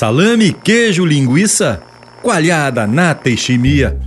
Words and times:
salame, 0.00 0.50
queijo, 0.50 1.04
linguiça, 1.04 1.82
coalhada, 2.22 2.86
nata 2.86 3.28
e 3.28 3.36
chimia. 3.36 3.98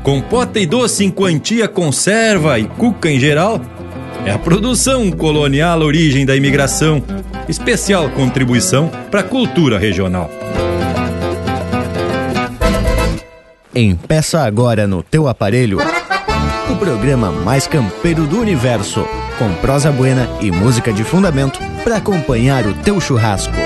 Compota 0.00 0.60
e 0.60 0.64
doce 0.64 1.04
em 1.04 1.10
quantia, 1.10 1.66
conserva 1.66 2.56
e 2.56 2.68
cuca 2.68 3.10
em 3.10 3.18
geral. 3.18 3.60
É 4.24 4.30
a 4.30 4.38
produção 4.38 5.10
colonial 5.10 5.80
origem 5.80 6.24
da 6.24 6.36
imigração, 6.36 7.02
especial 7.48 8.08
contribuição 8.10 8.92
para 9.10 9.22
a 9.22 9.24
cultura 9.24 9.76
regional. 9.76 10.30
Empeça 13.74 14.44
agora 14.44 14.86
no 14.86 15.02
teu 15.02 15.26
aparelho 15.26 15.78
o 16.70 16.76
programa 16.76 17.32
mais 17.32 17.66
campeiro 17.66 18.24
do 18.24 18.40
universo, 18.40 19.04
com 19.36 19.52
prosa 19.54 19.90
buena 19.90 20.28
e 20.40 20.52
música 20.52 20.92
de 20.92 21.02
fundamento 21.02 21.58
para 21.82 21.96
acompanhar 21.96 22.64
o 22.66 22.74
teu 22.74 23.00
churrasco. 23.00 23.65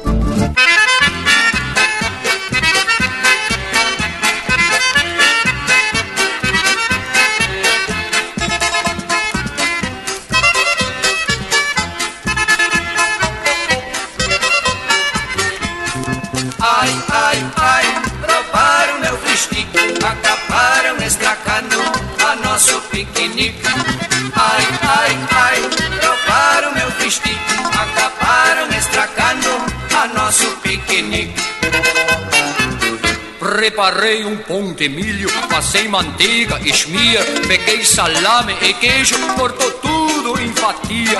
Preparei 33.91 34.23
um 34.23 34.37
pão 34.37 34.71
de 34.71 34.87
milho, 34.87 35.29
passei 35.49 35.85
manteiga, 35.89 36.57
esmia, 36.63 37.19
peguei 37.45 37.83
salame 37.83 38.55
e 38.61 38.73
queijo, 38.75 39.17
cortou 39.35 39.69
tudo 39.69 40.39
em 40.39 40.53
fatia. 40.53 41.19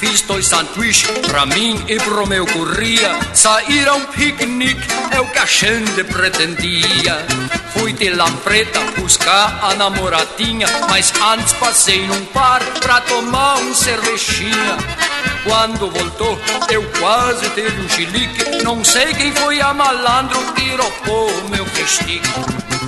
Fiz 0.00 0.22
dois 0.22 0.48
sanduíches 0.48 1.08
pra 1.28 1.46
mim 1.46 1.80
e 1.86 1.96
pro 1.98 2.26
meu 2.26 2.44
curria. 2.46 3.16
Saíram 3.32 4.06
piquenique, 4.06 4.88
é 5.12 5.20
o 5.20 5.26
que 5.26 5.38
a 5.38 5.46
gente 5.46 6.02
pretendia. 6.02 7.24
Fui 7.72 7.92
de 7.92 8.10
Lampreta 8.10 8.80
buscar 8.98 9.60
a 9.62 9.74
namoradinha, 9.74 10.66
mas 10.88 11.12
antes 11.22 11.52
passei 11.52 12.04
num 12.08 12.24
bar 12.34 12.60
pra 12.80 13.00
tomar 13.02 13.58
um 13.58 13.72
cervejinha. 13.72 14.78
Quando 15.44 15.90
voltou, 15.90 16.38
eu 16.70 16.82
quase 16.98 17.48
teve 17.50 17.78
um 17.80 17.88
chilique. 17.88 18.62
Não 18.62 18.82
sei 18.82 19.12
quem 19.12 19.30
foi 19.32 19.60
a 19.60 19.74
malandro 19.74 20.40
que 20.54 20.74
roubou 20.74 21.28
o 21.28 21.50
meu 21.50 21.66
festique. 21.66 22.28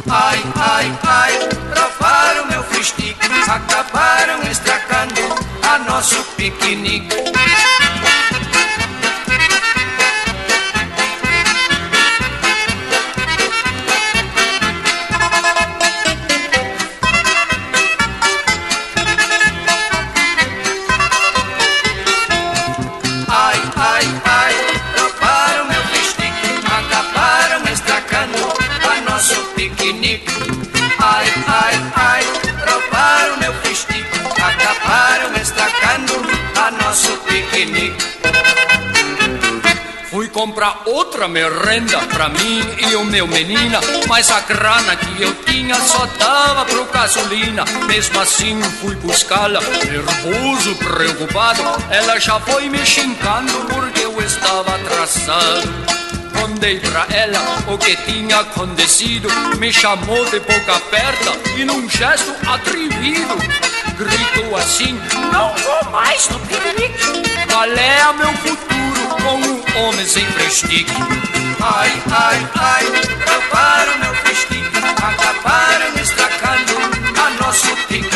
Ai, 0.09 0.43
ai, 0.57 0.99
ai, 1.03 1.33
roubaram 1.77 2.47
meu 2.47 2.63
festique. 2.65 3.29
Acabaram 3.47 4.43
estragando 4.51 5.21
a 5.63 5.79
nosso 5.81 6.17
piquenique. 6.37 7.15
Comprar 40.57 40.81
outra 40.87 41.29
merenda 41.29 41.99
pra 42.15 42.31
mim 42.31 42.63
e 42.89 42.97
o 42.97 43.05
meu 43.05 43.27
menina, 43.27 43.79
mas 44.09 44.31
a 44.31 44.41
grana 44.41 44.97
que 44.97 45.23
eu 45.23 45.35
tinha 45.45 45.75
só 45.75 46.07
dava 46.19 46.65
pro 46.65 46.87
gasolina. 46.87 47.63
Mesmo 47.87 48.19
assim 48.19 48.63
fui 48.81 48.95
buscá-la, 48.95 49.61
nervoso, 49.61 50.75
preocupado. 50.77 51.63
Ela 51.91 52.19
já 52.19 52.41
foi 52.41 52.71
me 52.71 52.79
xingando 52.87 53.53
porque 53.69 54.01
eu 54.01 54.19
estava 54.23 54.77
atrasado. 54.77 55.69
Contei 56.41 56.81
pra 56.81 57.07
ela 57.11 57.39
o 57.67 57.77
que 57.77 57.95
tinha 57.95 58.39
acontecido, 58.39 59.29
me 59.59 59.71
chamou 59.71 60.25
de 60.25 60.41
boca 60.41 60.75
aberta 60.75 61.33
e 61.55 61.67
num 61.67 61.87
gesto 61.87 62.35
atrevido 62.49 63.37
gritou 63.97 64.57
assim: 64.57 64.99
Não 65.33 65.55
vou 65.55 65.91
mais 65.91 66.29
no 66.31 66.39
piquenique. 66.41 67.47
Qual 67.51 67.65
é 67.65 68.13
meu 68.13 68.33
futuro 68.35 68.77
com 69.23 69.35
um 69.35 69.56
homem 69.77 70.07
sem 70.07 70.25
prestique? 70.33 70.93
Ai, 71.61 72.03
ai, 72.11 72.49
ai, 72.55 72.85
roubaram 73.29 73.99
meu 73.99 74.23
prestique, 74.23 74.79
acabaram 74.79 75.95
estragando 76.01 76.73
a 77.21 77.45
nosso 77.45 77.77
piquenique. 77.89 78.16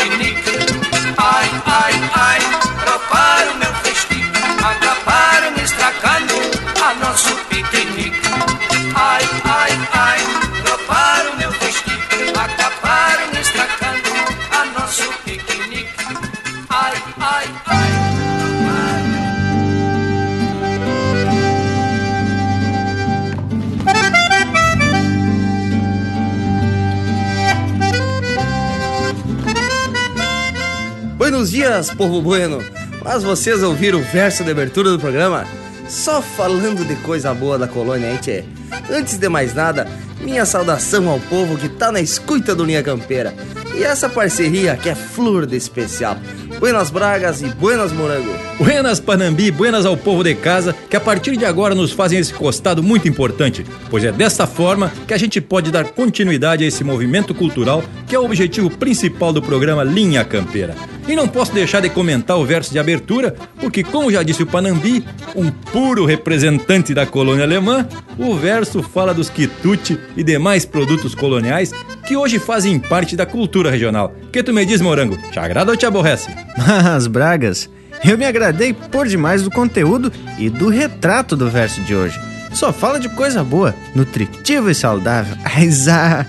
Buenos 31.41 31.53
dias, 31.53 31.89
povo 31.89 32.21
bueno! 32.21 32.63
Mas 33.03 33.23
vocês 33.23 33.63
ouviram 33.63 33.99
o 33.99 34.03
verso 34.03 34.43
de 34.43 34.51
abertura 34.51 34.91
do 34.91 34.99
programa? 34.99 35.43
Só 35.89 36.21
falando 36.21 36.85
de 36.85 36.95
coisa 36.97 37.33
boa 37.33 37.57
da 37.57 37.67
colônia, 37.67 38.11
hein, 38.11 38.19
tchê? 38.21 38.43
Antes 38.91 39.17
de 39.17 39.27
mais 39.27 39.51
nada, 39.55 39.87
minha 40.21 40.45
saudação 40.45 41.09
ao 41.09 41.19
povo 41.19 41.57
que 41.57 41.67
tá 41.67 41.91
na 41.91 41.99
escuta 41.99 42.53
do 42.53 42.63
Linha 42.63 42.83
Campeira. 42.83 43.33
E 43.75 43.83
essa 43.83 44.07
parceria 44.07 44.75
que 44.75 44.87
é 44.87 44.93
flor 44.93 45.47
de 45.47 45.57
especial. 45.57 46.15
Buenas 46.59 46.91
Bragas 46.91 47.41
e 47.41 47.47
Buenas 47.47 47.91
Morango. 47.91 48.35
Buenas 48.59 48.99
Panambi, 48.99 49.49
buenas 49.49 49.87
ao 49.87 49.97
povo 49.97 50.23
de 50.23 50.35
casa, 50.35 50.75
que 50.87 50.95
a 50.95 51.01
partir 51.01 51.37
de 51.37 51.45
agora 51.45 51.73
nos 51.73 51.91
fazem 51.91 52.19
esse 52.19 52.31
costado 52.31 52.83
muito 52.83 53.07
importante, 53.07 53.65
pois 53.89 54.03
é 54.03 54.11
desta 54.11 54.45
forma 54.45 54.91
que 55.07 55.13
a 55.15 55.17
gente 55.17 55.41
pode 55.41 55.71
dar 55.71 55.85
continuidade 55.85 56.63
a 56.63 56.67
esse 56.67 56.83
movimento 56.83 57.33
cultural 57.33 57.83
que 58.05 58.13
é 58.13 58.19
o 58.19 58.25
objetivo 58.25 58.69
principal 58.69 59.33
do 59.33 59.41
programa 59.41 59.83
Linha 59.83 60.23
Campeira. 60.23 60.75
E 61.07 61.15
não 61.15 61.27
posso 61.27 61.53
deixar 61.53 61.81
de 61.81 61.89
comentar 61.89 62.37
o 62.37 62.45
verso 62.45 62.71
de 62.71 62.79
abertura, 62.79 63.35
porque, 63.59 63.83
como 63.83 64.11
já 64.11 64.23
disse 64.23 64.43
o 64.43 64.47
Panambi, 64.47 65.05
um 65.35 65.49
puro 65.51 66.05
representante 66.05 66.93
da 66.93 67.05
colônia 67.05 67.43
alemã, 67.43 67.87
o 68.17 68.35
verso 68.35 68.83
fala 68.83 69.13
dos 69.13 69.29
quitute 69.29 69.99
e 70.15 70.23
demais 70.23 70.65
produtos 70.65 71.15
coloniais 71.15 71.71
que 72.05 72.15
hoje 72.15 72.39
fazem 72.39 72.79
parte 72.79 73.15
da 73.15 73.25
cultura 73.25 73.71
regional. 73.71 74.13
Que 74.31 74.43
tu 74.43 74.53
me 74.53 74.65
diz, 74.65 74.81
Morango? 74.81 75.17
Te 75.31 75.39
agrada 75.39 75.71
ou 75.71 75.77
te 75.77 75.85
aborrece? 75.85 76.29
Mas, 76.57 77.07
Bragas, 77.07 77.69
eu 78.03 78.17
me 78.17 78.25
agradei 78.25 78.73
por 78.73 79.07
demais 79.07 79.43
do 79.43 79.51
conteúdo 79.51 80.11
e 80.37 80.49
do 80.49 80.69
retrato 80.69 81.35
do 81.35 81.49
verso 81.49 81.81
de 81.81 81.95
hoje. 81.95 82.19
Só 82.53 82.73
fala 82.73 82.99
de 82.99 83.07
coisa 83.09 83.43
boa, 83.43 83.73
nutritiva 83.95 84.71
e 84.71 84.75
saudável. 84.75 85.35
Ah, 85.89 86.25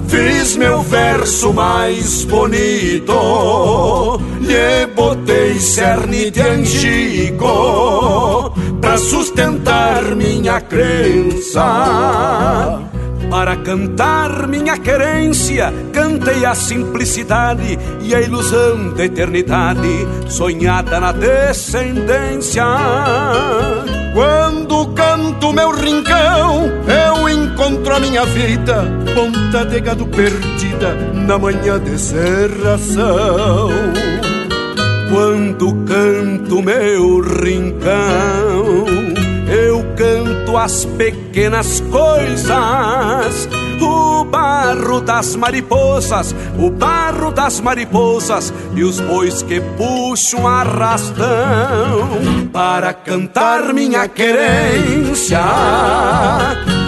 fiz 0.07 0.55
meu 0.55 0.81
verso 0.81 1.51
mais 1.53 2.23
bonito. 2.25 4.21
Lhe 4.41 4.85
botei 4.95 5.59
cerne 5.59 6.29
de 6.29 6.41
angico, 6.41 7.47
pra 8.79 8.97
sustentar 8.97 10.03
minha 10.15 10.61
crença. 10.61 11.59
Para 13.29 13.55
cantar 13.57 14.47
minha 14.47 14.77
querência, 14.77 15.71
cantei 15.93 16.45
a 16.45 16.55
simplicidade 16.55 17.77
e 18.01 18.15
a 18.15 18.21
ilusão 18.21 18.93
da 18.93 19.05
eternidade, 19.05 20.07
sonhada 20.27 20.99
na 20.99 21.11
descendência. 21.11 22.63
Quando 24.13 24.87
canto 24.93 25.53
meu 25.53 25.71
rincão, 25.71 26.69
eu 26.87 27.29
encontro 27.29 27.95
a 27.95 27.99
minha 27.99 28.25
vida, 28.25 28.83
ponta 29.13 29.63
de 29.63 29.79
gado 29.79 30.07
perdida 30.07 30.95
na 31.13 31.37
manhã 31.37 31.79
de 31.79 31.99
serração. 31.99 33.69
Quando 35.11 35.73
canto 35.85 36.61
meu 36.61 37.19
rincão, 37.21 38.58
canto 39.99 40.55
as 40.55 40.85
pequenas 40.85 41.83
coisas. 41.91 43.49
O 43.81 44.23
barro 44.23 45.01
das 45.01 45.35
mariposas, 45.35 46.33
o 46.57 46.69
barro 46.69 47.31
das 47.31 47.59
mariposas 47.59 48.53
e 48.75 48.83
os 48.83 49.01
bois 49.01 49.41
que 49.41 49.59
puxam 49.59 50.47
arrastão 50.47 51.27
para 52.53 52.93
cantar 52.93 53.73
minha 53.73 54.07
querência. 54.07 55.41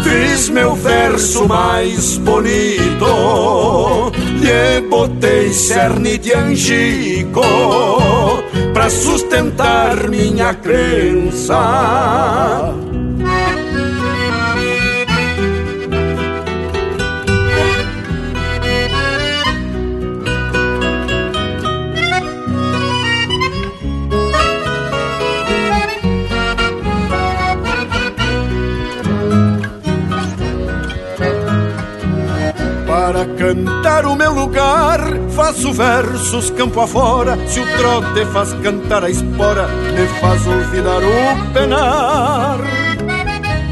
Fiz 0.03 0.47
meu 0.49 0.73
verso 0.75 1.45
mais 1.47 2.17
bonito, 2.17 4.11
lhe 4.39 4.81
botei 4.89 5.51
cerne 5.51 6.17
de 6.17 6.33
angico 6.33 7.41
pra 8.73 8.89
sustentar 8.89 10.09
minha 10.09 10.53
crença. 10.53 11.57
Para 33.11 33.25
cantar 33.25 34.05
o 34.05 34.15
meu 34.15 34.31
lugar, 34.31 35.01
faço 35.31 35.73
versos 35.73 36.49
campo 36.51 36.79
afora. 36.79 37.37
Se 37.45 37.59
o 37.59 37.65
trote 37.75 38.25
faz 38.31 38.53
cantar 38.63 39.03
a 39.03 39.09
espora, 39.09 39.67
me 39.67 40.07
faz 40.21 40.47
olvidar 40.47 41.01
o 41.03 41.51
penar. 41.51 42.57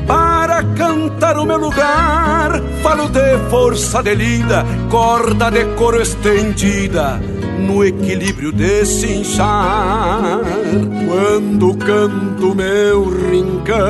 Para 0.05 0.61
cantar 0.75 1.37
o 1.37 1.45
meu 1.45 1.57
lugar, 1.57 2.61
falo 2.83 3.07
de 3.07 3.37
força 3.49 4.03
de 4.03 4.13
lida, 4.13 4.65
corda 4.89 5.49
de 5.49 5.63
couro 5.77 6.01
estendida, 6.01 7.21
no 7.59 7.85
equilíbrio 7.85 8.51
de 8.51 8.85
cinchar. 8.85 10.41
Quando 11.07 11.77
canto 11.77 12.53
meu 12.53 13.05
rincão, 13.05 13.88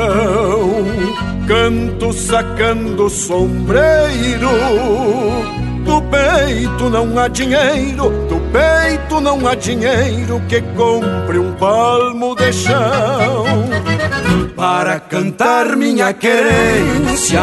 canto 1.49 2.13
sacando 2.13 3.09
sombreiro. 3.09 4.51
Do 5.83 5.99
peito 6.03 6.87
não 6.91 7.17
há 7.17 7.27
dinheiro, 7.27 8.11
do 8.29 8.39
peito 8.51 9.19
não 9.19 9.47
há 9.47 9.55
dinheiro 9.55 10.39
que 10.47 10.61
compre 10.77 11.39
um 11.39 11.51
palmo 11.53 12.35
de 12.35 12.53
chão. 12.53 13.45
Para 14.55 14.99
cantar 14.99 15.75
minha 15.75 16.13
querência, 16.13 17.41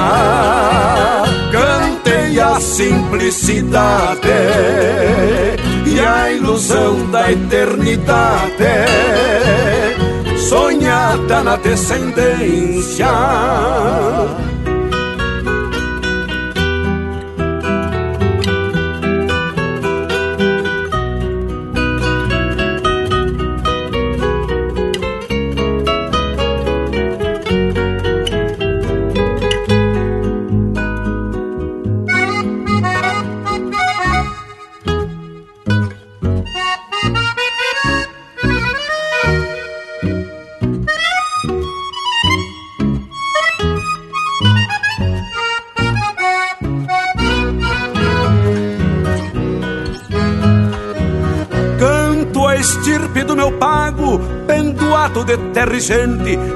cantei 1.50 2.38
a 2.38 2.60
simplicidade 2.60 4.28
e 5.84 5.98
a 5.98 6.30
ilusão 6.30 7.10
da 7.10 7.32
eternidade 7.32 8.62
sonhada 10.48 11.42
na 11.42 11.56
descendência. 11.56 13.08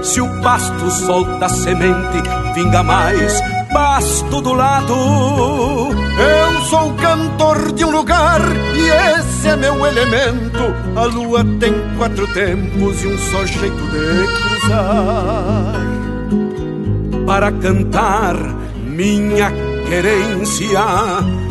Se 0.02 0.20
o 0.20 0.40
pasto 0.40 0.90
solta 0.90 1.48
semente, 1.48 2.22
vinga 2.54 2.82
mais 2.82 3.40
pasto 3.72 4.40
do 4.40 4.52
lado. 4.54 4.94
Eu 4.94 6.60
sou 6.62 6.94
cantor 6.94 7.72
de 7.72 7.84
um 7.84 7.90
lugar 7.90 8.40
e 8.74 9.18
esse 9.18 9.48
é 9.48 9.56
meu 9.56 9.84
elemento. 9.86 10.74
A 10.96 11.04
lua 11.04 11.44
tem 11.58 11.74
quatro 11.98 12.26
tempos 12.28 13.02
e 13.02 13.08
um 13.08 13.18
só 13.18 13.44
jeito 13.44 13.82
de 13.90 14.26
cruzar 14.26 15.74
para 17.26 17.52
cantar 17.52 18.36
minha 18.86 19.52
querência, 19.88 20.80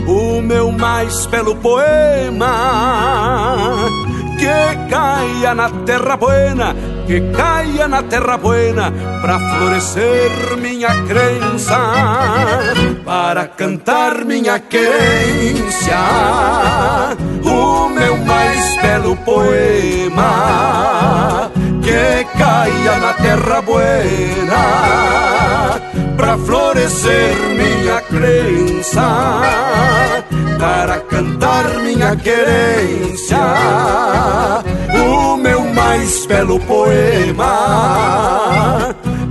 o 0.07 0.41
meu 0.41 0.71
mais 0.71 1.25
belo 1.27 1.55
poema. 1.55 2.47
Que 4.37 4.89
caia 4.89 5.53
na 5.53 5.69
terra 5.85 6.15
buena, 6.15 6.75
que 7.09 7.19
caia 7.31 7.87
na 7.87 8.03
terra 8.03 8.37
buena, 8.37 8.93
pra 9.19 9.39
florescer 9.39 10.29
minha 10.61 10.89
crença, 11.07 11.75
para 13.03 13.47
cantar 13.47 14.23
minha 14.23 14.59
querência, 14.59 15.97
o 17.43 17.89
meu 17.89 18.15
mais 18.15 18.77
belo 18.79 19.15
poema 19.25 20.29
que 21.81 22.23
caia 22.37 22.99
na 22.99 23.13
terra 23.13 23.59
buena 23.63 24.59
para 26.19 26.37
florescer 26.37 27.33
minha 27.55 28.01
crença, 28.01 29.39
para 30.59 30.99
cantar 30.99 31.79
minha 31.79 32.13
querência, 32.13 33.39
o 34.93 35.37
meu 35.37 35.61
mais 35.73 36.25
belo 36.25 36.59
poema 36.59 37.47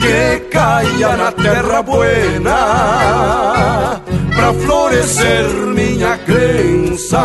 que 0.00 0.40
caia 0.50 1.14
na 1.14 1.30
terra 1.30 1.82
buena 1.82 4.00
para 4.34 4.54
florescer 4.54 5.44
minha 5.74 6.16
crença, 6.16 7.20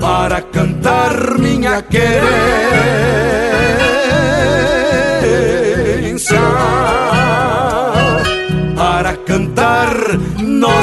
para 0.00 0.40
cantar 0.40 1.36
minha 1.36 1.82
querência, 1.82 3.33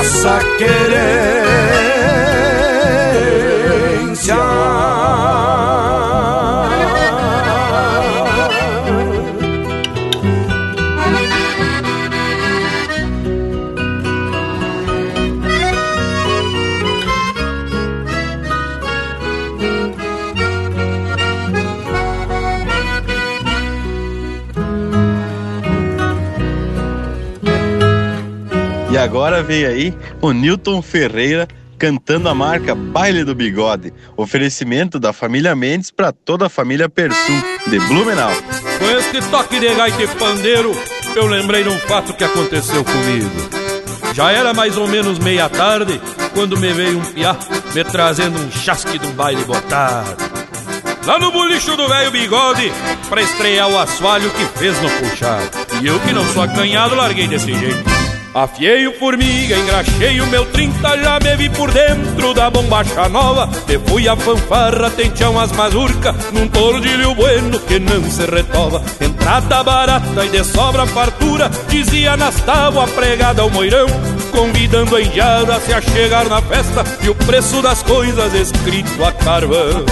nossa 0.02 0.40
querência. 0.58 1.51
Agora 29.12 29.44
vem 29.44 29.66
aí 29.66 29.94
o 30.22 30.32
Newton 30.32 30.82
Ferreira 30.82 31.46
cantando 31.78 32.30
a 32.30 32.34
marca 32.34 32.74
Baile 32.74 33.26
do 33.26 33.36
Bigode. 33.36 33.92
Oferecimento 34.16 34.98
da 34.98 35.12
família 35.12 35.54
Mendes 35.54 35.92
para 35.92 36.14
toda 36.14 36.46
a 36.46 36.50
família 36.50 36.88
Persum, 36.88 37.42
de 37.68 37.78
Blumenau. 37.78 38.32
Com 38.80 38.90
este 38.98 39.22
toque 39.30 39.60
de 39.60 39.76
gaita 39.76 40.02
e 40.02 40.08
pandeiro, 40.08 40.72
eu 41.14 41.28
lembrei 41.28 41.62
de 41.62 41.68
um 41.68 41.78
fato 41.80 42.14
que 42.14 42.24
aconteceu 42.24 42.86
comigo. 42.86 43.30
Já 44.14 44.32
era 44.32 44.54
mais 44.54 44.78
ou 44.78 44.88
menos 44.88 45.20
meia 45.20 45.50
tarde 45.50 46.00
quando 46.34 46.58
me 46.58 46.72
veio 46.72 46.98
um 46.98 47.04
piá 47.04 47.36
me 47.76 47.84
trazendo 47.84 48.40
um 48.40 48.50
chasque 48.50 48.98
um 49.06 49.12
baile 49.12 49.44
botado. 49.44 50.16
Lá 51.06 51.20
no 51.20 51.34
bolicho 51.34 51.76
do 51.76 51.86
velho 51.86 52.12
bigode, 52.12 52.72
pra 53.10 53.22
estrear 53.22 53.68
o 53.68 53.78
assoalho 53.78 54.30
que 54.30 54.46
fez 54.58 54.82
no 54.82 54.90
puxado. 54.90 55.50
E 55.82 55.88
eu 55.88 56.00
que 56.00 56.14
não 56.14 56.26
sou 56.28 56.44
acanhado, 56.44 56.96
larguei 56.96 57.28
desse 57.28 57.54
jeito. 57.54 58.01
Afiei 58.34 58.88
o 58.88 58.98
formiga, 58.98 59.58
engraxei 59.58 60.22
o 60.22 60.28
meu 60.28 60.46
trinta, 60.46 60.98
já 60.98 61.20
me 61.20 61.36
vi 61.36 61.50
por 61.50 61.70
dentro 61.70 62.34
da 62.34 62.50
bombacha 62.50 63.10
nova. 63.10 63.50
E 63.68 63.78
fui 63.90 64.08
a 64.08 64.16
fanfarra, 64.16 64.90
tenteão 64.90 65.38
as 65.38 65.52
mazurca, 65.52 66.16
num 66.32 66.48
tordilho 66.48 67.14
bueno 67.14 67.60
que 67.60 67.78
não 67.78 68.10
se 68.10 68.26
retova. 68.26 68.82
Entrada 69.02 69.62
barata 69.64 70.26
e 70.26 70.30
de 70.30 70.46
sobra 70.46 70.86
fartura, 70.88 71.52
dizia 71.68 72.16
nas 72.16 72.36
tábuas 72.42 72.90
pregada 72.92 73.42
ao 73.42 73.50
moirão, 73.50 73.88
convidando 74.32 74.96
a 74.96 75.02
indiada 75.02 75.58
a 75.58 75.60
se 75.60 75.74
achegar 75.74 76.30
na 76.30 76.42
festa 76.42 76.86
e 77.04 77.10
o 77.10 77.16
preço 77.16 77.62
das 77.62 77.84
coisas 77.84 78.34
escrito 78.34 79.04
a 79.04 79.12
carvão. 79.12 79.86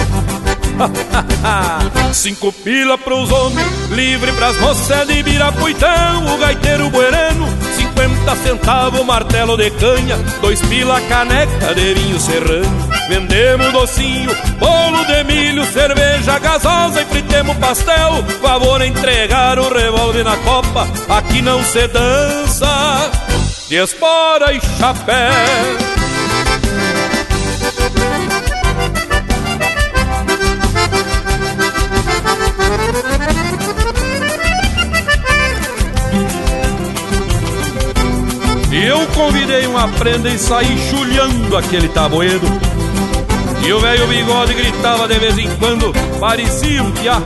Cinco 2.14 2.52
pila 2.52 2.96
pros 2.96 3.30
homens, 3.30 3.90
livre 3.90 4.32
pras 4.32 4.56
moças 4.58 5.06
de 5.06 5.22
Birapuitão, 5.22 6.34
o 6.34 6.38
gaiteiro 6.38 6.88
buerano, 6.90 7.46
cinquenta 8.00 8.36
centavos 8.36 9.04
martelo 9.04 9.56
de 9.56 9.70
canha, 9.72 10.16
dois 10.40 10.60
pila 10.62 11.00
caneca 11.02 11.74
de 11.74 11.94
vinho 11.94 12.18
serrano. 12.18 12.88
Vendemos 13.08 13.72
docinho, 13.72 14.30
bolo 14.58 15.04
de 15.04 15.24
milho, 15.24 15.64
cerveja 15.66 16.38
gasosa 16.38 17.02
e 17.02 17.04
fritemos 17.06 17.56
pastel. 17.58 18.24
Favor 18.40 18.80
entregar 18.82 19.58
o 19.58 19.72
revólver 19.72 20.24
na 20.24 20.36
copa, 20.38 20.88
aqui 21.08 21.42
não 21.42 21.62
se 21.62 21.86
dança, 21.88 23.10
de 23.68 23.76
espora 23.76 24.52
e 24.52 24.60
chapéu. 24.78 25.99
Eu 38.82 39.06
convidei 39.08 39.66
uma 39.66 39.88
prenda 39.88 40.28
e 40.28 40.38
saí 40.38 40.78
chulhando 40.88 41.56
aquele 41.56 41.88
tabueiro. 41.88 42.46
E 43.66 43.72
o 43.72 43.80
velho 43.80 44.06
bigode 44.06 44.54
gritava 44.54 45.06
de 45.06 45.18
vez 45.18 45.38
em 45.38 45.48
quando, 45.56 45.92
parecia 46.18 46.82
um 46.82 46.90
piá. 46.92 47.20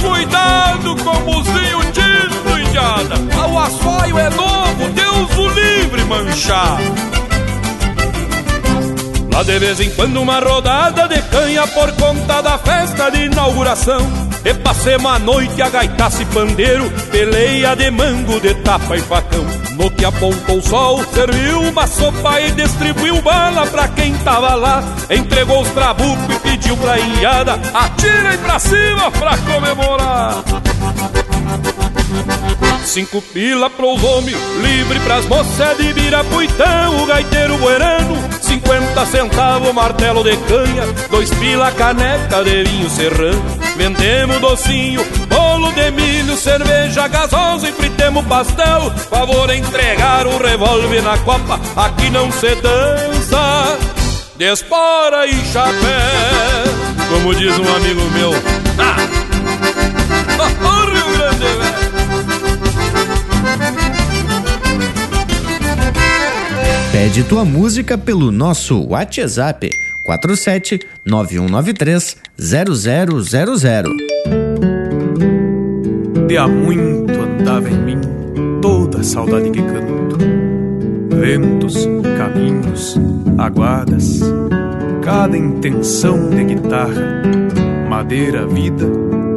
Cuidado 0.00 0.96
com 0.96 1.10
o 1.10 1.20
buzinho 1.20 1.78
tinto, 1.92 2.58
indiada! 2.58 3.14
O 3.48 3.58
assoio 3.58 4.18
é 4.18 4.30
novo, 4.30 4.88
Deus 4.90 5.38
o 5.38 5.48
livre 5.48 6.04
manchar! 6.04 6.78
Lá 9.32 9.42
de 9.42 9.58
vez 9.58 9.80
em 9.80 9.90
quando 9.90 10.20
uma 10.20 10.40
rodada 10.40 11.08
de 11.08 11.22
canha 11.22 11.66
por 11.68 11.90
conta 11.92 12.42
da 12.42 12.58
festa 12.58 13.10
de 13.10 13.26
inauguração. 13.26 14.00
E 14.44 14.52
passemos 14.54 15.10
a 15.10 15.18
noite 15.18 15.62
a 15.62 15.70
gaitaça 15.70 16.22
e 16.22 16.26
pandeiro, 16.26 16.90
peleia 17.10 17.74
de 17.76 17.90
mango, 17.90 18.40
de 18.40 18.54
tapa 18.56 18.96
e 18.96 19.00
facão. 19.00 19.61
No 19.82 19.90
que 19.90 20.04
apontou 20.04 20.58
o 20.58 20.62
sol, 20.62 21.04
serviu 21.12 21.60
uma 21.60 21.88
sopa 21.88 22.40
e 22.40 22.52
distribuiu 22.52 23.20
bala 23.20 23.66
pra 23.66 23.88
quem 23.88 24.14
tava 24.18 24.54
lá. 24.54 24.80
Entregou 25.10 25.60
os 25.60 25.68
trabucos 25.70 26.36
e 26.36 26.38
pediu 26.38 26.76
pra 26.76 27.00
inhada, 27.00 27.58
atirem 27.74 28.38
pra 28.38 28.60
cima 28.60 29.10
pra 29.10 29.36
comemorar. 29.38 30.44
Cinco 32.84 33.20
pila 33.20 33.68
pros 33.70 34.04
homens, 34.04 34.36
livre 34.62 35.00
pras 35.00 35.26
moças 35.26 35.76
de 35.76 35.92
Birapuitão, 35.92 37.02
o 37.02 37.06
gaiteiro 37.06 37.58
buerano, 37.58 38.16
cinquenta 38.52 39.06
centavos 39.06 39.72
martelo 39.72 40.22
de 40.22 40.36
canha, 40.36 40.84
dois 41.10 41.30
pila 41.30 41.70
caneca 41.72 42.44
de 42.44 42.64
vinho 42.64 42.90
serrano. 42.90 43.42
Vendemos 43.76 44.38
docinho, 44.40 45.02
bolo 45.28 45.72
de 45.72 45.90
milho, 45.90 46.36
cerveja 46.36 47.08
gasosa 47.08 47.68
e 47.68 47.72
fritemos 47.72 48.26
pastel. 48.26 48.92
Favor 49.08 49.50
entregar 49.50 50.26
o 50.26 50.36
revólver 50.36 51.02
na 51.02 51.16
copa, 51.18 51.58
aqui 51.76 52.10
não 52.10 52.30
se 52.30 52.54
dança, 52.56 53.78
de 54.36 54.52
espora 54.52 55.26
e 55.26 55.34
chapéu. 55.46 55.72
Como 57.08 57.34
diz 57.34 57.58
um 57.58 57.74
amigo 57.74 58.02
meu, 58.10 58.32
ah! 58.78 58.96
Oh, 60.38 60.90
Rio 60.90 61.16
Grande, 61.16 61.44
velho! 61.44 61.81
Pede 67.02 67.24
tua 67.24 67.44
música 67.44 67.98
pelo 67.98 68.30
nosso 68.30 68.86
WhatsApp 68.86 69.68
47 70.04 70.78
9193 71.04 72.16
0000. 72.38 73.96
De 76.28 76.36
há 76.36 76.46
muito 76.46 77.12
andava 77.20 77.68
em 77.68 77.76
mim 77.76 78.00
toda 78.60 79.00
a 79.00 79.02
saudade 79.02 79.50
que 79.50 79.60
canto. 79.60 80.16
Ventos, 81.18 81.88
caminhos, 82.16 82.96
aguadas, 83.36 84.20
cada 85.02 85.36
intenção 85.36 86.30
de 86.30 86.44
guitarra, 86.44 87.20
madeira, 87.88 88.46
vida 88.46 88.86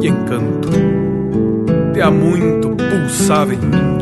e 0.00 0.06
encanto. 0.06 0.70
De 1.92 2.00
há 2.00 2.12
muito 2.12 2.76
pulsava 2.76 3.52
em 3.52 3.58
mim 3.58 3.98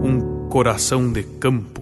um 0.00 0.46
coração 0.48 1.10
de 1.10 1.24
campo. 1.24 1.80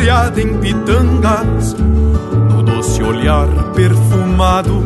Primaverada 0.00 0.40
em 0.40 0.58
pitangas, 0.58 1.74
no 1.74 2.62
doce 2.62 3.02
olhar 3.02 3.46
perfumado 3.74 4.82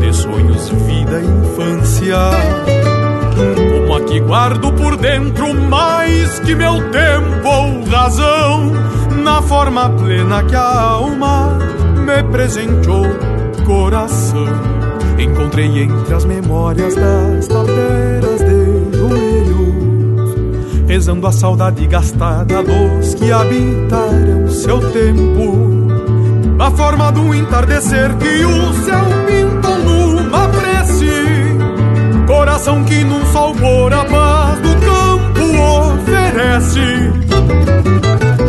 de 0.00 0.12
sonhos, 0.14 0.68
vida 0.70 1.20
e 1.20 1.26
infância. 1.26 2.16
Como 3.34 3.96
aqui 3.96 4.20
guardo 4.20 4.72
por 4.72 4.96
dentro 4.96 5.52
mais 5.54 6.38
que 6.40 6.54
meu 6.54 6.90
tempo 6.90 7.48
ou 7.48 7.84
razão, 7.84 8.72
na 9.22 9.42
forma 9.42 9.90
plena 9.90 10.42
que 10.44 10.56
a 10.56 10.80
alma 10.80 11.58
me 11.96 12.22
presenteou 12.30 13.04
coração. 13.66 14.46
Encontrei 15.18 15.82
entre 15.82 16.14
as 16.14 16.24
memórias 16.24 16.94
das 16.94 17.46
joelhos, 17.46 18.43
rezando 21.04 21.26
a 21.26 21.32
saudade 21.32 21.86
gastada 21.86 22.62
dos 22.62 23.14
que 23.14 23.30
habitaram 23.30 24.48
seu 24.48 24.80
tempo. 24.90 25.52
Na 26.56 26.70
forma 26.70 27.12
do 27.12 27.34
entardecer 27.34 28.16
que 28.16 28.42
o 28.46 28.72
céu 28.72 29.04
pintou 29.26 29.78
numa 29.80 30.48
prece, 30.48 31.10
coração 32.26 32.82
que 32.84 33.04
num 33.04 33.22
sol 33.26 33.54
por 33.54 33.92
a 33.92 34.02
paz 34.06 34.60
do 34.60 34.74
campo 34.80 35.92
oferece. 35.92 37.33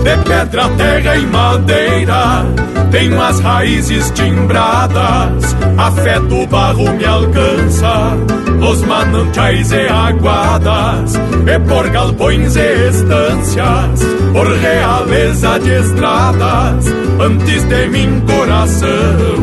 De 0.06 0.16
pedra, 0.18 0.70
terra 0.78 1.18
e 1.18 1.26
madeira, 1.26 2.46
tenho 2.92 3.20
as 3.20 3.40
raízes 3.40 4.12
timbradas. 4.12 5.56
A 5.80 5.92
fé 5.94 6.20
do 6.20 6.46
barro 6.46 6.94
me 6.94 7.04
alcança, 7.04 8.16
nos 8.60 8.84
manantiais 8.84 9.72
e 9.72 9.88
aguadas, 9.88 11.16
e 11.16 11.60
por 11.68 11.90
galpões 11.90 12.56
e 12.56 12.88
estâncias, 12.90 14.04
por 14.32 14.48
realeza 14.48 15.60
de 15.60 15.72
estradas, 15.72 16.86
antes 17.20 17.64
de 17.64 17.88
mim 17.88 18.22
coração, 18.28 19.40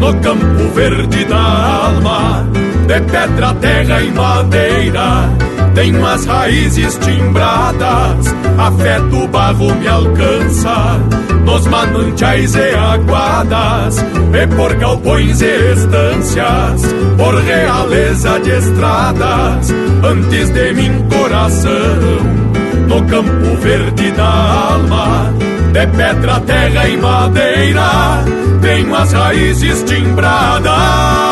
no 0.00 0.12
campo 0.20 0.74
verde 0.74 1.24
da 1.26 1.86
alma, 1.86 2.44
de 2.88 3.00
pedra, 3.02 3.54
terra 3.54 4.02
e 4.02 4.10
madeira 4.10 5.51
tenho 5.74 6.04
as 6.06 6.24
raízes 6.24 6.98
timbradas, 6.98 8.34
a 8.58 8.72
fé 8.72 9.00
do 9.00 9.26
barro 9.28 9.74
me 9.74 9.88
alcança, 9.88 11.00
nos 11.44 11.66
manantiais 11.66 12.54
e 12.54 12.74
aguadas, 12.74 13.98
e 13.98 14.46
por 14.54 14.74
galpões 14.74 15.40
e 15.40 15.72
estâncias, 15.72 16.82
por 17.16 17.34
realeza 17.42 18.38
de 18.40 18.50
estradas, 18.50 19.70
antes 20.04 20.50
de 20.50 20.72
mim 20.74 21.06
coração, 21.08 21.72
no 22.88 23.02
campo 23.06 23.56
verde 23.60 24.10
da 24.12 24.72
alma, 24.72 25.32
de 25.72 25.86
pedra, 25.86 26.40
terra 26.40 26.88
e 26.88 26.96
madeira, 26.98 28.24
tenho 28.60 28.94
as 28.94 29.12
raízes 29.12 29.82
timbradas. 29.84 31.31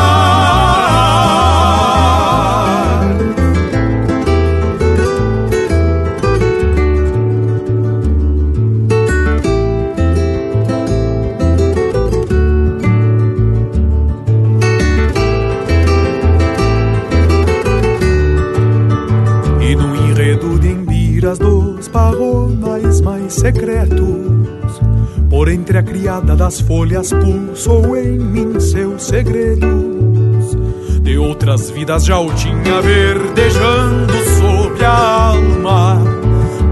Secretos. 23.34 24.80
Por 25.28 25.49
entre 25.49 25.78
a 25.78 25.82
criada 25.82 26.34
das 26.34 26.60
folhas 26.60 27.12
pulsou 27.12 27.96
em 27.96 28.18
mim 28.18 28.58
seus 28.58 29.04
segredos. 29.04 30.56
De 31.02 31.16
outras 31.16 31.70
vidas 31.70 32.04
já 32.04 32.18
o 32.18 32.32
tinha 32.34 32.82
verdejando 32.82 34.12
sobre 34.38 34.84
a 34.84 35.28
alma. 35.28 35.99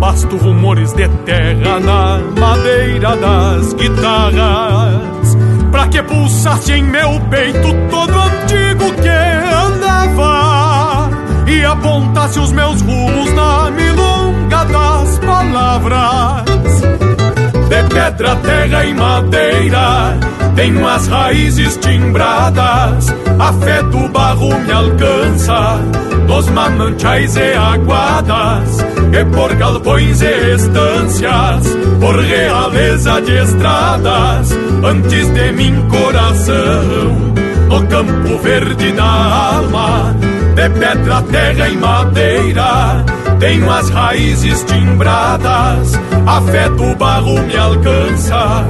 Basto 0.00 0.36
rumores 0.36 0.92
de 0.92 1.08
terra 1.24 1.78
na 1.80 2.18
madeira 2.38 3.16
das 3.16 3.72
guitarras. 3.74 5.36
Pra 5.70 5.86
que 5.88 6.02
pulsasse 6.02 6.72
em 6.72 6.82
meu 6.82 7.20
peito 7.30 7.68
todo 7.90 8.12
antigo 8.12 8.92
que 9.00 9.08
andava 9.08 11.10
e 11.46 11.64
apontasse 11.64 12.38
os 12.38 12.52
meus 12.52 12.80
rumos 12.80 13.32
na 13.34 13.70
milonga 13.70 14.17
das 14.68 15.18
palavras 15.18 16.48
de 17.68 17.94
pedra, 17.94 18.37
terra 18.37 18.84
e 18.84 18.94
madeira. 18.94 20.18
Tenho 20.56 20.88
as 20.88 21.06
raízes 21.06 21.76
timbradas, 21.76 23.14
a 23.38 23.52
fé 23.52 23.82
do 23.84 24.08
barro 24.08 24.58
me 24.60 24.72
alcança, 24.72 25.78
dos 26.26 26.48
manantiais 26.48 27.37
e 27.37 27.52
aguadas, 27.52 28.84
e 29.12 29.25
por 29.26 29.54
galpões 29.54 30.20
e 30.20 30.54
estâncias, 30.54 31.76
por 32.00 32.18
realeza 32.18 33.20
de 33.22 33.37
estradas, 33.38 34.50
antes 34.82 35.32
de 35.32 35.52
mim 35.52 35.87
coração, 35.88 37.34
no 37.68 37.87
campo 37.87 38.38
verde 38.38 38.92
da 38.92 39.04
alma, 39.04 40.16
de 40.56 40.68
pedra, 40.70 41.22
terra 41.30 41.68
e 41.68 41.76
madeira 41.76 43.04
tenho 43.38 43.71
as 43.71 43.88
raízes 43.90 44.64
timbradas, 44.64 45.95
a 46.26 46.40
fé 46.42 46.68
do 46.71 46.95
barro 46.97 47.40
me 47.42 47.57
alcança, 47.57 48.64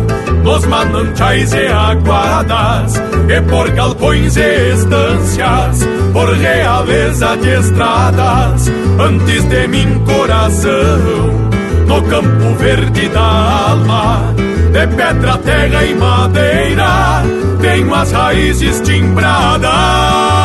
nos 0.44 0.66
manantiais 0.66 1.52
e 1.52 1.66
aguadas, 1.66 2.94
e 3.28 3.40
por 3.42 3.70
galpões 3.70 4.36
e 4.36 4.72
estâncias, 4.74 5.88
por 6.12 6.32
realeza 6.34 7.36
de 7.36 7.48
estradas, 7.48 8.70
antes 8.98 9.44
de 9.44 9.68
mim 9.68 10.02
coração, 10.04 11.48
no 11.86 12.02
campo 12.02 12.54
verde 12.58 13.08
da 13.08 13.70
alma, 13.70 14.34
de 14.72 14.86
pedra, 14.96 15.38
terra 15.38 15.84
e 15.84 15.94
madeira, 15.94 17.22
tenho 17.60 17.94
as 17.94 18.12
raízes 18.12 18.80
timbradas. 18.82 20.37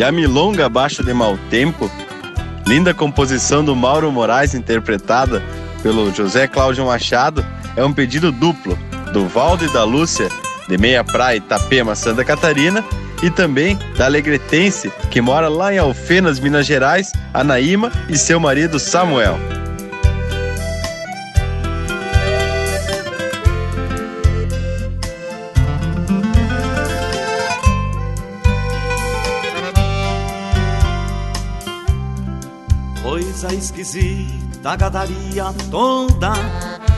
E 0.00 0.02
a 0.02 0.10
Milonga 0.10 0.64
Abaixo 0.64 1.04
de 1.04 1.12
Mal 1.12 1.38
Tempo, 1.50 1.90
linda 2.66 2.94
composição 2.94 3.62
do 3.62 3.76
Mauro 3.76 4.10
Moraes, 4.10 4.54
interpretada 4.54 5.42
pelo 5.82 6.10
José 6.10 6.48
Cláudio 6.48 6.86
Machado, 6.86 7.44
é 7.76 7.84
um 7.84 7.92
pedido 7.92 8.32
duplo 8.32 8.78
do 9.12 9.28
Valdo 9.28 9.66
e 9.66 9.72
da 9.74 9.84
Lúcia, 9.84 10.30
de 10.66 10.78
Meia 10.78 11.04
Praia, 11.04 11.36
Itapema, 11.36 11.94
Santa 11.94 12.24
Catarina, 12.24 12.82
e 13.22 13.28
também 13.28 13.78
da 13.98 14.06
alegretense, 14.06 14.90
que 15.10 15.20
mora 15.20 15.50
lá 15.50 15.70
em 15.70 15.76
Alfenas, 15.76 16.40
Minas 16.40 16.64
Gerais, 16.64 17.12
Anaíma 17.34 17.92
e 18.08 18.16
seu 18.16 18.40
marido 18.40 18.78
Samuel. 18.78 19.59
Coisa 33.20 33.52
esquisita, 33.52 34.76
gadaria 34.76 35.44
toda, 35.70 36.32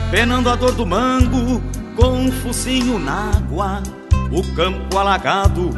penando 0.09 0.49
a 0.49 0.55
dor 0.55 0.71
do 0.71 0.85
mango, 0.85 1.61
com 1.97 2.13
um 2.13 2.31
focinho 2.31 2.97
na 2.97 3.31
água. 3.35 3.83
O 4.31 4.41
campo 4.55 4.97
alagado 4.97 5.69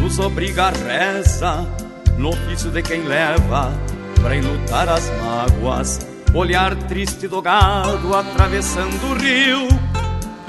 nos 0.00 0.18
obriga 0.18 0.64
a 0.64 0.70
reza, 0.70 1.64
no 2.18 2.30
ofício 2.30 2.72
de 2.72 2.82
quem 2.82 3.04
leva 3.04 3.72
pra 4.20 4.36
enlutar 4.36 4.88
as 4.88 5.08
mágoas. 5.22 6.00
Olhar 6.34 6.74
triste 6.88 7.28
do 7.28 7.40
gado 7.40 8.16
atravessando 8.16 9.12
o 9.12 9.14
rio, 9.14 9.68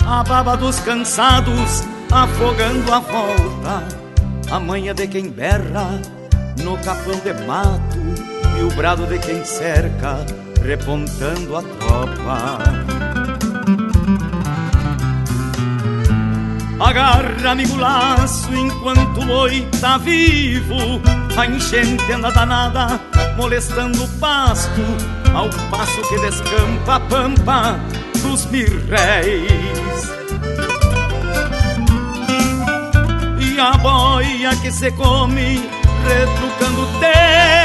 a 0.08 0.24
baba 0.24 0.58
dos 0.58 0.80
cansados 0.80 1.84
afogando 2.12 2.92
a 2.92 3.00
volta, 3.00 3.88
a 4.50 4.60
manha 4.60 4.94
de 4.96 5.08
quem 5.08 5.30
berra 5.30 6.02
no 6.64 6.76
capão 6.80 7.20
de 7.20 7.34
mato 7.46 8.05
e 8.58 8.64
o 8.64 8.70
brado 8.76 9.06
de 9.06 9.20
quem 9.20 9.44
cerca, 9.44 10.26
repontando 10.64 11.56
a 11.56 11.62
tropa. 11.62 12.60
Agarra, 16.80 17.52
amigo, 17.52 17.78
laço 17.78 18.54
enquanto 18.54 19.22
o 19.22 19.26
boi 19.26 19.68
tá 19.80 19.98
vivo. 19.98 21.02
A 21.38 21.46
enchente 21.46 22.12
anda 22.12 22.32
danada, 22.32 23.00
molestando 23.38 24.04
o 24.04 24.08
pasto, 24.20 24.82
ao 25.34 25.50
passo 25.70 26.02
que 26.10 26.20
descampa 26.20 26.96
a 26.96 27.00
pampa 27.00 27.80
dos 28.22 28.46
mirréis. 28.48 30.16
E 33.40 33.60
a 33.60 33.78
boia 33.78 34.56
que 34.58 34.72
se 34.72 34.92
come, 34.92 35.70
retrucando 36.08 36.82
o 36.82 37.00
tempo 37.00 37.65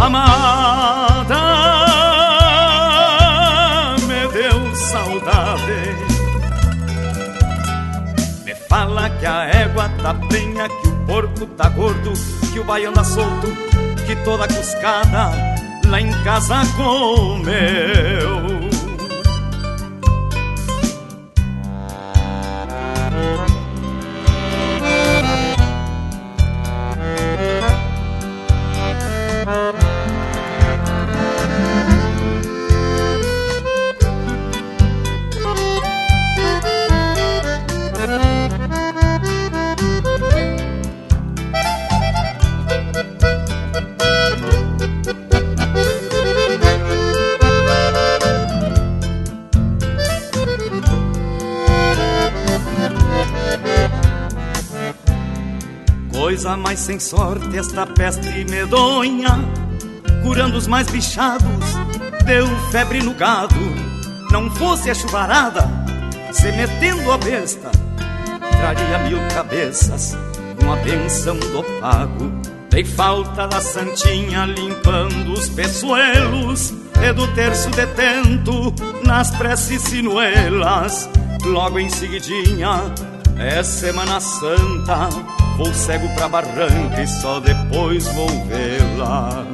amada 0.00 1.42
me 4.08 4.28
deu 4.32 4.74
saudade. 4.74 5.80
Me 8.44 8.54
fala 8.54 9.10
que 9.10 9.26
a 9.26 9.44
égua 9.44 9.90
tá 10.02 10.14
penha, 10.28 10.68
que 10.68 10.88
o 10.88 10.96
porco 11.06 11.46
tá 11.48 11.68
gordo, 11.68 12.12
que 12.52 12.58
o 12.58 12.64
baiano 12.64 12.96
tá 12.96 13.04
solto, 13.04 13.48
que 14.06 14.16
toda 14.24 14.48
cuscada 14.48 15.30
lá 15.86 16.00
em 16.00 16.10
casa 16.24 16.62
comeu. 16.76 18.70
Coisa 56.50 56.56
mais 56.56 56.80
sem 56.80 56.98
sorte 56.98 57.56
esta 57.56 57.86
peste 57.86 58.44
medonha, 58.44 59.38
curando 60.22 60.56
os 60.56 60.66
mais 60.66 60.88
bichados, 60.88 61.46
deu 62.24 62.46
febre 62.70 63.00
no 63.02 63.14
gado. 63.14 63.54
Não 64.30 64.50
fosse 64.50 64.90
a 64.90 64.94
chuvarada, 64.94 65.68
se 66.32 66.50
metendo 66.52 67.10
a 67.12 67.18
besta, 67.18 67.70
traria 68.50 68.98
mil 69.08 69.18
cabeças 69.34 70.16
com 70.60 70.72
a 70.72 70.76
benção 70.76 71.36
do 71.36 71.62
pago. 71.80 72.32
Dei 72.70 72.84
falta 72.84 73.46
da 73.48 73.60
santinha 73.60 74.46
limpando 74.46 75.32
os 75.32 75.48
peçoelos 75.48 76.72
e 77.02 77.12
do 77.12 77.26
terço 77.34 77.68
detento 77.70 78.74
nas 79.04 79.30
preces 79.32 79.82
sinuelas. 79.82 81.08
Logo 81.44 81.78
em 81.78 81.88
seguidinha 81.88 82.82
é 83.38 83.62
Semana 83.62 84.20
Santa, 84.20 85.08
vou 85.60 85.74
cego 85.74 86.08
pra 86.14 86.26
barranca 86.26 87.02
e 87.02 87.06
só 87.06 87.38
depois 87.38 88.06
vou 88.14 88.28
vê-la. 88.46 89.46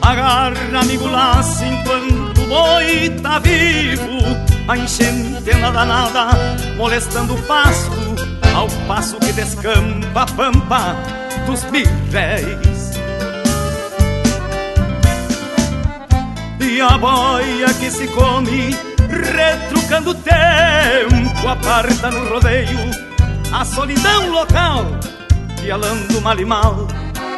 Agarra, 0.00 0.80
amigo, 0.80 1.08
laço 1.08 1.64
enquanto 1.64 2.40
o 2.40 2.46
boi 2.46 3.10
tá 3.20 3.40
vivo. 3.40 4.06
A 4.68 4.78
enchente 4.78 5.42
danada, 5.60 6.28
molestando 6.76 7.34
o 7.34 7.42
pasto, 7.42 7.90
ao 8.54 8.68
passo 8.86 9.18
que 9.18 9.32
descampa 9.32 10.22
a 10.22 10.26
pampa 10.26 10.96
dos 11.46 11.64
birréis. 11.64 12.92
E 16.60 16.80
a 16.80 16.96
boia 16.96 17.74
que 17.74 17.90
se 17.90 18.06
come 18.06 18.91
retrucando 19.12 20.10
o 20.10 20.14
tempo, 20.14 21.48
aparta 21.48 22.10
no 22.10 22.28
rodeio 22.28 22.90
a 23.52 23.64
solidão 23.64 24.30
local, 24.30 24.86
pialando 25.60 26.20
mal 26.22 26.40
e 26.40 26.44
mal 26.44 26.88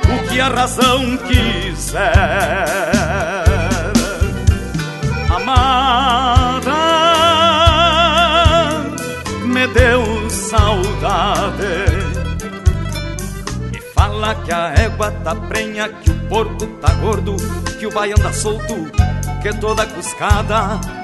o 0.04 0.28
que 0.28 0.40
a 0.40 0.48
razão 0.48 1.16
quiser. 1.18 2.04
Amada, 5.28 6.72
me 9.44 9.66
deu 9.68 10.30
saudade. 10.30 11.84
E 13.72 13.80
fala 13.92 14.36
que 14.36 14.52
a 14.52 14.72
égua 14.76 15.10
tá 15.10 15.34
prenha, 15.34 15.88
que 15.88 16.10
o 16.10 16.28
porco 16.28 16.66
tá 16.80 16.94
gordo, 16.94 17.36
que 17.78 17.86
o 17.86 17.92
baião 17.92 18.18
tá 18.18 18.32
solto, 18.32 18.90
que 19.42 19.52
toda 19.54 19.84
cuscada 19.86 21.03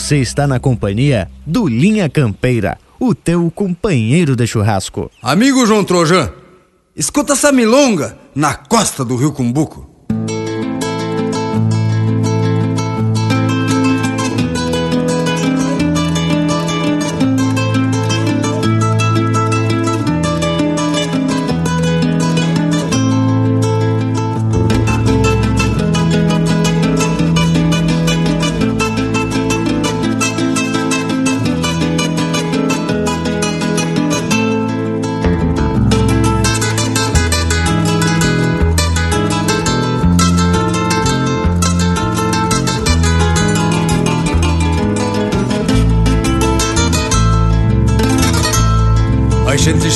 Você 0.00 0.16
está 0.16 0.46
na 0.46 0.58
companhia 0.58 1.30
do 1.46 1.68
Linha 1.68 2.08
Campeira, 2.08 2.78
o 2.98 3.14
teu 3.14 3.50
companheiro 3.50 4.34
de 4.34 4.46
churrasco. 4.46 5.10
Amigo 5.22 5.66
João 5.66 5.84
Trojan, 5.84 6.32
escuta 6.96 7.34
essa 7.34 7.52
milonga 7.52 8.16
na 8.34 8.54
costa 8.54 9.04
do 9.04 9.14
Rio 9.14 9.30
Cumbuco. 9.30 9.89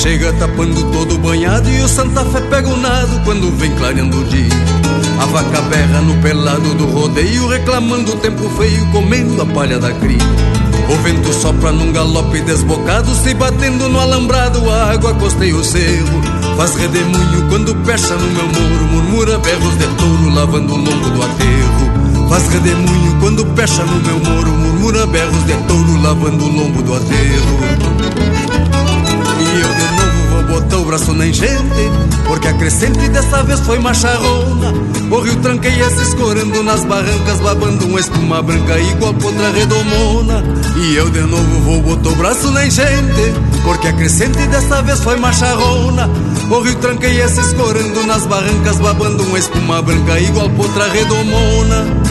Chega 0.05 0.35
tapando 0.35 0.85
todo 0.93 1.17
banhado 1.19 1.69
E 1.71 1.81
o 1.81 1.89
Santa 1.89 2.23
Fé 2.27 2.41
pega 2.43 2.69
o 2.69 2.77
nado 2.77 3.21
quando 3.25 3.51
vem 3.57 3.75
clareando 3.75 4.21
o 4.21 4.25
dia. 4.25 4.53
A 5.19 5.25
vaca 5.27 5.63
berra 5.63 6.03
no 6.03 6.15
pelado 6.21 6.75
do 6.75 6.87
rodeio 6.87 7.49
Reclamando 7.49 8.13
o 8.13 8.17
tempo 8.17 8.49
feio, 8.51 8.87
comendo 8.93 9.41
a 9.41 9.47
palha 9.47 9.79
da 9.79 9.91
cria. 9.93 10.19
O 10.89 10.97
vento 11.03 11.33
sopra 11.33 11.73
num 11.73 11.91
galope 11.91 12.41
desbocado 12.43 13.15
Se 13.15 13.33
batendo 13.33 13.89
no 13.89 13.99
alambrado, 13.99 14.71
a 14.71 14.93
água 14.93 15.15
costeia 15.15 15.57
o 15.57 15.65
cerro. 15.65 16.21
Faz 16.57 16.75
redemoinho 16.75 17.49
quando 17.49 17.75
pecha 17.87 18.15
no 18.15 18.27
meu 18.29 18.47
muro 18.47 18.85
Murmura 18.85 19.39
berros 19.39 19.79
de 19.79 19.87
touro 19.97 20.35
lavando 20.35 20.75
o 20.75 20.77
lombo 20.77 21.11
do 21.11 21.23
aterro. 21.23 22.29
Faz 22.29 22.47
redemoinho 22.49 23.17
quando 23.21 23.47
pecha 23.55 23.83
no 23.85 24.01
meu 24.03 24.19
muro 24.19 24.51
Murmura 24.51 25.07
berros 25.07 25.47
de 25.47 25.55
touro 25.67 26.03
lavando 26.03 26.45
o 26.45 26.49
lombo 26.49 26.83
do 26.83 26.95
aterro 26.95 28.04
botar 30.55 30.79
o 30.79 30.85
braço 30.85 31.13
na 31.13 31.27
enchente 31.27 31.91
Porque 32.27 32.49
a 32.49 32.55
crescente 32.55 33.09
dessa 33.09 33.43
vez 33.43 33.61
foi 33.61 33.79
macharrona. 33.79 34.73
O 35.11 35.21
rio 35.21 35.37
tranqueia 35.37 35.91
se 35.91 36.03
escorando 36.03 36.63
nas 36.63 36.85
barrancas 36.85 37.41
Babando 37.41 37.87
uma 37.87 38.01
espuma 38.01 38.43
branca 38.43 38.79
igual 38.79 39.15
contra 39.15 39.51
redomona. 39.51 40.43
E 40.77 40.95
eu 40.95 41.11
de 41.11 41.21
novo 41.21 41.61
vou 41.61 41.83
botar 41.83 42.11
o 42.11 42.17
braço 42.17 42.51
na 42.51 42.67
enchente 42.67 43.35
Porque 43.65 43.89
a 43.89 43.93
crescente 43.93 44.47
dessa 44.47 44.83
vez 44.83 45.01
foi 45.01 45.17
macharrona. 45.17 46.09
O 46.51 46.61
rio 46.61 46.77
tranqueia 46.77 47.29
se 47.29 47.41
escorando 47.41 48.07
nas 48.07 48.27
barrancas 48.27 48.79
Babando 48.79 49.25
uma 49.25 49.39
espuma 49.39 49.83
branca 49.83 50.21
igual 50.21 50.49
contra 50.51 50.89
redomona 50.89 52.04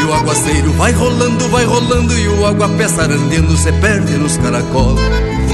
E 0.00 0.04
o 0.04 0.14
aguaceiro 0.14 0.72
vai 0.72 0.92
rolando, 0.92 1.46
vai 1.50 1.64
rolando 1.66 2.18
E 2.18 2.26
o 2.26 2.46
aguapé 2.46 2.88
sarandendo 2.88 3.54
se 3.56 3.70
perde 3.72 4.12
nos 4.14 4.38
caracol. 4.38 4.96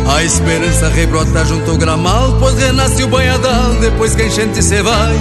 A 0.08 0.22
esperança 0.22 0.88
rebrota 0.88 1.44
junto 1.44 1.72
ao 1.72 1.76
gramal 1.76 2.36
Pois 2.38 2.56
renasce 2.56 3.02
o 3.02 3.08
banhadal 3.08 3.74
depois 3.80 4.14
que 4.14 4.22
a 4.22 4.26
enchente 4.26 4.62
se 4.62 4.80
vai. 4.82 5.16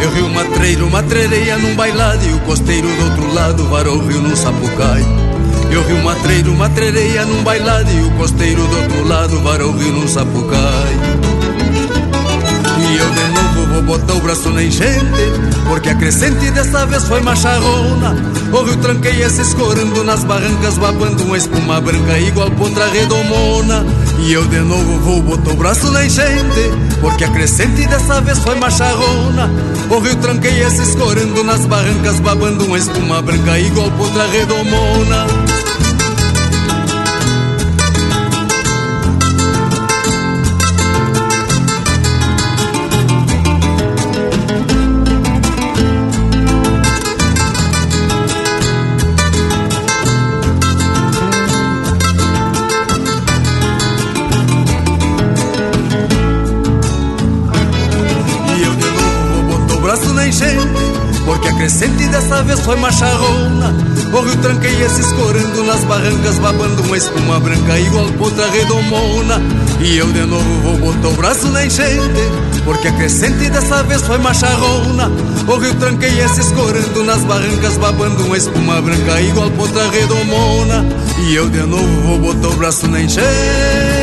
Eu 0.00 0.10
rio 0.12 0.30
matreiro, 0.30 0.90
matrereia 0.90 1.58
num 1.58 1.74
bailado 1.74 2.24
E 2.24 2.32
o 2.32 2.40
costeiro 2.40 2.88
do 2.88 3.04
outro 3.04 3.34
lado 3.34 3.68
varou 3.68 3.96
o 3.98 4.06
rio 4.06 4.20
num 4.22 4.34
sapucai. 4.34 5.04
Eu 5.70 5.82
rio 5.82 6.02
matreiro, 6.02 6.54
matrereia 6.54 7.26
num 7.26 7.42
bailado 7.42 7.90
E 7.90 8.02
o 8.02 8.10
costeiro 8.12 8.66
do 8.66 8.76
outro 8.78 9.06
lado 9.06 9.40
varou 9.42 9.72
o 9.72 9.76
rio 9.76 9.92
num 9.92 10.08
sapucai. 10.08 10.96
E 12.80 12.96
eu 12.96 13.10
de 13.10 13.37
vou 13.78 13.82
botar 13.82 14.14
o 14.14 14.20
braço 14.20 14.50
na 14.50 14.62
enchente 14.62 14.98
Porque 15.66 15.88
a 15.88 15.94
crescente 15.94 16.50
dessa 16.50 16.86
vez 16.86 17.04
foi 17.04 17.20
macharrona. 17.20 18.16
O 18.52 18.62
rio 18.62 18.76
tranqueia 18.78 19.28
se 19.28 19.42
escorando 19.42 20.04
nas 20.04 20.24
barrancas 20.24 20.78
Babando 20.78 21.24
uma 21.24 21.36
espuma 21.36 21.80
branca 21.80 22.18
igual 22.18 22.50
potra 22.52 22.88
redomona. 22.88 23.84
E 24.20 24.32
eu 24.32 24.44
de 24.46 24.58
novo 24.60 24.98
vou 25.00 25.22
botar 25.22 25.50
o 25.50 25.56
braço 25.56 25.90
na 25.90 26.04
enchente 26.04 26.70
Porque 27.00 27.24
a 27.24 27.30
crescente 27.30 27.86
dessa 27.86 28.20
vez 28.20 28.38
foi 28.38 28.54
macharrona. 28.56 29.50
O 29.90 29.98
rio 29.98 30.16
tranqueia 30.16 30.70
se 30.70 30.82
escorando 30.82 31.44
nas 31.44 31.64
barrancas 31.66 32.20
Babando 32.20 32.64
uma 32.64 32.78
espuma 32.78 33.22
branca 33.22 33.58
igual 33.58 33.90
potra 33.92 34.26
redomona 34.26 35.47
foi 62.68 62.76
macharrona. 62.76 63.74
O 64.12 64.20
rio 64.20 64.36
tranqueia 64.42 64.90
se 64.90 65.00
escorando 65.00 65.64
nas 65.64 65.84
barrancas 65.84 66.38
Babando 66.38 66.82
uma 66.82 66.98
espuma 66.98 67.40
branca 67.40 67.78
igual 67.78 68.04
potra 68.18 68.46
redomona. 68.50 69.40
E 69.80 69.96
eu 69.96 70.06
de 70.12 70.20
novo 70.26 70.60
vou 70.60 70.76
botar 70.76 71.08
o 71.08 71.12
braço 71.14 71.46
na 71.48 71.64
enchente 71.64 72.20
Porque 72.64 72.88
a 72.88 72.92
crescente 72.92 73.48
dessa 73.48 73.82
vez 73.84 74.02
foi 74.02 74.18
macharrona. 74.18 75.10
O 75.46 75.56
rio 75.56 75.74
tranqueia 75.76 76.28
se 76.28 76.40
escorando 76.40 77.04
nas 77.04 77.24
barrancas 77.24 77.78
Babando 77.78 78.26
uma 78.26 78.36
espuma 78.36 78.82
branca 78.82 79.18
igual 79.18 79.50
potra 79.52 79.88
redomona. 79.88 80.84
E 81.26 81.34
eu 81.34 81.48
de 81.48 81.62
novo 81.62 82.02
vou 82.02 82.18
botar 82.18 82.48
o 82.48 82.56
braço 82.56 82.86
na 82.86 83.00
enchente 83.00 83.97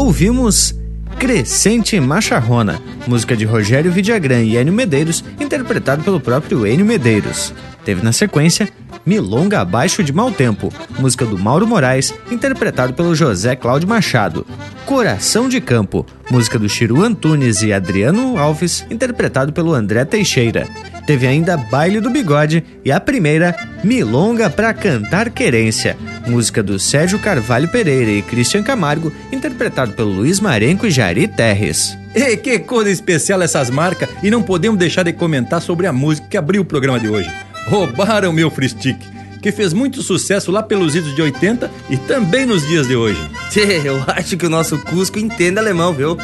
ouvimos 0.00 0.74
Crescente 1.18 2.00
Macharrona, 2.00 2.80
música 3.06 3.36
de 3.36 3.44
Rogério 3.44 3.92
Vidagrã 3.92 4.40
e 4.40 4.56
Enio 4.56 4.72
Medeiros, 4.72 5.22
interpretado 5.38 6.02
pelo 6.02 6.18
próprio 6.18 6.66
Enio 6.66 6.86
Medeiros. 6.86 7.52
Teve 7.84 8.02
na 8.02 8.10
sequência 8.10 8.66
Milonga 9.04 9.60
Abaixo 9.60 10.02
de 10.02 10.10
Mau 10.10 10.32
Tempo, 10.32 10.72
música 10.98 11.26
do 11.26 11.38
Mauro 11.38 11.66
Moraes, 11.66 12.14
interpretado 12.30 12.94
pelo 12.94 13.14
José 13.14 13.54
Cláudio 13.54 13.86
Machado. 13.88 14.46
Coração 14.90 15.48
de 15.48 15.60
Campo, 15.60 16.04
música 16.32 16.58
do 16.58 16.68
Chiru 16.68 17.04
Antunes 17.04 17.62
e 17.62 17.72
Adriano 17.72 18.36
Alves, 18.36 18.84
interpretado 18.90 19.52
pelo 19.52 19.72
André 19.72 20.04
Teixeira. 20.04 20.66
Teve 21.06 21.28
ainda 21.28 21.56
Baile 21.56 22.00
do 22.00 22.10
Bigode 22.10 22.64
e 22.84 22.90
a 22.90 22.98
primeira, 22.98 23.54
Milonga 23.84 24.50
pra 24.50 24.74
Cantar 24.74 25.30
Querência, 25.30 25.96
música 26.26 26.60
do 26.60 26.76
Sérgio 26.76 27.20
Carvalho 27.20 27.68
Pereira 27.68 28.10
e 28.10 28.20
Christian 28.20 28.64
Camargo, 28.64 29.12
interpretado 29.30 29.92
pelo 29.92 30.10
Luiz 30.10 30.40
Marenco 30.40 30.84
e 30.84 30.90
Jari 30.90 31.28
Terres. 31.28 31.96
E 32.12 32.36
que 32.36 32.58
coisa 32.58 32.90
especial 32.90 33.40
essas 33.42 33.70
marcas, 33.70 34.08
e 34.24 34.28
não 34.28 34.42
podemos 34.42 34.76
deixar 34.76 35.04
de 35.04 35.12
comentar 35.12 35.62
sobre 35.62 35.86
a 35.86 35.92
música 35.92 36.26
que 36.28 36.36
abriu 36.36 36.62
o 36.62 36.64
programa 36.64 36.98
de 36.98 37.08
hoje. 37.08 37.30
Roubaram 37.68 38.32
meu 38.32 38.50
Fristic, 38.50 38.98
que 39.40 39.50
fez 39.50 39.72
muito 39.72 40.02
sucesso 40.02 40.50
lá 40.50 40.62
pelos 40.62 40.94
idos 40.94 41.14
de 41.14 41.22
80 41.22 41.70
e 41.88 41.96
também 41.96 42.44
nos 42.46 42.66
dias 42.66 42.86
de 42.86 42.96
hoje. 42.96 43.20
Tchê, 43.50 43.80
eu 43.84 44.02
acho 44.06 44.36
que 44.36 44.46
o 44.46 44.50
nosso 44.50 44.78
Cusco 44.78 45.18
entende 45.18 45.58
alemão, 45.58 45.92
viu? 45.92 46.16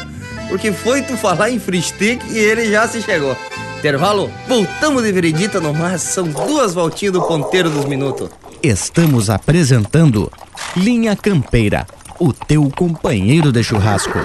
Porque 0.49 0.71
foi 0.71 1.01
tu 1.01 1.17
falar 1.17 1.49
em 1.49 1.59
Fristic 1.59 2.21
e 2.29 2.37
ele 2.37 2.69
já 2.71 2.87
se 2.87 3.01
chegou. 3.01 3.35
Intervalo, 3.79 4.31
voltamos 4.47 5.03
de 5.03 5.11
veredita 5.11 5.59
no 5.59 5.73
mar, 5.73 5.99
são 5.99 6.27
duas 6.27 6.73
voltinhas 6.73 7.13
do 7.13 7.21
ponteiro 7.21 7.69
dos 7.69 7.85
minutos. 7.85 8.29
Estamos 8.63 9.29
apresentando 9.29 10.31
Linha 10.75 11.15
Campeira, 11.15 11.85
o 12.19 12.33
teu 12.33 12.71
companheiro 12.75 13.51
de 13.51 13.63
churrasco. 13.63 14.17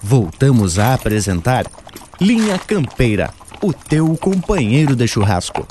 Voltamos 0.00 0.78
a 0.78 0.94
apresentar 0.94 1.66
Linha 2.20 2.58
Campeira, 2.58 3.34
o 3.66 3.72
teu 3.72 4.16
companheiro 4.16 4.94
de 4.94 5.08
churrasco. 5.08 5.66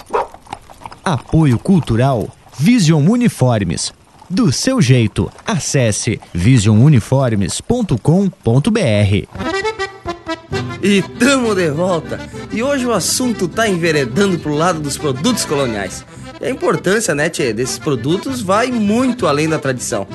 Apoio 1.02 1.58
Cultural 1.58 2.28
Vision 2.60 3.08
Uniformes. 3.08 3.94
Do 4.30 4.52
seu 4.52 4.82
jeito, 4.82 5.32
acesse 5.48 6.20
visionuniformes.com.br. 6.34 9.28
E 10.84 11.02
tamo 11.18 11.56
de 11.56 11.70
volta. 11.70 12.20
E 12.52 12.62
hoje 12.62 12.86
o 12.86 12.92
assunto 12.92 13.48
tá 13.48 13.70
enveredando 13.70 14.38
pro 14.40 14.54
lado 14.54 14.82
dos 14.82 14.98
produtos 14.98 15.46
coloniais. 15.46 16.04
E 16.42 16.46
a 16.46 16.50
importância, 16.50 17.16
né, 17.16 17.30
tchê, 17.30 17.54
desses 17.54 17.80
produtos 17.80 18.42
vai 18.42 18.72
muito 18.72 19.26
além 19.26 19.48
da 19.48 19.58
tradição. 19.58 20.06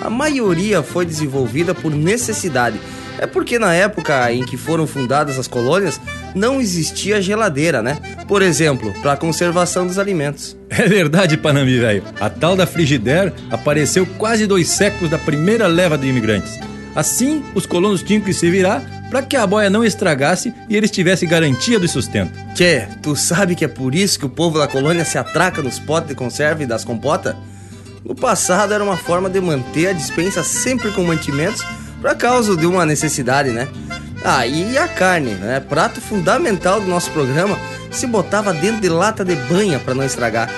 A 0.00 0.10
maioria 0.10 0.82
foi 0.82 1.06
desenvolvida 1.06 1.72
por 1.72 1.92
necessidade. 1.92 2.80
É 3.20 3.26
porque 3.26 3.58
na 3.58 3.74
época 3.74 4.32
em 4.32 4.44
que 4.44 4.56
foram 4.56 4.86
fundadas 4.86 5.38
as 5.38 5.48
colônias, 5.48 6.00
não 6.34 6.60
existia 6.60 7.20
geladeira, 7.20 7.82
né? 7.82 7.98
Por 8.26 8.42
exemplo, 8.42 8.92
para 9.02 9.16
conservação 9.16 9.86
dos 9.86 9.98
alimentos. 9.98 10.56
É 10.70 10.86
verdade, 10.86 11.36
Panambi, 11.36 11.78
velho. 11.78 12.04
A 12.20 12.30
tal 12.30 12.54
da 12.54 12.66
frigideira 12.66 13.34
apareceu 13.50 14.06
quase 14.18 14.46
dois 14.46 14.68
séculos 14.68 15.10
da 15.10 15.18
primeira 15.18 15.66
leva 15.66 15.98
de 15.98 16.06
imigrantes. 16.06 16.58
Assim, 16.94 17.42
os 17.54 17.66
colonos 17.66 18.02
tinham 18.02 18.20
que 18.20 18.32
se 18.32 18.50
virar 18.50 18.82
para 19.10 19.22
que 19.22 19.36
a 19.36 19.46
boia 19.46 19.70
não 19.70 19.84
estragasse 19.84 20.52
e 20.68 20.76
eles 20.76 20.90
tivessem 20.90 21.28
garantia 21.28 21.78
do 21.78 21.88
sustento. 21.88 22.32
Tchê, 22.54 22.86
tu 23.02 23.16
sabe 23.16 23.54
que 23.54 23.64
é 23.64 23.68
por 23.68 23.94
isso 23.94 24.18
que 24.18 24.26
o 24.26 24.30
povo 24.30 24.58
da 24.58 24.68
colônia 24.68 25.04
se 25.04 25.16
atraca 25.16 25.62
nos 25.62 25.78
potes 25.78 26.10
de 26.10 26.14
conserva 26.14 26.62
e 26.62 26.66
das 26.66 26.84
compotas? 26.84 27.34
No 28.04 28.14
passado 28.14 28.72
era 28.72 28.84
uma 28.84 28.96
forma 28.96 29.28
de 29.28 29.40
manter 29.40 29.88
a 29.88 29.92
dispensa 29.92 30.42
sempre 30.42 30.90
com 30.92 31.02
mantimentos 31.02 31.64
para 32.00 32.14
causa 32.14 32.56
de 32.56 32.66
uma 32.66 32.86
necessidade, 32.86 33.50
né? 33.50 33.68
Ah, 34.24 34.46
e 34.46 34.76
a 34.76 34.88
carne, 34.88 35.34
né? 35.34 35.60
Prato 35.60 36.00
fundamental 36.00 36.80
do 36.80 36.88
nosso 36.88 37.10
programa, 37.10 37.58
se 37.90 38.06
botava 38.06 38.52
dentro 38.52 38.80
de 38.80 38.88
lata 38.88 39.24
de 39.24 39.34
banha 39.34 39.78
para 39.78 39.94
não 39.94 40.04
estragar. 40.04 40.50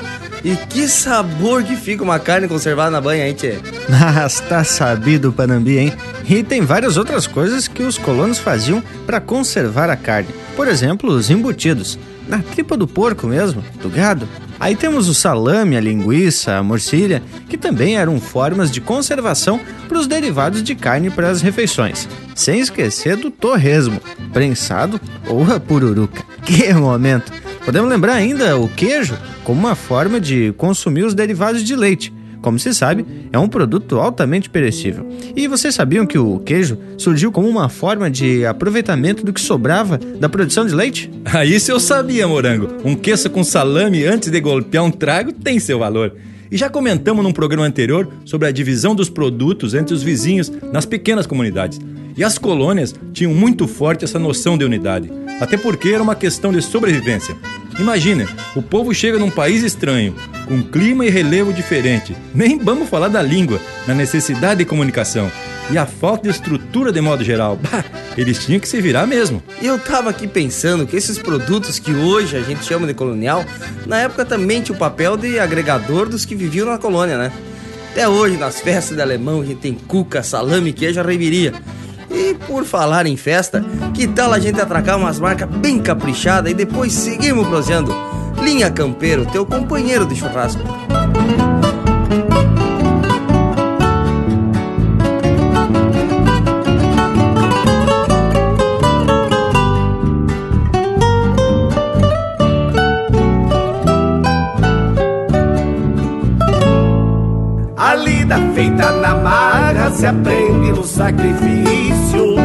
E 0.43 0.57
que 0.57 0.89
sabor 0.89 1.63
que 1.63 1.77
fica 1.77 2.03
uma 2.03 2.19
carne 2.19 2.49
conservada 2.49 2.91
na 2.91 3.01
banha, 3.01 3.29
hein, 3.29 3.35
tchê? 3.35 3.59
Mas 3.89 4.41
tá 4.41 4.65
sabido, 4.65 5.33
Panambi, 5.33 5.79
hein? 5.79 5.93
E 6.27 6.43
tem 6.43 6.63
várias 6.63 6.97
outras 6.97 7.27
coisas 7.27 7.69
que 7.69 7.83
os 7.83 7.99
colonos 7.99 8.39
faziam 8.39 8.83
para 9.07 9.21
conservar 9.21 9.91
a 9.91 9.97
carne. 9.97 10.29
Por 10.57 10.67
exemplo, 10.67 11.13
os 11.13 11.29
embutidos. 11.29 11.99
Na 12.31 12.39
tripa 12.39 12.77
do 12.77 12.87
porco 12.87 13.27
mesmo, 13.27 13.61
do 13.83 13.91
gado. 13.91 14.29
Aí 14.61 14.77
temos 14.77 15.09
o 15.09 15.15
salame, 15.15 15.77
a 15.77 15.81
linguiça, 15.81 16.55
a 16.55 16.63
morcilha, 16.63 17.21
que 17.49 17.59
também 17.59 17.97
eram 17.97 18.21
formas 18.21 18.71
de 18.71 18.81
conservação 18.81 19.61
para 19.89 19.99
os 19.99 20.07
derivados 20.07 20.63
de 20.63 20.77
carne 20.77 21.11
para 21.11 21.29
as 21.29 21.43
refeições. 21.43 22.09
Sem 22.33 22.61
esquecer 22.61 23.17
do 23.17 23.33
torresmo, 23.33 24.01
prensado 24.33 25.01
ou 25.27 25.43
a 25.53 25.59
pururuca. 25.59 26.23
Que 26.47 26.73
momento! 26.73 27.33
Podemos 27.65 27.91
lembrar 27.91 28.15
ainda 28.15 28.57
o 28.57 28.69
queijo 28.69 29.17
como 29.45 29.61
uma 29.61 29.75
forma 29.75 30.21
de 30.21 30.55
consumir 30.57 31.05
os 31.05 31.15
derivados 31.15 31.63
de 31.63 31.77
leite 31.77 32.13
como 32.41 32.59
se 32.59 32.75
sabe, 32.75 33.07
é 33.33 33.39
um 33.39 33.49
produto 33.49 33.99
altamente 33.99 34.49
perecível. 34.49 35.07
E 35.37 35.47
vocês 35.47 35.75
sabiam 35.75 36.07
que 36.07 36.19
o 36.19 36.39
queijo 36.41 36.79
surgiu 36.97 37.31
como 37.31 37.49
uma 37.49 37.69
forma 37.69 38.11
de 38.11 38.45
aproveitamento 38.47 39.25
do 39.25 39.33
que 39.33 39.41
sobrava 39.41 39.99
da 39.99 40.29
produção 40.29 40.67
de 40.67 40.75
leite? 40.75 41.11
Ah, 41.33 41.45
isso 41.45 41.71
eu 41.71 41.79
sabia, 41.79 42.27
morango. 42.27 42.69
Um 42.85 42.97
queijo 42.97 43.31
com 43.31 43.45
salame 43.45 44.05
antes 44.05 44.31
de 44.31 44.41
golpear 44.41 44.83
um 44.83 44.91
trago 44.91 45.33
tem 45.33 45.61
seu 45.61 45.79
valor. 45.79 46.17
E 46.51 46.57
já 46.57 46.69
comentamos 46.69 47.23
num 47.23 47.33
programa 47.33 47.67
anterior 47.67 48.09
sobre 48.25 48.49
a 48.49 48.51
divisão 48.51 48.95
dos 48.95 49.09
produtos 49.09 49.73
entre 49.73 49.95
os 49.95 50.03
vizinhos 50.03 50.51
nas 50.73 50.85
pequenas 50.85 51.27
comunidades. 51.27 51.79
E 52.17 52.25
as 52.25 52.39
colônias 52.39 52.95
tinham 53.13 53.33
muito 53.33 53.67
forte 53.67 54.05
essa 54.05 54.19
noção 54.19 54.59
de 54.59 54.65
unidade, 54.65 55.11
até 55.41 55.57
porque 55.57 55.91
era 55.91 56.03
uma 56.03 56.15
questão 56.15 56.53
de 56.53 56.61
sobrevivência. 56.61 57.37
Imagina, 57.79 58.27
o 58.55 58.63
povo 58.63 58.93
chega 58.93 59.19
num 59.19 59.31
país 59.31 59.63
estranho, 59.63 60.15
com 60.47 60.63
clima 60.63 61.07
e 61.07 61.11
relevo 61.11 61.53
diferente, 61.53 62.17
nem 62.35 62.59
vamos 62.59 62.89
falar 62.89 63.09
da 63.09 63.23
língua, 63.23 63.61
na 63.87 63.95
necessidade 63.95 64.59
de 64.59 64.65
comunicação 64.65 65.31
e 65.71 65.79
a 65.79 65.87
falta 65.87 66.25
de 66.25 66.31
estrutura 66.31 66.93
de 66.93 67.01
modo 67.01 67.23
geral. 67.23 67.57
Bah, 67.57 67.85
eles 68.17 68.45
tinham 68.45 68.61
que 68.61 68.69
se 68.69 68.81
virar 68.81 69.07
mesmo. 69.07 69.43
Eu 69.63 69.79
tava 69.79 70.11
aqui 70.11 70.27
pensando 70.27 70.87
que 70.87 70.97
esses 70.97 71.19
produtos 71.19 71.79
que 71.79 71.93
hoje 71.93 72.37
a 72.37 72.43
gente 72.43 72.65
chama 72.65 72.87
de 72.87 72.95
colonial, 72.95 73.45
na 73.87 74.01
época 74.01 74.25
também 74.25 74.61
tinha 74.61 74.75
o 74.75 74.79
papel 74.79 75.17
de 75.17 75.39
agregador 75.39 76.09
dos 76.09 76.25
que 76.25 76.35
viviam 76.35 76.67
na 76.67 76.79
colônia, 76.79 77.17
né? 77.17 77.33
Até 77.93 78.09
hoje, 78.09 78.37
nas 78.37 78.61
festas 78.61 78.97
de 78.97 79.03
alemão, 79.03 79.41
a 79.41 79.45
gente 79.45 79.61
tem 79.61 79.75
cuca, 79.75 80.23
salame, 80.23 80.73
queijo, 80.73 81.03
reiviria. 81.03 81.53
E 82.11 82.35
por 82.47 82.65
falar 82.65 83.07
em 83.07 83.17
festa, 83.17 83.65
que 83.95 84.07
tal 84.09 84.33
a 84.33 84.39
gente 84.39 84.61
atracar 84.61 84.99
umas 84.99 85.21
marcas 85.21 85.49
bem 85.49 85.79
caprichadas 85.79 86.51
e 86.51 86.55
depois 86.55 86.93
seguimos 86.93 87.47
proseando? 87.47 87.95
Linha 88.43 88.71
Campeiro, 88.71 89.27
teu 89.27 89.47
companheiro 89.47 90.07
de 90.07 90.17
churrasco. 90.17 90.63
Se 109.93 110.07
aprende 110.07 110.73
no 110.73 110.85
sacrifício. 110.85 112.37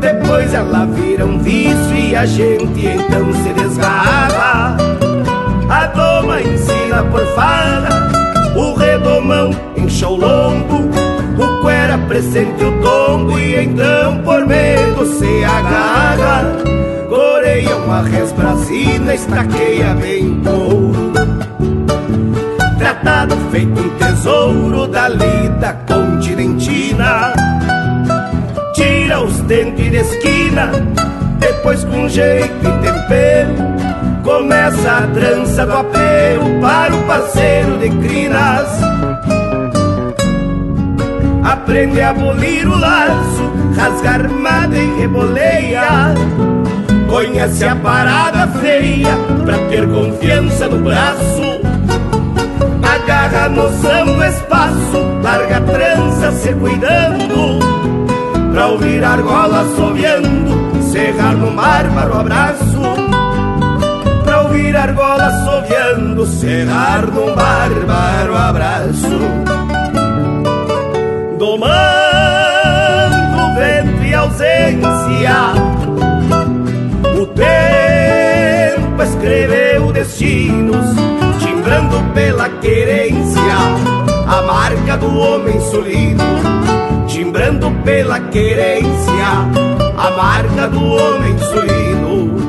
Depois 0.00 0.52
ela 0.54 0.86
vira 0.86 1.24
um 1.26 1.38
vício 1.38 1.94
e 1.94 2.16
a 2.16 2.26
gente 2.26 2.86
então 2.86 3.32
se 3.34 3.52
desgarra. 3.52 4.76
A 5.68 5.86
doma 5.86 6.40
ensina 6.40 7.02
por 7.10 7.24
fada, 7.34 8.10
o 8.56 8.74
redomão 8.74 9.50
enche 9.76 10.04
o 10.04 10.16
lombo, 10.16 10.90
o 11.38 11.62
cuera 11.62 11.98
presente 11.98 12.64
o 12.64 12.82
tombo 12.82 13.38
e 13.38 13.64
então 13.64 14.18
por 14.22 14.46
medo 14.46 15.06
se 15.06 15.44
agarra. 15.44 16.44
Coreia 17.08 17.76
uma 17.76 18.02
resbrasina, 18.02 19.14
estaqueia 19.14 19.94
bem 19.94 20.40
couro 20.40 21.12
tratado 23.02 23.36
feito 23.50 23.80
um 23.80 23.88
tesouro 23.96 24.86
da 24.86 25.08
lida 25.08 25.72
Tira 28.74 29.22
os 29.22 29.40
dentes 29.42 29.90
de 29.90 29.96
esquina, 29.96 30.70
depois 31.38 31.84
com 31.84 32.08
jeito 32.08 32.52
e 32.60 32.82
tempero, 32.82 33.54
começa 34.22 34.98
a 34.98 35.06
trança 35.08 35.66
do 35.66 35.72
apelo 35.72 36.60
para 36.60 36.94
o 36.94 37.02
parceiro 37.04 37.78
de 37.78 37.88
crinas. 37.90 38.68
Aprende 41.42 42.00
a 42.00 42.10
abolir 42.10 42.68
o 42.68 42.78
laço, 42.78 43.52
rasga 43.76 44.10
armada 44.10 44.76
e 44.76 45.00
reboleia. 45.00 46.14
Conhece 47.08 47.64
a 47.64 47.76
parada 47.76 48.48
feia 48.60 49.16
pra 49.44 49.58
ter 49.68 49.88
confiança 49.88 50.68
no 50.68 50.78
braço 50.78 51.51
agarra 52.94 53.48
noção 53.48 54.04
do 54.04 54.24
espaço, 54.24 54.98
larga 55.22 55.56
a 55.56 55.60
trança 55.60 56.32
se 56.32 56.52
cuidando, 56.54 57.58
pra 58.52 58.68
ouvir 58.68 59.02
argola 59.02 59.62
assoviando, 59.62 60.82
cerrar 60.82 61.34
num 61.34 61.56
bárbaro 61.56 62.18
abraço. 62.18 62.82
Pra 64.24 64.42
ouvir 64.42 64.76
argola 64.76 65.26
assoviando, 65.26 66.26
cerrar 66.26 67.06
num 67.06 67.34
bárbaro 67.34 68.36
abraço. 68.36 69.18
Domando 71.38 71.72
vento 73.56 74.04
e 74.04 74.14
ausência, 74.14 75.54
o 77.20 77.26
tempo 77.26 79.02
escreveu 79.02 79.92
destinos 79.92 80.86
timbrando 81.62 82.12
pela 82.12 82.48
querência. 82.48 83.40
A 84.26 84.42
marca 84.42 84.96
do 84.96 85.16
homem 85.16 85.60
solino, 85.60 86.24
timbrando 87.06 87.70
pela 87.84 88.18
querência. 88.18 89.28
A 89.96 90.10
marca 90.10 90.68
do 90.68 90.84
homem 90.84 91.38
solino. 91.38 92.42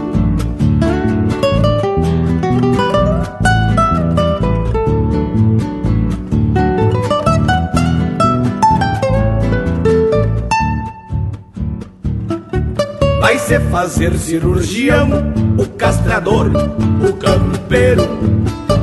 Vai 13.19 13.37
se 13.37 13.59
fazer 13.59 14.17
cirurgião, 14.17 15.09
o 15.57 15.67
castrador, 15.77 16.47
o 17.07 17.13
campeiro, 17.13 18.07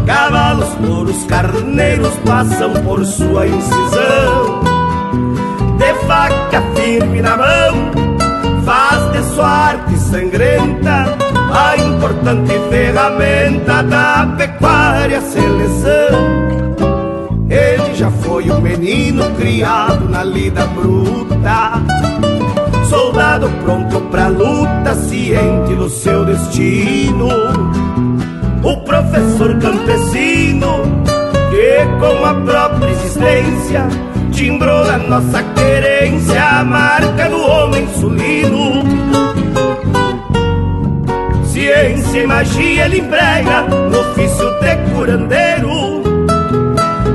Cavalos, 0.07 0.75
touros, 0.87 1.25
carneiros 1.25 2.15
passam 2.27 2.73
por 2.85 3.05
sua 3.05 3.47
incisão. 3.47 4.61
De 5.79 5.95
faca 6.07 6.63
firme 6.75 7.23
na 7.23 7.37
mão, 7.37 7.91
faz 8.65 9.13
de 9.13 9.35
sua 9.35 9.49
arte 9.49 9.97
sangrenta 9.99 11.17
a 11.53 11.77
importante 11.77 12.53
ferramenta 12.69 13.83
da 13.83 14.35
pecuária 14.37 15.21
seleção. 15.21 16.41
Ele 17.49 17.95
já 17.95 18.11
foi 18.11 18.51
um 18.51 18.61
menino 18.61 19.25
criado 19.37 20.09
na 20.09 20.23
lida 20.23 20.67
bruta, 20.67 21.83
soldado 22.89 23.51
pronto 23.65 24.01
pra 24.03 24.29
luta, 24.29 24.95
ciente 24.95 25.75
do 25.75 25.89
seu 25.89 26.25
destino 26.25 27.29
o 28.63 28.77
professor 28.79 29.59
campesino 29.59 30.83
que 31.51 31.85
com 31.99 32.25
a 32.25 32.35
própria 32.35 32.91
existência 32.91 33.89
timbrou 34.33 34.89
a 34.89 34.99
nossa 34.99 35.43
querência 35.43 36.43
a 36.43 36.65
marca 36.65 37.29
do 37.29 37.41
homem 37.41 37.87
sulino. 37.95 38.83
Ciência 41.45 42.21
e 42.21 42.27
magia 42.27 42.85
ele 42.87 43.01
emprega 43.01 43.63
no 43.63 44.01
ofício 44.01 44.51
de 44.61 44.95
curandeiro, 44.95 46.03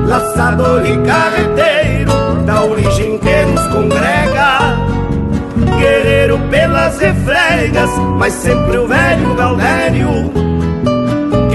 laçador 0.06 0.84
e 0.84 0.96
carreteiro 1.06 2.12
da 2.44 2.64
origem 2.64 3.18
que 3.18 3.44
nos 3.46 3.66
congrega. 3.68 4.76
Guerreiro 5.78 6.38
pelas 6.50 6.98
refregas, 6.98 7.90
mas 8.18 8.32
sempre 8.34 8.78
o 8.78 8.86
velho 8.86 9.34
Galdério 9.34 10.45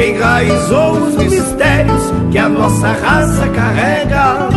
que 0.01 0.07
enraizou 0.07 0.93
os 0.93 1.15
mistérios 1.15 2.01
que 2.31 2.39
a 2.39 2.49
nossa 2.49 2.87
raça 2.87 3.47
carrega. 3.49 4.49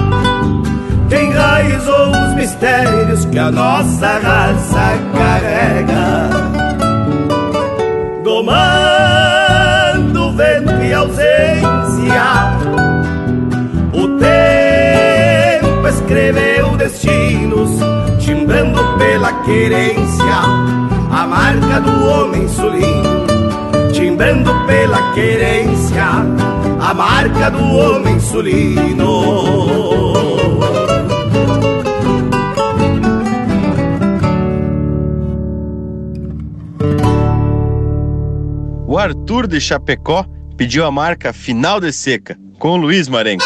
Que 1.10 1.16
enraizou 1.16 2.12
os 2.12 2.34
mistérios 2.34 3.26
que 3.26 3.38
a 3.38 3.50
nossa 3.50 4.18
raça 4.20 4.98
carrega. 5.14 6.30
Domando 8.24 8.62
vento 10.32 10.82
e 10.82 10.94
ausência, 10.94 12.24
o 13.92 14.08
tempo 14.18 15.86
escreveu 15.88 16.74
destinos, 16.78 17.70
timbrando 18.18 18.82
pela 18.96 19.30
querência 19.42 20.24
a 21.12 21.26
marca 21.26 21.80
do 21.82 22.08
homem 22.08 22.48
solino 22.48 23.23
timbrando 24.14 24.64
pela 24.64 25.12
querência 25.12 26.04
a 26.80 26.94
marca 26.94 27.50
do 27.50 27.64
homem 27.64 28.20
sulino. 28.20 29.24
O 38.86 38.96
Arthur 38.96 39.48
de 39.48 39.60
Chapecó 39.60 40.24
pediu 40.56 40.86
a 40.86 40.92
marca 40.92 41.32
Final 41.32 41.80
de 41.80 41.92
Seca, 41.92 42.38
com 42.60 42.76
Luiz 42.76 43.08
Marenco. 43.08 43.44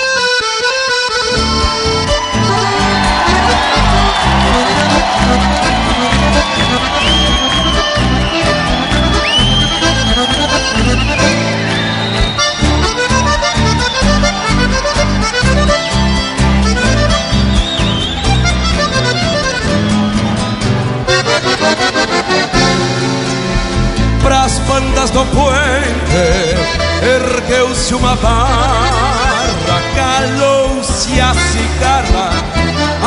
Do 25.18 25.26
puente 25.26 26.54
ergueu-se 27.02 27.94
uma 27.94 28.14
barra, 28.16 29.80
calou-se 29.96 31.20
a 31.20 31.34
cigarra, 31.34 32.30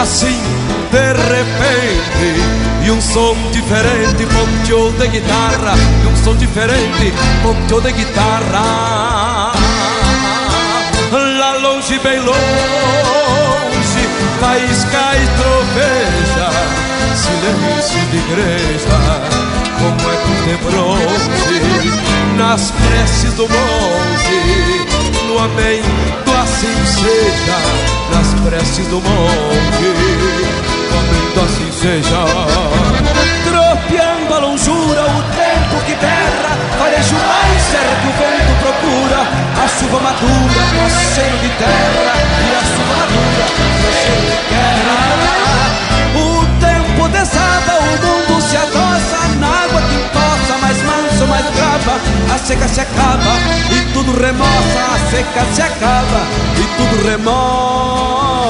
assim 0.02 0.42
de 0.92 1.14
repente, 1.14 2.86
e 2.86 2.92
um 2.92 3.00
som 3.00 3.34
diferente 3.52 4.26
ponteou 4.26 4.92
de 4.92 5.08
guitarra, 5.08 5.74
e 6.04 6.08
um 6.08 6.16
som 6.24 6.36
diferente 6.36 7.14
ponteou 7.42 7.80
de 7.80 7.94
guitarra. 7.94 9.54
Lá 11.12 11.54
longe, 11.62 11.98
bem 12.00 12.20
longe, 12.20 12.36
faísca 14.42 15.16
e 15.16 15.28
troveja, 15.38 16.50
silêncio 17.16 18.02
de 18.10 18.18
igreja 18.18 19.51
como 19.82 19.98
ecos 20.14 20.40
de 20.46 20.56
bronze 20.64 21.32
na 22.38 22.52
nas 22.52 22.72
preces 22.72 23.34
do 23.34 23.48
monge, 23.48 24.86
no 25.28 25.40
amém 25.40 25.82
do 26.24 26.32
assim 26.38 26.86
seja, 26.86 27.58
nas 28.14 28.34
preces 28.42 28.88
do 28.88 29.02
monge, 29.02 29.90
no 30.90 31.00
amém 31.00 31.26
do 31.34 31.42
assim 31.42 31.72
seja. 31.72 32.22
Tropeando 33.44 34.34
a 34.34 34.40
longura, 34.40 35.04
o 35.04 35.24
tempo 35.34 35.86
que 35.86 35.96
berra, 35.96 36.58
farejo 36.78 37.16
mais 37.16 37.62
serra 37.64 37.96
que 38.02 38.08
o 38.08 38.14
vento 38.20 38.54
procura, 38.62 39.20
a 39.64 39.68
chuva 39.68 40.00
madura, 40.00 40.62
o 40.86 40.90
cheiro 41.16 41.38
de 41.40 41.50
terra, 41.58 42.14
e 42.40 42.56
a 42.56 42.64
chuva 42.70 42.94
madura, 43.02 43.46
o 43.80 43.92
cheiro 44.04 44.26
de 44.30 44.38
terra. 44.50 44.98
O 46.16 46.46
tempo 46.60 47.10
desaba, 47.10 47.74
o 47.80 47.92
mundo 48.06 48.42
se 48.42 48.58
adoça 48.58 49.31
água 49.72 49.82
que 49.82 49.96
empoça, 49.96 50.58
mais 50.62 50.78
manso, 50.84 51.28
mais 51.28 51.46
brava, 51.52 52.00
a 52.34 52.38
seca 52.38 52.68
se 52.68 52.82
acaba 52.82 53.38
e 53.72 53.94
tudo 53.94 54.12
remoça, 54.20 54.80
a 54.96 55.00
seca 55.10 55.46
se 55.54 55.62
acaba 55.62 56.22
e 56.58 56.68
tudo 56.78 57.08
remoça. 57.08 58.42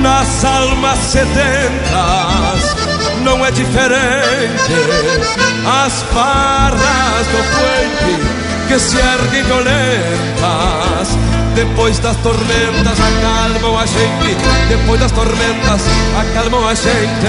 Nas 0.00 0.44
almas 0.44 0.98
sedentas 0.98 2.76
não 3.24 3.44
é 3.44 3.50
diferente 3.50 5.45
As 5.66 6.02
parras 6.14 7.26
do 7.26 7.42
puente 7.54 8.20
que 8.68 8.78
se 8.78 8.96
erguem 8.96 9.42
violentas. 9.44 11.18
Depois 11.54 11.98
das 11.98 12.16
tormentas 12.18 12.98
acalmam 13.00 13.78
a 13.78 13.86
gente. 13.86 14.36
Depois 14.68 15.00
das 15.00 15.12
tormentas 15.12 15.82
acalmam 16.20 16.68
a 16.68 16.74
gente. 16.74 17.26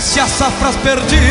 Se 0.00 0.20
as 0.20 0.30
safras 0.30 0.76
perdidas 0.76 1.30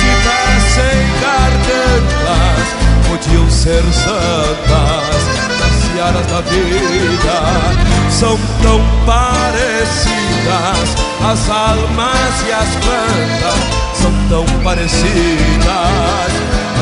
tivessem 0.00 1.06
gargantas 1.20 2.84
Podiam 3.14 3.48
ser 3.48 3.82
santas. 3.92 5.22
Searas 5.94 6.26
da 6.26 6.40
vida 6.40 8.10
são 8.10 8.36
tão 8.60 8.80
parecidas. 9.06 10.33
As 10.46 11.48
almas 11.48 12.34
e 12.46 12.52
as 12.52 12.68
plantas 12.84 13.58
são 13.94 14.12
tão 14.28 14.44
parecidas. 14.62 15.64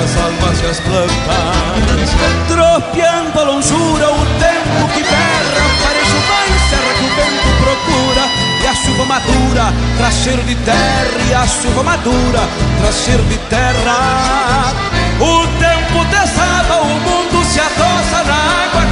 As 0.03 0.17
almas 0.17 0.61
e 0.61 0.67
as 0.67 0.81
plantas 0.81 2.11
tropeando 2.49 3.39
a 3.39 3.45
longura, 3.45 4.11
o 4.11 4.27
tempo 4.41 4.89
que 4.95 5.03
berra, 5.05 5.65
parece 5.81 6.11
uma 6.11 6.43
serra 6.69 6.93
que 6.99 7.05
o 7.05 7.09
vento 7.15 7.51
procura. 7.63 8.25
E 8.63 8.67
a 8.67 8.75
chuva 8.75 9.05
madura 9.05 9.73
traz 9.97 10.15
cheiro 10.15 10.43
de 10.43 10.55
terra, 10.57 11.21
e 11.29 11.35
a 11.35 11.47
chuva 11.47 11.83
madura 11.83 12.49
traz 12.81 12.97
cheiro 12.97 13.23
de 13.25 13.39
terra. 13.39 14.73
O 15.21 15.47
tempo 15.59 16.05
desaba, 16.11 16.83
o 16.83 16.87
mundo 16.87 17.45
se 17.45 17.61
adoça 17.61 18.25
na 18.25 18.35
água 18.35 18.87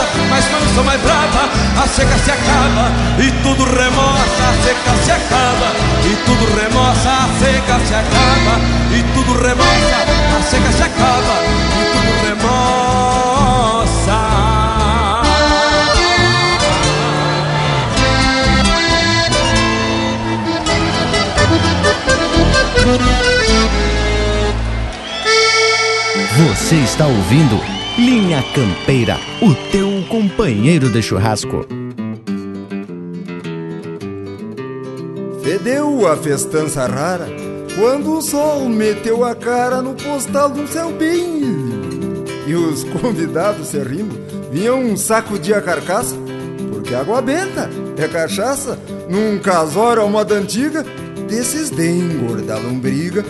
possa, 0.00 0.22
mais 0.28 0.44
mansa, 0.50 0.82
mais 0.82 1.00
brava, 1.00 1.48
a 1.82 1.86
seca 1.86 2.18
se 2.18 2.30
acaba 2.30 2.90
e 3.18 3.30
tudo 3.42 3.64
remoça, 3.64 4.48
a 4.48 4.54
seca 4.62 4.96
se 5.04 5.10
acaba 5.10 5.72
e 6.04 6.16
tudo 6.24 6.44
remoça, 6.54 7.10
a 7.10 7.28
seca 7.38 7.80
se 7.86 7.94
acaba 7.94 8.60
e 8.92 9.02
tudo 9.14 9.32
remoça, 9.42 9.96
a 10.36 10.42
seca 10.42 10.72
se 10.72 10.82
acaba 10.82 11.36
e 11.76 11.84
tudo 11.92 12.10
remoça. 12.26 12.70
Você 26.36 26.76
está 26.76 27.06
ouvindo 27.06 27.60
Linha 27.98 28.42
Campeira, 28.54 29.18
o 29.42 29.54
teu 29.54 29.89
companheiro 30.10 30.90
de 30.90 31.00
churrasco. 31.00 31.64
Fedeu 35.40 36.04
a 36.08 36.16
festança 36.16 36.84
rara 36.84 37.28
quando 37.78 38.18
o 38.18 38.20
sol 38.20 38.68
meteu 38.68 39.24
a 39.24 39.36
cara 39.36 39.80
no 39.80 39.94
postal 39.94 40.50
um 40.62 40.66
céu 40.66 40.90
bem. 40.90 41.42
E 42.44 42.54
os 42.56 42.82
convidados 43.00 43.68
se 43.68 43.78
rindo 43.78 44.18
vinham 44.50 44.96
de 45.40 45.54
a 45.54 45.62
carcaça, 45.62 46.16
porque 46.72 46.92
água 46.92 47.22
benta 47.22 47.70
é 47.96 48.08
cachaça, 48.08 48.76
num 49.08 49.38
casório 49.38 50.02
à 50.02 50.08
moda 50.08 50.34
antiga, 50.34 50.84
desses 51.28 51.70
de 51.70 51.88
engordar 51.88 52.60
lombriga 52.60 53.24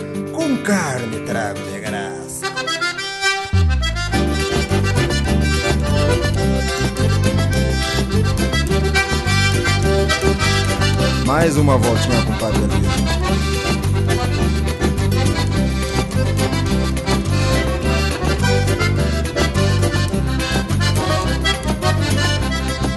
Mais 11.41 11.57
uma 11.57 11.75
voltinha 11.75 12.21
com 12.21 12.33
o 12.33 12.37
Padre 12.37 12.61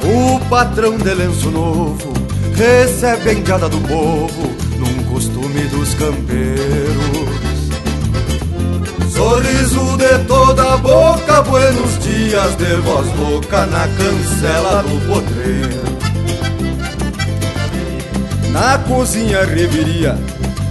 O 0.04 0.40
patrão 0.50 0.98
de 0.98 1.14
lenço 1.14 1.50
novo 1.50 2.12
recebe 2.54 3.30
a 3.30 3.32
enjada 3.32 3.66
do 3.66 3.78
povo 3.78 4.54
num 4.76 5.04
costume 5.04 5.62
dos 5.68 5.94
campeiros. 5.94 6.60
Sorriso 9.10 9.96
de 9.96 10.18
toda 10.26 10.74
a 10.74 10.76
boca, 10.76 11.40
buenos 11.44 11.98
dias 12.00 12.54
de 12.56 12.76
voz 12.82 13.06
louca 13.18 13.64
na 13.64 13.88
cancela 13.88 14.82
do 14.82 15.00
potreiro. 15.08 15.83
Na 18.54 18.78
cozinha 18.78 19.44
reveria 19.44 20.16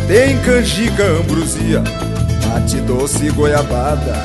tem 0.08 0.38
canjica, 0.38 1.04
ambrosia, 1.04 1.84
mate 2.48 2.78
doce 2.78 3.30
goiabada. 3.32 4.16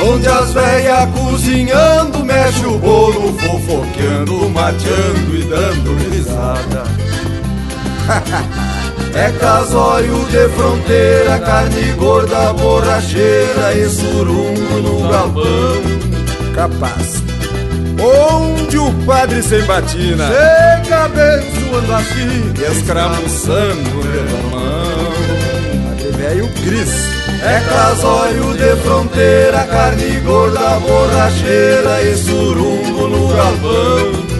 Onde 0.00 0.28
as 0.28 0.52
velhas 0.52 1.08
cozinhando, 1.10 2.24
mexe 2.24 2.64
o 2.64 2.78
bolo, 2.78 3.36
fofoqueando, 3.40 4.48
mateando 4.50 5.36
e 5.36 5.42
dando 5.42 6.10
risada. 6.10 6.84
é 9.12 9.32
casório 9.32 10.24
de 10.26 10.48
fronteira, 10.50 11.40
carne 11.40 11.92
gorda, 11.94 12.52
borracheira 12.52 13.74
e 13.74 13.90
surungo 13.90 14.80
no 14.80 15.08
galpão. 15.08 16.54
Capaz 16.54 17.20
onde 18.00 18.78
o 18.78 18.90
padre 19.04 19.42
sem 19.42 19.62
batina 19.64 20.26
chega 20.26 20.89
abençoando 21.00 21.94
assim, 21.94 22.52
escramuçando 22.78 24.02
de 24.02 24.54
mão. 24.54 25.10
Velho 26.16 26.48
Cris 26.48 26.90
é 27.42 27.60
casório 27.60 28.52
de 28.54 28.76
fronteira, 28.82 29.64
carne 29.64 30.20
gorda, 30.20 30.78
borracheira 30.80 32.02
e 32.02 32.16
surungo 32.16 33.08
no 33.08 33.28
galpão. 33.28 34.30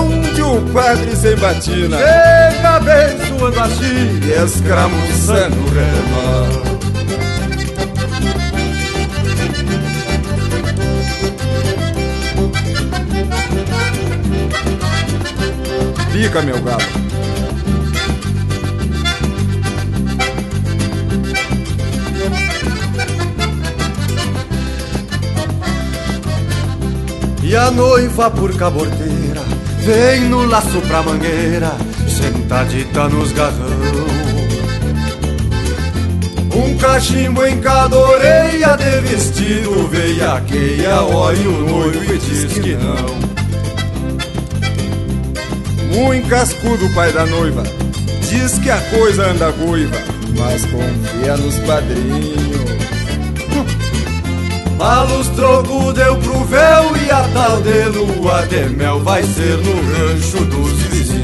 Onde 0.00 0.42
o 0.42 0.60
padre 0.72 1.16
sem 1.16 1.36
batina 1.36 1.98
chega 1.98 2.76
abençoando 2.76 3.60
assim, 3.60 4.20
escramuçando 4.44 5.56
de 5.70 6.10
mão. 6.12 6.77
Fica, 16.20 16.42
meu 16.42 16.60
galo. 16.60 16.82
E 27.40 27.54
a 27.54 27.70
noiva 27.70 28.32
por 28.32 28.52
caborteira 28.56 29.42
vem 29.84 30.22
no 30.22 30.44
laço 30.46 30.80
pra 30.88 31.04
mangueira, 31.04 31.70
sentadita 32.08 33.08
nos 33.08 33.30
garrão. 33.30 34.08
Um 36.52 36.76
cachimbo 36.78 37.46
em 37.46 37.60
cada 37.60 37.96
orelha 37.96 38.76
de 38.76 39.08
vestido 39.08 39.86
veiaqueia, 39.86 41.00
olha 41.00 41.48
o 41.48 41.60
noivo 41.64 42.12
e 42.12 42.18
diz 42.18 42.52
que 42.54 42.74
não. 42.74 43.27
Muito 45.98 46.28
cascudo, 46.28 46.88
pai 46.94 47.12
da 47.12 47.26
noiva, 47.26 47.64
diz 48.20 48.56
que 48.60 48.70
a 48.70 48.80
coisa 48.82 49.30
anda 49.30 49.50
ruiva, 49.50 49.96
mas 50.38 50.64
confia 50.66 51.36
nos 51.36 51.56
padrinhos. 51.66 52.68
Malos 54.78 55.26
troco 55.30 55.92
deu 55.92 56.16
pro 56.18 56.44
véu 56.44 56.96
e 57.04 57.10
a 57.10 57.28
tal 57.34 57.60
de 57.62 57.84
lua 57.86 58.46
de 58.46 58.68
mel 58.76 59.00
vai 59.00 59.24
ser 59.24 59.58
no 59.58 59.74
rancho 59.92 60.44
dos 60.44 60.72
vizinhos. 60.82 61.18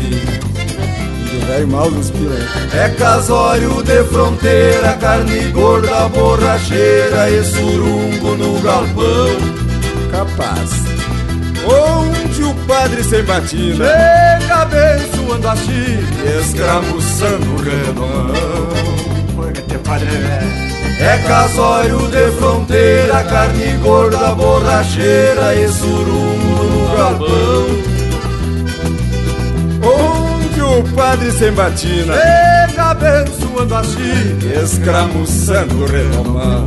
É 2.73 2.89
casório 2.99 3.81
de 3.85 4.03
fronteira, 4.05 4.95
carne 4.95 5.53
gorda, 5.53 6.09
borracheira 6.09 7.31
e 7.31 7.45
surungo 7.45 8.35
no 8.35 8.61
galpão. 8.61 9.37
Capaz. 10.11 10.71
Onde 11.65 12.43
o 12.43 12.55
padre 12.67 13.03
sem 13.05 13.23
batina 13.23 13.87
Chega 13.87 14.54
abençoando 15.35 15.49
a 15.49 15.57
Chile, 15.57 16.41
escramuçando 16.41 17.53
o 17.53 17.57
redomão. 17.57 18.35
É 21.01 21.19
casório 21.27 22.09
de 22.09 22.31
fronteira, 22.39 23.25
carne 23.25 23.77
gorda, 23.83 24.35
borracheira 24.35 25.55
e 25.55 25.69
surungo 25.69 26.65
no 26.65 26.97
galpão. 26.97 27.67
Onde 29.83 30.63
o 30.63 30.83
padre 30.95 31.31
sem 31.31 31.53
batina 31.53 32.15
Chega 32.15 32.83
abençoando 32.85 33.75
a 33.75 33.85
Chile, 33.85 34.55
Escramuçando 34.65 35.83
o 35.83 35.87
redomão 35.87 36.67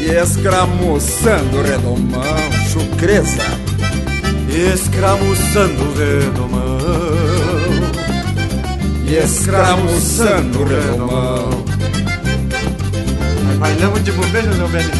E 0.00 0.10
escramuçando 0.10 1.58
o 1.58 1.62
redomão 1.62 2.22
Chucreza 2.72 3.59
escramuçando 4.56 5.82
o 5.82 5.94
redomão. 5.94 6.80
E 9.06 9.16
escramuçando 9.16 10.60
o 10.60 10.64
redomão 10.64 11.70
Bailamos 13.60 14.02
de 14.02 14.10
bobeira, 14.12 14.54
meu 14.54 14.66
velho. 14.68 14.90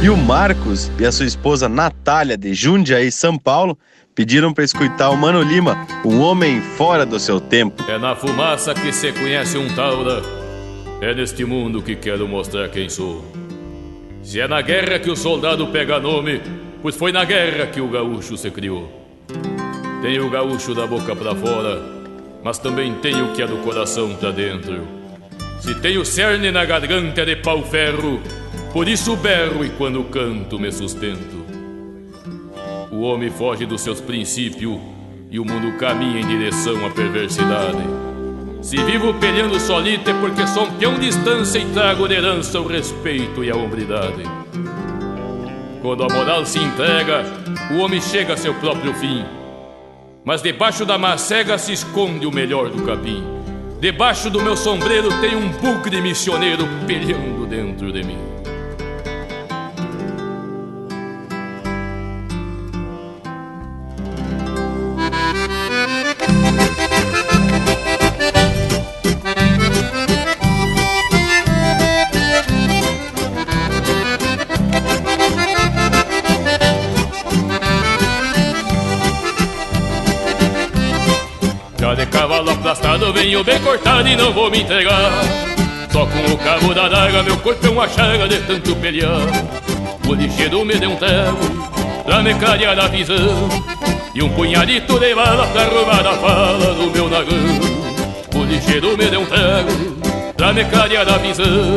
E 0.00 0.08
o 0.08 0.16
Marcos 0.16 0.88
e 0.96 1.04
a 1.04 1.10
sua 1.10 1.26
esposa 1.26 1.68
Natália, 1.68 2.36
de 2.36 2.54
Jundiaí, 2.54 3.10
São 3.10 3.36
Paulo, 3.36 3.76
pediram 4.14 4.52
para 4.52 4.62
escutar 4.62 5.10
o 5.10 5.16
Mano 5.16 5.42
Lima, 5.42 5.86
um 6.04 6.20
homem 6.20 6.60
fora 6.60 7.04
do 7.04 7.18
seu 7.18 7.40
tempo. 7.40 7.82
É 7.90 7.98
na 7.98 8.14
fumaça 8.14 8.72
que 8.74 8.92
se 8.92 9.10
conhece 9.10 9.58
um 9.58 9.68
taura. 9.74 10.22
É 11.00 11.12
neste 11.12 11.44
mundo 11.44 11.82
que 11.82 11.96
quero 11.96 12.28
mostrar 12.28 12.68
quem 12.68 12.88
sou. 12.88 13.24
Se 14.22 14.38
é 14.38 14.46
na 14.46 14.60
guerra 14.60 15.00
que 15.00 15.10
o 15.10 15.16
soldado 15.16 15.66
pega 15.66 15.98
nome, 15.98 16.40
pois 16.82 16.96
foi 16.96 17.12
na 17.12 17.24
guerra 17.24 17.66
que 17.66 17.80
o 17.80 17.88
gaúcho 17.88 18.36
se 18.36 18.50
criou. 18.50 18.90
Tenho 20.02 20.26
o 20.26 20.30
gaúcho 20.30 20.74
da 20.74 20.86
boca 20.86 21.14
pra 21.14 21.34
fora, 21.34 21.82
mas 22.42 22.58
também 22.58 22.94
tenho 22.94 23.26
o 23.26 23.32
que 23.32 23.42
é 23.42 23.46
do 23.46 23.58
coração 23.58 24.14
pra 24.14 24.30
dentro. 24.30 24.86
Se 25.60 25.74
tenho 25.74 26.04
cerne 26.04 26.50
na 26.50 26.64
garganta 26.64 27.24
de 27.26 27.36
pau-ferro, 27.36 28.20
por 28.72 28.88
isso 28.88 29.14
berro 29.16 29.64
e 29.64 29.68
quando 29.70 30.02
canto 30.04 30.58
me 30.58 30.72
sustento. 30.72 31.44
O 32.90 33.02
homem 33.02 33.30
foge 33.30 33.66
dos 33.66 33.82
seus 33.82 34.00
princípios 34.00 34.78
e 35.30 35.38
o 35.38 35.44
mundo 35.44 35.76
caminha 35.78 36.20
em 36.20 36.26
direção 36.26 36.84
à 36.86 36.90
perversidade. 36.90 37.82
Se 38.62 38.76
vivo 38.76 39.14
peleando 39.14 39.60
solito 39.60 40.10
é 40.10 40.14
porque 40.14 40.46
sou 40.46 40.64
um 40.64 40.72
peão 40.72 40.94
de 40.94 41.06
distância 41.06 41.58
e 41.58 41.66
trago 41.66 42.08
de 42.08 42.14
herança 42.14 42.60
o 42.60 42.66
respeito 42.66 43.44
e 43.44 43.50
a 43.50 43.56
hombridade. 43.56 44.39
Quando 45.82 46.04
a 46.04 46.08
moral 46.08 46.44
se 46.44 46.58
entrega, 46.58 47.24
o 47.72 47.78
homem 47.78 48.00
chega 48.00 48.34
a 48.34 48.36
seu 48.36 48.52
próprio 48.54 48.92
fim. 48.94 49.24
Mas 50.22 50.42
debaixo 50.42 50.84
da 50.84 50.98
macega 50.98 51.56
se 51.56 51.72
esconde 51.72 52.26
o 52.26 52.30
melhor 52.30 52.68
do 52.68 52.82
capim. 52.84 53.24
Debaixo 53.80 54.28
do 54.28 54.42
meu 54.42 54.56
sombreiro 54.56 55.08
tem 55.20 55.34
um 55.34 55.48
bugre 55.48 56.02
missioneiro 56.02 56.68
peleando 56.86 57.46
dentro 57.46 57.90
de 57.90 58.02
mim. 58.02 58.39
Venho 83.20 83.44
bem 83.44 83.60
cortado 83.60 84.08
e 84.08 84.16
não 84.16 84.32
vou 84.32 84.50
me 84.50 84.60
entregar. 84.60 85.10
Só 85.92 86.06
com 86.06 86.32
o 86.32 86.38
cabo 86.38 86.72
da 86.72 86.88
daga 86.88 87.22
meu 87.22 87.36
corpo 87.36 87.66
é 87.66 87.70
uma 87.70 87.86
chaga 87.86 88.26
de 88.26 88.38
tanto 88.46 88.74
pelear. 88.76 89.20
O 90.08 90.14
lixeiro 90.14 90.64
me 90.64 90.74
deu 90.76 90.90
um 90.90 90.96
termo 90.96 91.38
pra 92.02 92.22
me 92.22 92.32
clarear 92.34 92.78
a 92.78 92.88
visão. 92.88 93.48
E 94.14 94.22
um 94.22 94.28
punhadito 94.30 94.98
de 94.98 95.14
bala 95.14 95.46
pra 95.48 95.64
roubar 95.64 96.06
a 96.06 96.14
fala 96.14 96.74
do 96.74 96.90
meu 96.90 97.10
nagão. 97.10 98.40
O 98.40 98.44
lixeiro 98.44 98.96
me 98.96 99.04
deu 99.04 99.20
um 99.20 99.26
termo 99.26 100.32
pra 100.34 100.52
me 100.54 100.64
clarear 100.64 101.08
a 101.08 101.18
visão. 101.18 101.76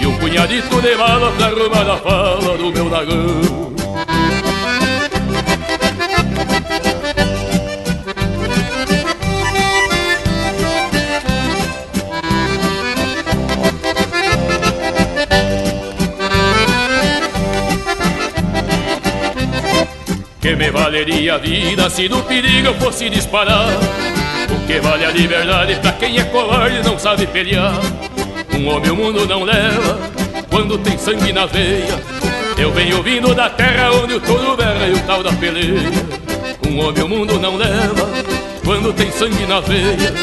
E 0.00 0.06
um 0.06 0.18
punhadito 0.18 0.80
de 0.82 0.96
bala 0.96 1.30
pra 1.32 1.48
roubar 1.50 1.88
a 1.88 1.96
fala 1.98 2.58
do 2.58 2.72
meu 2.72 2.90
nagão 2.90 3.83
me 20.64 20.70
valeria 20.70 21.34
a 21.34 21.38
vida 21.38 21.90
se 21.90 22.08
do 22.08 22.22
perigo 22.22 22.68
eu 22.68 22.74
fosse 22.76 23.10
disparar? 23.10 23.68
O 23.68 24.66
que 24.66 24.80
vale 24.80 25.04
a 25.04 25.10
liberdade 25.10 25.74
pra 25.76 25.92
quem 25.92 26.18
é 26.18 26.24
covarde 26.24 26.78
e 26.78 26.82
não 26.82 26.98
sabe 26.98 27.26
pelear? 27.26 27.74
Um 28.54 28.68
homem 28.68 28.90
o 28.90 28.96
mundo 28.96 29.26
não 29.26 29.42
leva 29.42 29.98
quando 30.48 30.78
tem 30.78 30.96
sangue 30.96 31.32
na 31.34 31.44
veia. 31.44 32.00
Eu 32.56 32.72
venho 32.72 33.02
vindo 33.02 33.34
da 33.34 33.50
terra 33.50 33.92
onde 33.92 34.14
o 34.14 34.20
touro 34.20 34.56
berra 34.56 34.86
e 34.86 34.92
o 34.92 35.00
tal 35.00 35.22
da 35.22 35.32
peleia. 35.32 35.92
Um 36.66 36.78
homem 36.78 37.02
o 37.02 37.08
mundo 37.08 37.38
não 37.38 37.56
leva 37.56 38.08
quando 38.64 38.92
tem 38.94 39.10
sangue 39.10 39.44
na 39.46 39.60
veia. 39.60 40.14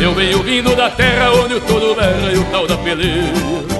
Eu 0.00 0.12
venho 0.12 0.42
vindo 0.42 0.74
da 0.74 0.90
terra 0.90 1.32
onde 1.34 1.54
o 1.54 1.60
touro 1.60 1.94
berra 1.94 2.32
e 2.32 2.38
o 2.38 2.44
tal 2.46 2.66
da 2.66 2.76
peleia. 2.78 3.73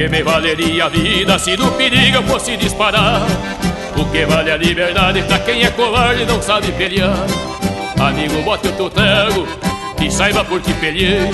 Que 0.00 0.08
me 0.08 0.22
valeria 0.22 0.86
a 0.86 0.88
vida 0.88 1.38
se 1.38 1.54
do 1.58 1.70
perigo 1.72 2.16
eu 2.16 2.22
fosse 2.22 2.56
disparar? 2.56 3.20
O 3.98 4.04
que 4.06 4.24
vale 4.24 4.50
a 4.50 4.56
liberdade 4.56 5.22
pra 5.24 5.38
quem 5.40 5.62
é 5.62 5.68
covarde 5.68 6.22
e 6.22 6.24
não 6.24 6.40
sabe 6.40 6.72
pelear? 6.72 7.14
Amigo, 8.00 8.40
bote 8.42 8.68
o 8.68 8.72
teu 8.72 8.88
trago 8.88 9.46
e 10.02 10.10
saiba 10.10 10.42
por 10.42 10.58
que 10.62 10.72
peleei. 10.72 11.30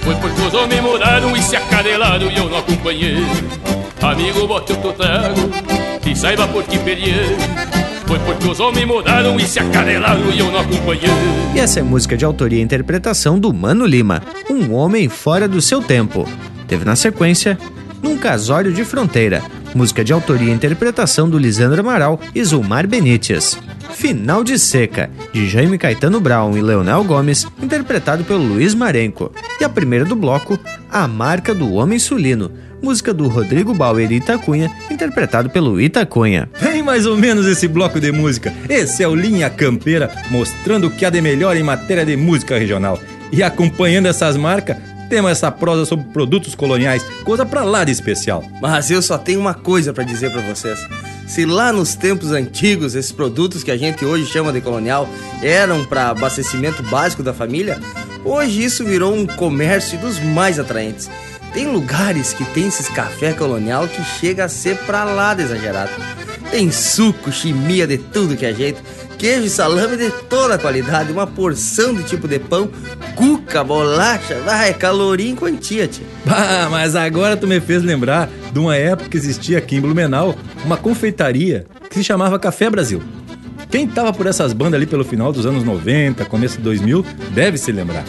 Foi 0.00 0.16
porque 0.16 0.40
os 0.40 0.52
homens 0.52 0.82
mudaram 0.82 1.36
e 1.36 1.42
se 1.42 1.54
acadelaram 1.54 2.28
e 2.28 2.36
eu 2.36 2.50
não 2.50 2.58
acompanhei. 2.58 3.24
Amigo, 4.00 4.48
bote 4.48 4.72
o 4.72 4.76
teu 4.78 4.92
trago 4.94 5.40
e 6.04 6.16
saiba 6.16 6.48
por 6.48 6.64
que 6.64 6.80
peleei. 6.80 7.36
Foi 8.04 8.18
porque 8.18 8.48
os 8.48 8.58
homens 8.58 8.84
mudaram 8.84 9.38
e 9.38 9.46
se 9.46 9.60
acadelaram 9.60 10.28
e 10.32 10.40
eu 10.40 10.50
não 10.50 10.58
acompanhei. 10.58 11.08
E 11.54 11.60
essa 11.60 11.78
é 11.78 11.84
música 11.84 12.16
de 12.16 12.24
autoria 12.24 12.58
e 12.58 12.62
interpretação 12.62 13.38
do 13.38 13.54
Mano 13.54 13.86
Lima, 13.86 14.24
um 14.50 14.74
homem 14.74 15.08
fora 15.08 15.46
do 15.46 15.62
seu 15.62 15.80
tempo. 15.80 16.28
Teve 16.66 16.84
na 16.84 16.96
sequência 16.96 17.56
Num 18.02 18.18
Casório 18.18 18.72
de 18.72 18.84
Fronteira, 18.84 19.40
música 19.74 20.04
de 20.04 20.12
autoria 20.12 20.50
e 20.50 20.52
interpretação 20.52 21.30
do 21.30 21.38
Lisandro 21.38 21.80
Amaral 21.80 22.20
e 22.34 22.42
Zulmar 22.42 22.86
Benites. 22.86 23.56
Final 23.92 24.42
de 24.42 24.58
Seca, 24.58 25.08
de 25.32 25.48
Jaime 25.48 25.78
Caetano 25.78 26.20
Brown 26.20 26.56
e 26.56 26.60
Leonel 26.60 27.04
Gomes, 27.04 27.46
interpretado 27.62 28.24
pelo 28.24 28.42
Luiz 28.42 28.74
Marenco. 28.74 29.30
E 29.60 29.64
a 29.64 29.68
primeira 29.68 30.04
do 30.04 30.16
bloco, 30.16 30.58
A 30.90 31.06
Marca 31.06 31.54
do 31.54 31.72
Homem 31.74 31.98
Sulino, 31.98 32.50
música 32.82 33.14
do 33.14 33.28
Rodrigo 33.28 33.72
Bauer 33.72 34.10
e 34.10 34.16
Itacunha, 34.16 34.70
interpretado 34.90 35.48
pelo 35.48 35.80
Itacunha. 35.80 36.50
Vem 36.60 36.82
mais 36.82 37.06
ou 37.06 37.16
menos 37.16 37.46
esse 37.46 37.68
bloco 37.68 38.00
de 38.00 38.10
música. 38.10 38.52
Esse 38.68 39.04
é 39.04 39.08
o 39.08 39.14
Linha 39.14 39.48
Campeira, 39.48 40.10
mostrando 40.28 40.88
o 40.88 40.90
que 40.90 41.04
há 41.04 41.10
de 41.10 41.20
melhor 41.20 41.56
em 41.56 41.62
matéria 41.62 42.04
de 42.04 42.16
música 42.16 42.58
regional. 42.58 42.98
E 43.30 43.42
acompanhando 43.42 44.08
essas 44.08 44.36
marcas, 44.36 44.76
temos 45.12 45.30
essa 45.30 45.50
prosa 45.50 45.84
sobre 45.84 46.06
produtos 46.06 46.54
coloniais, 46.54 47.04
coisa 47.22 47.44
pra 47.44 47.64
lá 47.64 47.84
de 47.84 47.92
especial. 47.92 48.42
Mas 48.62 48.90
eu 48.90 49.02
só 49.02 49.18
tenho 49.18 49.40
uma 49.40 49.52
coisa 49.52 49.92
pra 49.92 50.04
dizer 50.04 50.32
pra 50.32 50.40
vocês. 50.40 50.78
Se 51.28 51.44
lá 51.44 51.70
nos 51.70 51.94
tempos 51.94 52.32
antigos 52.32 52.94
esses 52.94 53.12
produtos 53.12 53.62
que 53.62 53.70
a 53.70 53.76
gente 53.76 54.06
hoje 54.06 54.24
chama 54.24 54.54
de 54.54 54.62
colonial 54.62 55.06
eram 55.42 55.84
para 55.84 56.08
abastecimento 56.08 56.82
básico 56.84 57.22
da 57.22 57.34
família, 57.34 57.78
hoje 58.24 58.64
isso 58.64 58.86
virou 58.86 59.14
um 59.14 59.26
comércio 59.26 59.98
dos 59.98 60.18
mais 60.18 60.58
atraentes. 60.58 61.10
Tem 61.52 61.66
lugares 61.66 62.32
que 62.32 62.46
tem 62.46 62.68
esses 62.68 62.88
café 62.88 63.34
colonial 63.34 63.86
que 63.86 64.02
chega 64.18 64.46
a 64.46 64.48
ser 64.48 64.78
pra 64.86 65.04
lá 65.04 65.34
de 65.34 65.42
exagerado. 65.42 65.92
Tem 66.50 66.70
suco, 66.70 67.30
chimia 67.30 67.86
de 67.86 67.98
tudo 67.98 68.34
que 68.34 68.46
é 68.46 68.54
jeito, 68.54 68.82
queijo 69.22 69.44
e 69.44 69.50
salame 69.50 69.96
de 69.96 70.10
toda 70.28 70.58
qualidade, 70.58 71.12
uma 71.12 71.28
porção 71.28 71.94
de 71.94 72.02
tipo 72.02 72.26
de 72.26 72.40
pão, 72.40 72.68
cuca, 73.14 73.62
bolacha, 73.62 74.40
vai, 74.44 74.74
caloria 74.74 75.30
em 75.30 75.36
quantia, 75.36 75.86
tia. 75.86 76.04
Bah, 76.24 76.66
mas 76.68 76.96
agora 76.96 77.36
tu 77.36 77.46
me 77.46 77.60
fez 77.60 77.84
lembrar 77.84 78.28
de 78.52 78.58
uma 78.58 78.74
época 78.74 79.08
que 79.08 79.16
existia 79.16 79.58
aqui 79.58 79.76
em 79.76 79.80
Blumenau 79.80 80.34
uma 80.64 80.76
confeitaria 80.76 81.66
que 81.88 81.94
se 81.94 82.02
chamava 82.02 82.36
Café 82.36 82.68
Brasil. 82.68 83.00
Quem 83.70 83.86
tava 83.86 84.12
por 84.12 84.26
essas 84.26 84.52
bandas 84.52 84.74
ali 84.74 84.86
pelo 84.86 85.04
final 85.04 85.32
dos 85.32 85.46
anos 85.46 85.62
90, 85.62 86.24
começo 86.24 86.56
de 86.56 86.64
2000, 86.64 87.06
deve 87.30 87.56
se 87.58 87.70
lembrar. 87.70 88.04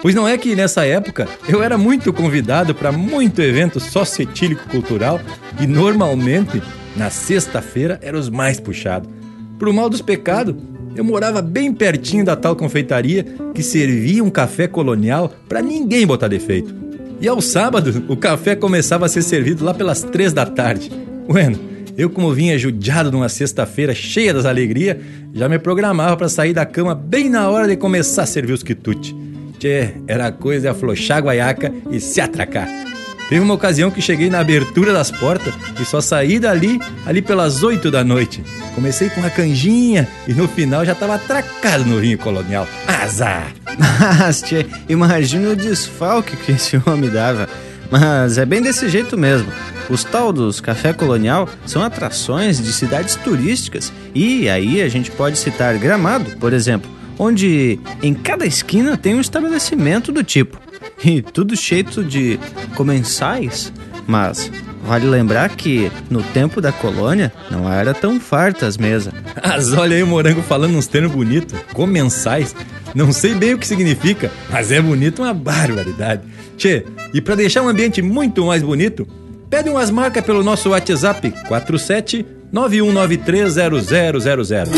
Pois 0.00 0.14
não 0.14 0.26
é 0.26 0.38
que 0.38 0.56
nessa 0.56 0.86
época 0.86 1.28
eu 1.46 1.62
era 1.62 1.76
muito 1.76 2.10
convidado 2.10 2.74
para 2.74 2.90
muito 2.90 3.42
evento 3.42 3.78
societílico 3.78 4.66
cultural 4.70 5.20
e 5.60 5.66
normalmente 5.66 6.62
na 6.96 7.10
sexta-feira 7.10 7.98
eram 8.00 8.18
os 8.18 8.30
mais 8.30 8.58
puxados. 8.58 9.23
Pro 9.58 9.72
mal 9.72 9.88
dos 9.88 10.02
pecados, 10.02 10.54
eu 10.96 11.04
morava 11.04 11.42
bem 11.42 11.72
pertinho 11.72 12.24
da 12.24 12.36
tal 12.36 12.54
confeitaria 12.54 13.24
que 13.54 13.62
servia 13.62 14.22
um 14.22 14.30
café 14.30 14.66
colonial 14.66 15.32
para 15.48 15.62
ninguém 15.62 16.06
botar 16.06 16.28
defeito. 16.28 16.74
E 17.20 17.28
ao 17.28 17.40
sábado, 17.40 18.04
o 18.08 18.16
café 18.16 18.54
começava 18.54 19.06
a 19.06 19.08
ser 19.08 19.22
servido 19.22 19.64
lá 19.64 19.72
pelas 19.72 20.02
três 20.02 20.32
da 20.32 20.44
tarde. 20.44 20.90
Bueno, 21.26 21.58
eu 21.96 22.10
como 22.10 22.32
vinha 22.32 22.58
judiado 22.58 23.10
numa 23.10 23.28
sexta-feira 23.28 23.94
cheia 23.94 24.34
das 24.34 24.44
alegrias, 24.44 24.96
já 25.32 25.48
me 25.48 25.58
programava 25.58 26.16
para 26.16 26.28
sair 26.28 26.52
da 26.52 26.66
cama 26.66 26.94
bem 26.94 27.30
na 27.30 27.48
hora 27.48 27.68
de 27.68 27.76
começar 27.76 28.22
a 28.22 28.26
servir 28.26 28.52
os 28.52 28.62
quitutes. 28.62 29.14
Tchê, 29.58 29.94
era 30.06 30.32
coisa 30.32 30.62
de 30.62 30.68
aflochar 30.68 31.18
a 31.18 31.20
guaiaca 31.20 31.72
e 31.90 32.00
se 32.00 32.20
atracar. 32.20 32.83
Teve 33.28 33.40
uma 33.40 33.54
ocasião 33.54 33.90
que 33.90 34.02
cheguei 34.02 34.28
na 34.28 34.40
abertura 34.40 34.92
das 34.92 35.10
portas 35.10 35.54
e 35.80 35.84
só 35.84 36.00
saí 36.00 36.38
dali 36.38 36.80
ali 37.06 37.22
pelas 37.22 37.62
oito 37.62 37.90
da 37.90 38.04
noite. 38.04 38.44
Comecei 38.74 39.08
com 39.08 39.24
a 39.24 39.30
canjinha 39.30 40.06
e 40.28 40.34
no 40.34 40.46
final 40.46 40.84
já 40.84 40.94
tava 40.94 41.14
atracado 41.14 41.84
no 41.84 41.98
vinho 41.98 42.18
colonial. 42.18 42.66
Azar! 42.86 43.52
Mas, 43.78 44.42
tchê, 44.42 44.66
imagina 44.88 45.50
o 45.50 45.56
desfalque 45.56 46.36
que 46.36 46.52
esse 46.52 46.80
homem 46.86 47.10
dava. 47.10 47.48
Mas 47.90 48.38
é 48.38 48.44
bem 48.44 48.62
desse 48.62 48.88
jeito 48.88 49.16
mesmo. 49.16 49.50
Os 49.88 50.02
tal 50.02 50.32
dos 50.32 50.60
café 50.60 50.92
colonial 50.92 51.48
são 51.66 51.82
atrações 51.82 52.62
de 52.62 52.72
cidades 52.72 53.16
turísticas 53.16 53.92
e 54.14 54.48
aí 54.48 54.80
a 54.80 54.88
gente 54.88 55.10
pode 55.10 55.36
citar 55.38 55.76
Gramado, 55.78 56.36
por 56.38 56.52
exemplo, 56.52 56.90
onde 57.18 57.78
em 58.02 58.14
cada 58.14 58.46
esquina 58.46 58.96
tem 58.96 59.14
um 59.14 59.20
estabelecimento 59.20 60.10
do 60.10 60.24
tipo. 60.24 60.63
E 61.04 61.20
tudo 61.20 61.56
cheio 61.56 61.84
de 61.84 62.38
comensais, 62.74 63.72
mas 64.06 64.50
vale 64.84 65.06
lembrar 65.06 65.50
que 65.50 65.90
no 66.08 66.22
tempo 66.22 66.60
da 66.60 66.72
colônia 66.72 67.32
não 67.50 67.70
era 67.70 67.92
tão 67.92 68.18
farta 68.18 68.66
as 68.66 68.76
mesas. 68.76 69.12
Mas 69.42 69.72
olha 69.72 69.96
aí 69.96 70.02
o 70.02 70.06
morango 70.06 70.42
falando 70.42 70.76
uns 70.76 70.86
termos 70.86 71.12
bonitos, 71.12 71.58
comensais. 71.72 72.54
Não 72.94 73.12
sei 73.12 73.34
bem 73.34 73.54
o 73.54 73.58
que 73.58 73.66
significa, 73.66 74.30
mas 74.48 74.70
é 74.70 74.80
bonito 74.80 75.20
uma 75.20 75.34
barbaridade. 75.34 76.22
Tchê, 76.56 76.84
e 77.12 77.20
para 77.20 77.34
deixar 77.34 77.62
um 77.62 77.68
ambiente 77.68 78.00
muito 78.00 78.46
mais 78.46 78.62
bonito, 78.62 79.06
pede 79.50 79.68
umas 79.68 79.90
marcas 79.90 80.24
pelo 80.24 80.44
nosso 80.44 80.70
WhatsApp 80.70 81.32
47 81.48 82.24
91930000. 82.54 84.68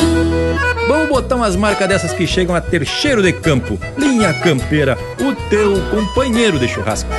Vamos 0.88 1.08
botar 1.10 1.36
umas 1.36 1.54
marcas 1.54 1.86
dessas 1.86 2.14
que 2.14 2.26
chegam 2.26 2.56
a 2.56 2.60
ter 2.60 2.86
cheiro 2.86 3.22
de 3.22 3.34
campo. 3.34 3.78
Linha 3.98 4.32
Campeira, 4.32 4.96
o 5.20 5.34
teu 5.50 5.74
companheiro 5.90 6.58
de 6.58 6.66
churrasco. 6.66 7.10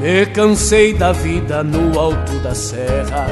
Me 0.00 0.26
cansei 0.26 0.92
da 0.94 1.12
vida 1.12 1.62
no 1.62 1.96
alto 1.98 2.38
da 2.40 2.54
serra. 2.54 3.26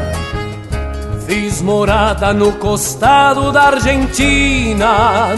Fiz 1.27 1.63
morada 1.63 2.35
no 2.35 2.53
costado 2.53 3.51
da 3.51 3.63
Argentina. 3.63 5.35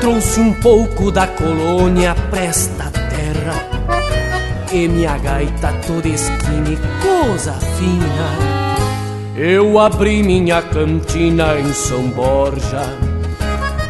Trouxe 0.00 0.38
um 0.38 0.52
pouco 0.54 1.10
da 1.10 1.26
colônia 1.26 2.14
pra 2.30 2.44
esta 2.44 2.84
terra. 2.84 3.68
E 4.72 4.86
minha 4.86 5.18
gaita 5.18 5.74
toda 5.86 6.06
esquina 6.06 6.68
e 6.68 6.78
coisa 7.02 7.52
fina. 7.52 8.54
Eu 9.36 9.76
abri 9.80 10.22
minha 10.22 10.62
cantina 10.62 11.58
em 11.58 11.72
São 11.72 12.02
Borja. 12.10 12.82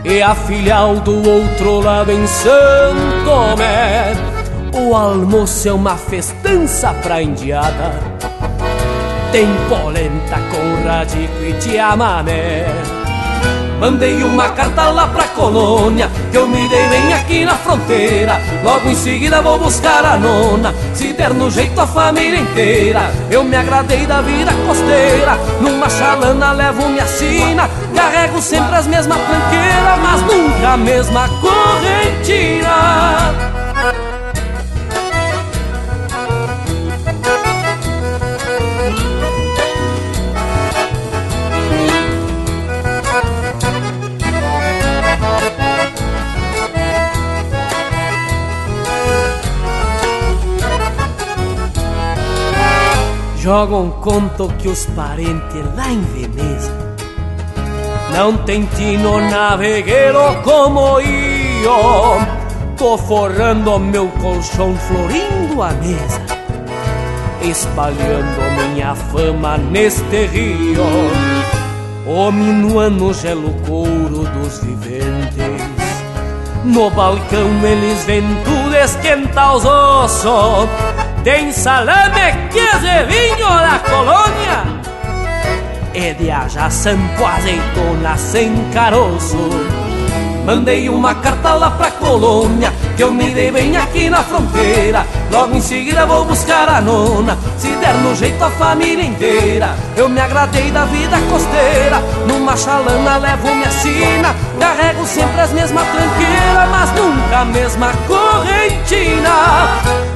E 0.03 0.23
a 0.23 0.35
filial 0.35 0.97
do 0.97 1.17
outro 1.29 1.81
lado 1.81 2.11
em 2.11 2.27
Santo 2.27 3.25
Tomé. 3.27 4.15
O 4.73 4.97
almoço 4.97 5.69
é 5.69 5.73
uma 5.73 5.97
festança 5.97 6.95
pra 7.03 7.23
indiada 7.23 8.15
Tem 9.35 9.49
polenta 9.69 10.39
com 10.49 10.89
radico 10.89 11.43
e 11.43 11.53
tiamamé 11.55 12.67
Mandei 13.81 14.23
uma 14.23 14.51
carta 14.51 14.91
lá 14.91 15.09
pra 15.09 15.25
colônia 15.25 16.09
Que 16.31 16.39
eu 16.39 16.47
me 16.47 16.69
dei 16.69 16.89
bem 16.89 17.13
aqui 17.15 17.45
na 17.45 17.57
fronteira 17.57 18.41
Logo 18.63 18.89
em 18.89 18.95
seguida 18.95 19.43
vou 19.43 19.59
buscar 19.59 20.05
a 20.05 20.17
nona 20.17 20.73
Se 20.95 21.13
der 21.15 21.35
no 21.35 21.51
jeito 21.51 21.81
a 21.81 21.85
família 21.85 22.39
inteira 22.39 23.13
Eu 23.29 23.43
me 23.43 23.57
agradei 23.57 24.07
da 24.07 24.21
vida 24.21 24.53
costeira 24.69 25.37
Numa 25.61 25.91
chalana 25.91 26.53
levo 26.53 26.89
minha 26.89 27.07
sina 27.09 27.69
Carrego 27.93 28.41
sempre 28.41 28.77
as 28.77 28.87
mesmas 28.87 29.19
tranqueiras 29.19 29.99
Mas 30.01 30.23
nunca 30.23 30.75
a 30.75 30.77
mesma 30.77 31.29
correntina 31.41 32.75
Jogam 53.45 53.91
conto 54.01 54.49
que 54.57 54.69
os 54.69 54.87
parentes 54.87 55.63
lá 55.77 55.93
em 55.93 56.01
Veneza 56.01 56.73
Não 58.17 58.39
tem 58.39 58.65
tino 58.75 59.21
navegueiro 59.21 60.41
como 60.43 60.99
eu 60.99 62.27
Tô 62.79 62.97
forrando 62.97 63.79
meu 63.79 64.09
colchão, 64.09 64.75
florindo 64.75 65.63
a 65.63 65.73
mesa 65.73 66.23
Espalhando 67.43 68.73
minha 68.73 68.95
fama 68.95 69.59
neste 69.59 70.25
rio 70.25 70.81
O 72.07 72.33
minuano 72.33 73.13
gelo 73.13 73.53
couro 73.67 74.25
dos 74.25 74.65
viventes 74.65 75.63
No 76.65 76.89
balcão 76.89 77.51
eles 77.63 78.05
vêm 78.07 78.25
tudo 78.43 78.75
esquentar 78.75 79.55
os 79.55 79.67
ossos 79.67 81.04
tem 81.25 81.51
salame, 81.51 82.51
queijo 82.53 82.87
e 82.87 83.05
vinho 83.07 83.49
da 83.49 83.81
colônia. 83.89 84.85
E 85.95 86.13
de 86.13 86.31
ajaçampo, 86.31 87.25
azeitona 87.25 88.17
sem 88.17 88.55
caroço. 88.73 89.39
Mandei 90.45 90.91
uma 90.91 91.15
carta 91.15 91.55
lá 91.55 91.71
pra 91.71 91.91
colônia 91.93 92.71
Que 92.97 93.03
eu 93.03 93.11
me 93.11 93.31
dei 93.31 93.51
bem 93.51 93.77
aqui 93.77 94.09
na 94.09 94.23
fronteira 94.23 95.05
Logo 95.31 95.57
em 95.57 95.61
seguida 95.61 96.07
vou 96.07 96.25
buscar 96.25 96.69
a 96.69 96.81
nona. 96.81 97.37
Se 97.59 97.69
der 97.69 97.95
no 97.95 98.15
jeito 98.15 98.43
a 98.43 98.51
família 98.51 99.05
inteira 99.05 99.75
Eu 99.97 100.09
me 100.09 100.21
agradei 100.21 100.71
da 100.71 100.85
vida 100.85 101.17
costeira 101.29 102.01
Numa 102.27 102.57
chalana 102.57 103.17
levo 103.17 103.55
minha 103.55 103.71
sina 103.71 104.35
Carrego 104.61 105.05
sempre 105.07 105.41
as 105.41 105.53
mesmas 105.53 105.87
tranqueiras 105.89 106.71
Mas 106.71 106.93
nunca 106.93 107.39
a 107.41 107.45
mesma 107.45 107.93
correntina 108.07 109.31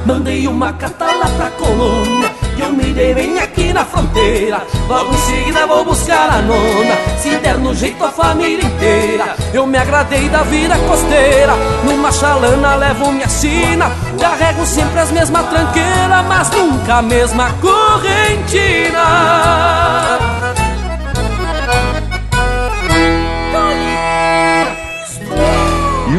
Mandei 0.05 0.47
uma 0.47 0.71
carta 0.73 1.05
lá 1.05 1.29
pra 1.37 1.49
colônia 1.51 2.48
eu 2.59 2.71
me 2.73 2.93
dei 2.93 3.13
bem 3.13 3.39
aqui 3.39 3.73
na 3.73 3.85
fronteira 3.85 4.61
Logo 4.87 5.13
em 5.13 5.17
seguida 5.17 5.67
vou 5.67 5.85
buscar 5.85 6.29
a 6.31 6.41
nona. 6.41 6.95
Se 7.21 7.37
der 7.37 7.57
no 7.59 7.75
jeito 7.75 8.03
a 8.03 8.11
família 8.11 8.65
inteira. 8.65 9.35
Eu 9.53 9.67
me 9.67 9.77
agradei 9.77 10.27
da 10.29 10.41
vida 10.41 10.75
costeira. 10.79 11.53
Numa 11.83 12.11
chalana 12.11 12.75
levo 12.75 13.11
minha 13.11 13.27
sina. 13.27 13.91
Carrego 14.19 14.65
sempre 14.65 14.99
as 14.99 15.11
mesmas 15.11 15.47
tranqueiras 15.47 16.25
Mas 16.27 16.49
nunca 16.49 16.95
a 16.95 17.01
mesma 17.01 17.51
correntina. 17.61 18.99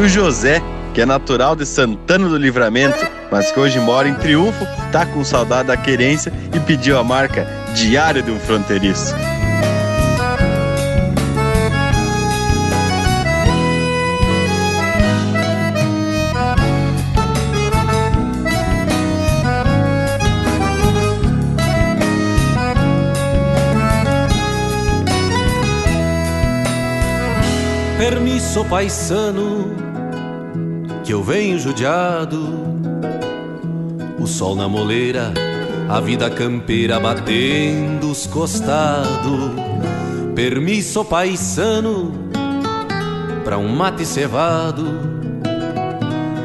O 0.00 0.08
José, 0.08 0.62
que 0.92 1.00
é 1.00 1.06
natural 1.06 1.54
de 1.54 1.64
Santana 1.64 2.28
do 2.28 2.36
Livramento, 2.36 3.06
mas 3.30 3.52
que 3.52 3.60
hoje 3.60 3.78
mora 3.78 4.08
em 4.08 4.14
Triunfo, 4.14 4.66
tá 4.90 5.06
com 5.06 5.24
saudade 5.24 5.68
da 5.68 5.76
querência 5.76 6.32
e 6.54 6.60
pediu 6.60 6.98
a 6.98 7.04
marca 7.04 7.46
Diário 7.74 8.22
de 8.22 8.30
um 8.30 8.38
Fronteiriço. 8.40 9.14
Permisso 27.98 28.64
paisano, 28.64 29.89
que 31.10 31.14
eu 31.14 31.24
venho 31.24 31.58
judiado. 31.58 32.38
O 34.16 34.28
sol 34.28 34.54
na 34.54 34.68
moleira, 34.68 35.34
a 35.88 36.00
vida 36.00 36.30
campeira 36.30 37.00
batendo 37.00 38.12
os 38.12 38.28
costados. 38.28 39.50
Permisso 40.36 41.04
paisano, 41.04 42.12
pra 43.42 43.58
um 43.58 43.74
mate 43.74 44.06
cevado. 44.06 44.86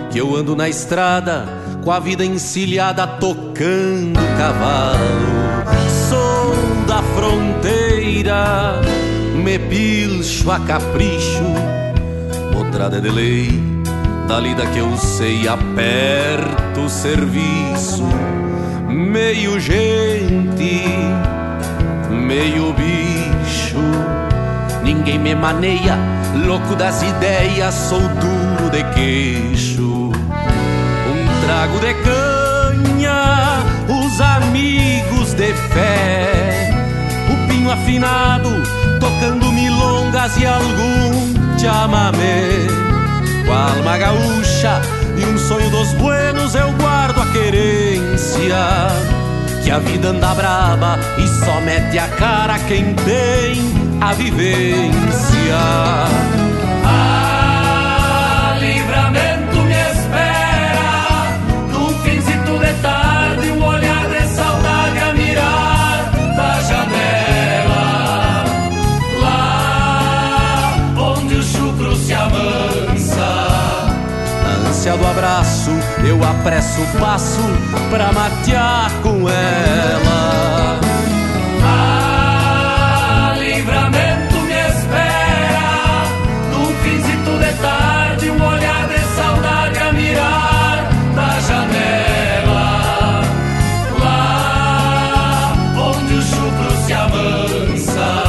Que 0.10 0.20
eu 0.20 0.36
ando 0.36 0.56
na 0.56 0.68
estrada, 0.68 1.46
com 1.84 1.92
a 1.92 2.00
vida 2.00 2.26
encilhada, 2.26 3.06
tocando 3.06 4.20
cavalo. 4.36 4.98
Sou 6.10 6.86
da 6.88 7.04
fronteira 7.14 8.82
me 9.36 9.60
pilcho 9.60 10.50
a 10.50 10.60
capricho, 10.62 11.44
potrada 12.52 13.00
de 13.00 13.12
lei, 13.12 13.75
da 14.28 14.40
lida 14.40 14.66
que 14.68 14.80
eu 14.80 14.98
sei, 14.98 15.48
aperto 15.48 16.82
o 16.82 16.90
serviço, 16.90 18.04
meio 18.88 19.60
gente, 19.60 20.84
meio 22.10 22.74
bicho, 22.74 23.78
ninguém 24.84 25.20
me 25.20 25.36
maneia, 25.36 25.98
louco 26.46 26.76
das 26.76 27.04
ideias, 27.04 27.74
sou 27.74 28.00
duro 28.00 28.72
de 28.72 28.84
queixo, 28.96 30.12
um 30.12 31.46
trago 31.46 31.80
de 31.80 31.94
canha, 32.04 33.60
os 33.88 34.22
amigos 34.22 35.34
de 35.34 35.54
fé, 35.54 36.72
o 37.32 37.48
pinho 37.48 37.72
afinado 37.72 38.50
tocando 39.00 39.52
milongas 39.52 40.36
e 40.38 40.46
algum 40.46 41.60
chamamé. 41.60 42.95
Com 43.46 43.54
alma 43.54 43.98
gaúcha 43.98 44.82
e 45.18 45.26
um 45.26 45.38
sonho 45.38 45.70
dos 45.70 45.94
buenos 45.94 46.56
eu 46.56 46.72
guardo 46.74 47.22
a 47.22 47.26
querência. 47.28 48.58
Que 49.64 49.72
a 49.72 49.80
vida 49.80 50.10
anda 50.10 50.34
braba 50.34 51.00
e 51.18 51.28
só 51.46 51.60
mete 51.62 51.98
a 51.98 52.08
cara 52.08 52.60
quem 52.60 52.94
tem 52.96 53.76
a 54.02 54.14
vivência. 54.14 55.58
Ah, 56.86 57.25
Ânsia 74.86 74.98
do 74.98 75.08
abraço, 75.08 75.72
eu 76.08 76.24
apresso 76.24 76.80
o 76.80 77.00
passo 77.00 77.42
pra 77.90 78.12
matear 78.12 78.92
com 79.02 79.28
ela. 79.28 80.80
Ah, 81.64 83.34
livramento 83.36 84.36
me 84.42 84.54
espera 84.54 86.04
num 86.52 86.68
finzito 86.84 87.32
de 87.40 87.54
tarde, 87.64 88.30
um 88.30 88.48
olhar 88.48 88.88
de 88.88 89.00
saudade 89.16 89.80
a 89.80 89.92
mirar 89.92 90.88
da 91.16 91.40
janela. 91.40 93.24
Lá 94.00 95.54
onde 95.80 96.14
o 96.14 96.22
chucro 96.22 96.86
se 96.86 96.94
amansa. 96.94 98.24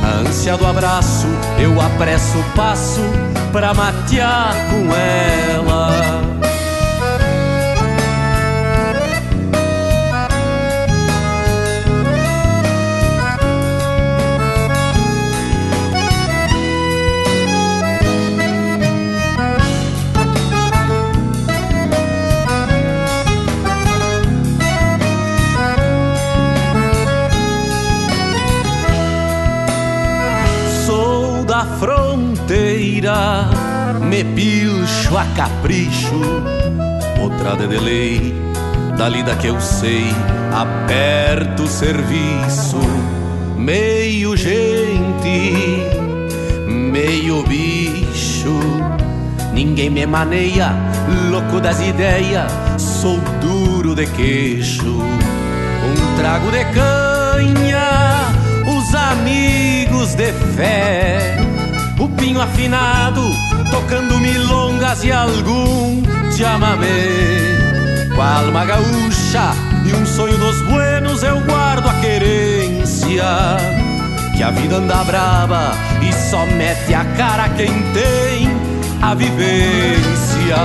Na 0.00 0.08
ânsia 0.26 0.56
do 0.56 0.66
abraço, 0.66 1.17
eu 1.60 1.80
apresso 1.80 2.38
o 2.38 2.44
passo 2.54 3.02
pra 3.52 3.74
matear 3.74 4.54
com 4.70 4.94
ela. 4.94 6.37
Me 33.00 34.24
pilcho 34.24 35.16
a 35.16 35.24
capricho, 35.36 36.20
potrada 37.16 37.68
de 37.68 37.78
lei, 37.78 38.34
da 38.96 39.36
que 39.36 39.46
eu 39.46 39.60
sei, 39.60 40.12
aperto 40.52 41.62
o 41.62 41.68
serviço, 41.68 42.80
meio 43.56 44.36
gente, 44.36 45.84
meio 46.66 47.44
bicho, 47.44 48.58
ninguém 49.52 49.90
me 49.90 50.04
maneia, 50.04 50.74
louco 51.30 51.60
das 51.60 51.80
ideias, 51.80 52.50
sou 52.76 53.20
duro 53.40 53.94
de 53.94 54.06
queixo, 54.06 55.00
um 55.00 56.16
trago 56.18 56.50
de 56.50 56.64
canha, 56.64 58.32
os 58.66 58.92
amigos 58.92 60.16
de 60.16 60.32
fé, 60.56 61.47
o 62.38 62.40
pinho 62.40 62.42
afinado, 62.42 63.22
tocando 63.70 64.18
milongas 64.18 65.02
e 65.02 65.10
algum 65.10 66.02
chamamé. 66.36 67.58
Com 68.14 68.20
a 68.20 68.38
alma 68.38 68.64
gaúcha 68.64 69.52
e 69.84 69.92
um 69.92 70.06
sonho 70.06 70.36
dos 70.38 70.60
buenos, 70.62 71.22
eu 71.22 71.40
guardo 71.40 71.88
a 71.88 71.94
querência. 71.94 73.24
Que 74.36 74.42
a 74.42 74.50
vida 74.50 74.76
anda 74.76 75.02
brava 75.04 75.72
e 76.00 76.12
só 76.12 76.46
mete 76.46 76.94
a 76.94 77.04
cara 77.16 77.48
quem 77.50 77.72
tem 77.92 78.48
a 79.02 79.14
vivência. 79.14 80.56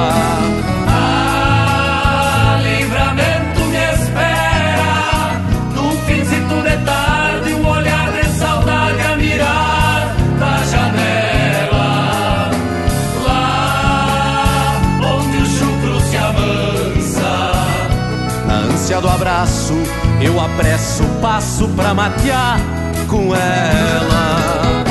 Na 18.93 18.99
ânsia 18.99 19.01
do 19.01 19.09
abraço, 19.09 19.73
eu 20.21 20.39
apresso 20.39 21.03
o 21.03 21.09
passo 21.19 21.67
pra 21.69 21.95
matear 21.95 22.59
com 23.07 23.35
ela. 23.35 24.83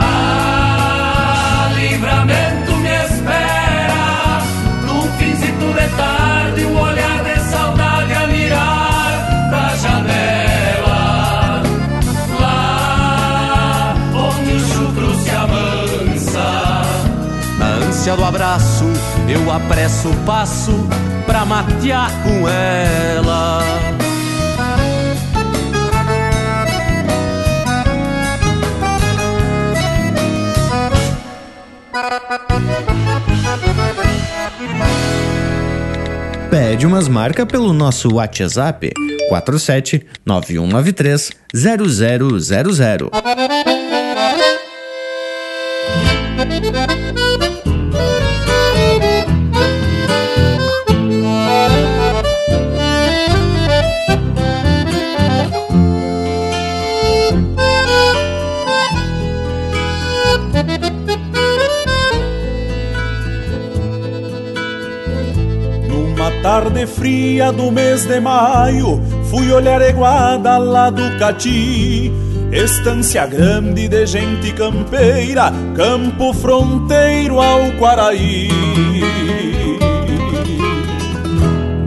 Ah, 0.00 1.68
livramento 1.74 2.72
me 2.76 2.88
espera 2.88 4.40
num 4.86 5.02
finzito 5.18 5.74
de 5.74 5.88
tarde, 5.94 6.64
um 6.64 6.80
olhar 6.80 7.22
de 7.22 7.40
saudade 7.50 8.14
a 8.14 8.26
mirar 8.28 9.50
da 9.50 9.76
janela. 9.76 11.62
Lá 12.40 13.94
onde 14.14 14.52
o 14.54 14.60
chucro 14.60 15.14
se 15.22 15.30
amansa. 15.30 16.82
Na 17.58 17.66
ânsia 17.86 18.16
do 18.16 18.24
abraço, 18.24 18.86
eu 19.28 19.52
apresso 19.52 20.08
o 20.08 20.16
passo 20.24 20.72
pra 21.28 21.44
matear 21.44 22.10
com 22.22 22.48
ela. 22.48 23.62
Pede 36.50 36.86
umas 36.86 37.08
marcas 37.08 37.44
pelo 37.44 37.74
nosso 37.74 38.14
WhatsApp 38.14 38.90
47 39.28 40.06
9193 40.24 41.30
0000. 41.54 43.10
Fria 66.98 67.52
do 67.52 67.70
mês 67.70 68.04
de 68.04 68.20
maio, 68.20 69.00
fui 69.30 69.50
olhar 69.52 69.80
Eguada 69.80 70.58
lá 70.58 70.90
do 70.90 71.18
Cati. 71.18 72.12
Estância 72.50 73.26
grande 73.26 73.88
de 73.88 74.06
gente 74.06 74.52
campeira, 74.52 75.52
campo 75.76 76.32
fronteiro 76.32 77.40
ao 77.40 77.70
Quaraí. 77.78 78.48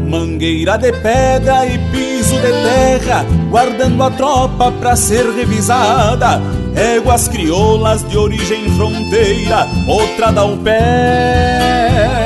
Mangueira 0.08 0.78
de 0.78 0.92
pedra 0.92 1.66
e 1.66 1.78
piso 1.92 2.36
de 2.36 2.52
terra, 2.52 3.26
guardando 3.50 4.04
a 4.04 4.12
tropa 4.12 4.72
pra 4.72 4.96
ser 4.96 5.26
revisada. 5.32 6.42
Éguas 6.76 7.28
crioulas 7.28 8.08
de 8.08 8.18
origem 8.18 8.70
fronteira, 8.76 9.68
outra 9.88 10.32
dá 10.32 10.46
o 10.46 10.58
pé 10.58 12.21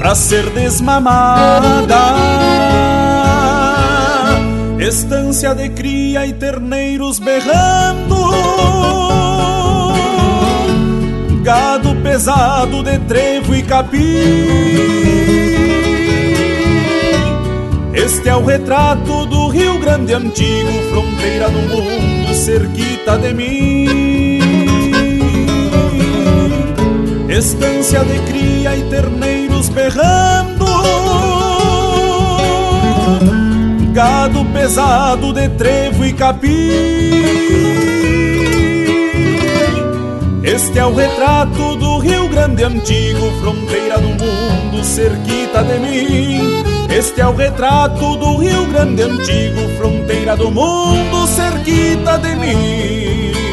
pra 0.00 0.14
ser 0.14 0.48
desmamada 0.50 2.14
estância 4.78 5.54
de 5.54 5.68
cria 5.68 6.26
e 6.26 6.32
terneiros 6.32 7.18
berrando, 7.18 8.16
gado 11.42 11.94
pesado 11.96 12.82
de 12.82 12.98
trevo 13.00 13.54
e 13.54 13.62
capim. 13.62 13.98
Este 17.92 18.30
é 18.30 18.34
o 18.34 18.42
retrato 18.42 19.26
do 19.26 19.48
Rio 19.48 19.78
Grande 19.80 20.14
antigo, 20.14 20.72
fronteira 20.90 21.50
do 21.50 21.60
mundo, 21.60 22.34
cerquita 22.34 23.18
de 23.18 23.34
mim. 23.34 24.40
Estância 27.28 28.02
de 28.02 28.18
cria 28.20 28.74
e 28.76 28.82
terneiros 28.88 29.39
berrando 29.68 30.70
gado 33.92 34.44
pesado 34.46 35.32
de 35.32 35.48
trevo 35.50 36.04
e 36.06 36.12
capim. 36.12 36.48
Este 40.42 40.78
é 40.78 40.86
o 40.86 40.94
retrato 40.94 41.76
do 41.76 41.98
Rio 41.98 42.28
Grande 42.28 42.64
antigo, 42.64 43.30
fronteira 43.40 43.98
do 43.98 44.08
mundo, 44.08 44.82
cerquita 44.82 45.62
de 45.62 45.78
mim. 45.78 46.64
Este 46.88 47.20
é 47.20 47.26
o 47.26 47.34
retrato 47.34 48.16
do 48.16 48.36
Rio 48.38 48.66
Grande 48.66 49.02
antigo, 49.02 49.68
fronteira 49.76 50.36
do 50.36 50.50
mundo, 50.50 51.26
cerquita 51.26 52.18
de 52.18 52.34
mim. 52.36 53.49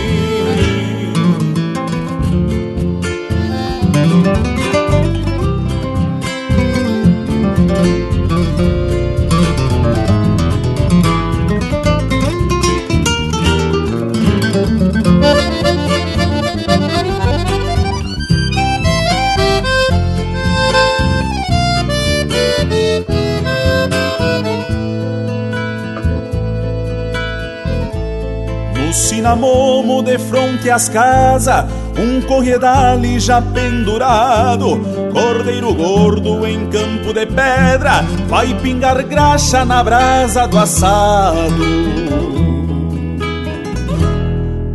Cinamomo 29.28 30.02
de 30.02 30.18
fronte 30.18 30.70
às 30.70 30.88
casas, 30.88 31.66
um 32.00 32.22
corredale 32.22 33.20
já 33.20 33.42
pendurado, 33.42 34.80
cordeiro 35.12 35.74
gordo 35.74 36.48
em 36.48 36.66
campo 36.68 37.14
de 37.14 37.26
pedra, 37.26 38.06
vai 38.30 38.54
pingar 38.62 39.04
graxa 39.04 39.66
na 39.66 39.84
brasa 39.84 40.48
do 40.48 40.58
assado. 40.58 41.66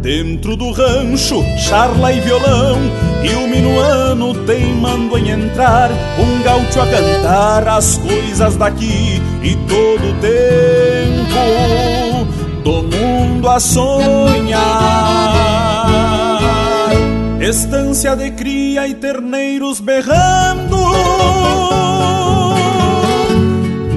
Dentro 0.03 0.55
do 0.55 0.71
rancho, 0.71 1.43
charla 1.57 2.13
e 2.13 2.21
violão, 2.21 2.77
e 3.23 3.35
o 3.35 3.49
minuano 3.49 4.35
teimando 4.45 5.17
em 5.17 5.31
entrar, 5.31 5.91
um 6.19 6.43
gaúcho 6.43 6.79
a 6.79 6.87
cantar 6.87 7.69
as 7.69 7.97
coisas 7.97 8.55
daqui 8.57 9.23
e 9.43 9.57
todo 9.67 10.11
o 10.11 10.21
tempo 10.21 11.92
mundo 13.03 13.49
a 13.49 13.59
sonhar. 13.59 14.63
Estância 17.41 18.15
de 18.15 18.31
cria 18.31 18.87
e 18.87 18.95
terneiros 18.95 19.81
berrando, 19.81 20.77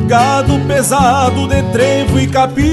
gado 0.08 0.60
pesado 0.68 1.48
de 1.48 1.62
trevo 1.72 2.20
e 2.20 2.28
capim. 2.28 2.64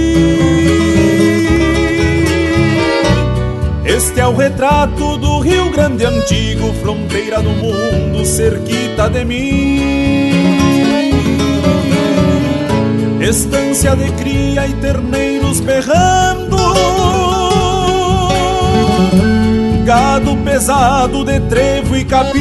Este 3.84 4.20
é 4.20 4.26
o 4.26 4.34
retrato 4.34 5.18
do 5.18 5.40
Rio 5.40 5.70
Grande 5.70 6.06
antigo, 6.06 6.72
fronteira 6.80 7.42
do 7.42 7.50
mundo, 7.50 8.24
cerquita 8.24 9.10
de 9.10 9.24
mim. 9.24 10.32
Estância 13.20 13.94
de 13.94 14.10
cria 14.12 14.66
e 14.66 14.72
terneiros 14.74 15.31
berrando. 15.62 16.56
Gado 19.84 20.36
pesado 20.38 21.24
de 21.24 21.40
trevo 21.40 21.96
e 21.96 22.04
capim. 22.04 22.40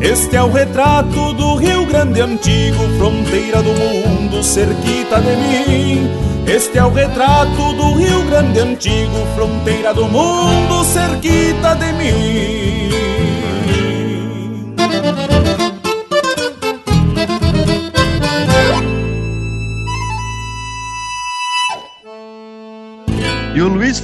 Este 0.00 0.36
é 0.36 0.42
o 0.42 0.50
retrato 0.50 1.32
do 1.34 1.56
Rio 1.56 1.84
Grande 1.86 2.20
antigo 2.20 2.82
Fronteira 2.98 3.62
do 3.62 3.72
mundo, 3.72 4.42
cerquita 4.42 5.20
de 5.20 5.36
mim. 5.36 6.10
Este 6.46 6.78
é 6.78 6.84
o 6.84 6.90
retrato 6.90 7.72
do 7.74 7.94
Rio 7.94 8.22
Grande 8.24 8.60
antigo 8.60 9.26
Fronteira 9.34 9.92
do 9.92 10.06
mundo, 10.06 10.84
cerquita 10.84 11.74
de 11.74 11.92
mim 11.92 13.07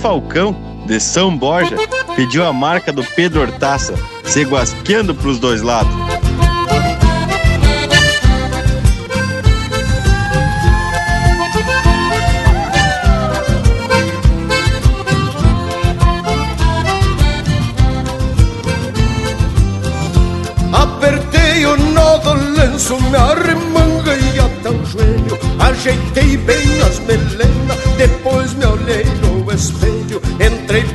Falcão, 0.04 0.54
de 0.84 1.00
São 1.00 1.34
Borja, 1.34 1.76
pediu 2.14 2.44
a 2.44 2.52
marca 2.52 2.92
do 2.92 3.02
Pedro 3.02 3.40
Hortaça, 3.40 3.94
se 4.22 4.42
guasqueando 4.42 5.14
pros 5.14 5.38
dois 5.38 5.62
lados. 5.62 6.13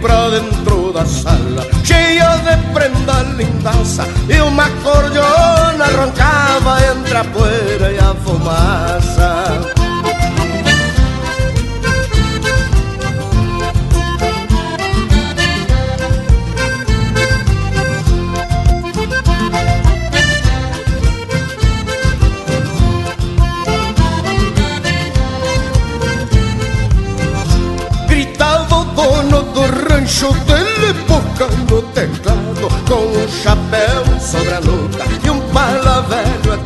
Pra 0.01 0.29
dentro 0.29 0.93
da 0.93 1.05
sala, 1.05 1.67
cheia 1.83 2.37
de 2.37 2.73
prenda 2.73 3.21
lindaça 3.35 4.07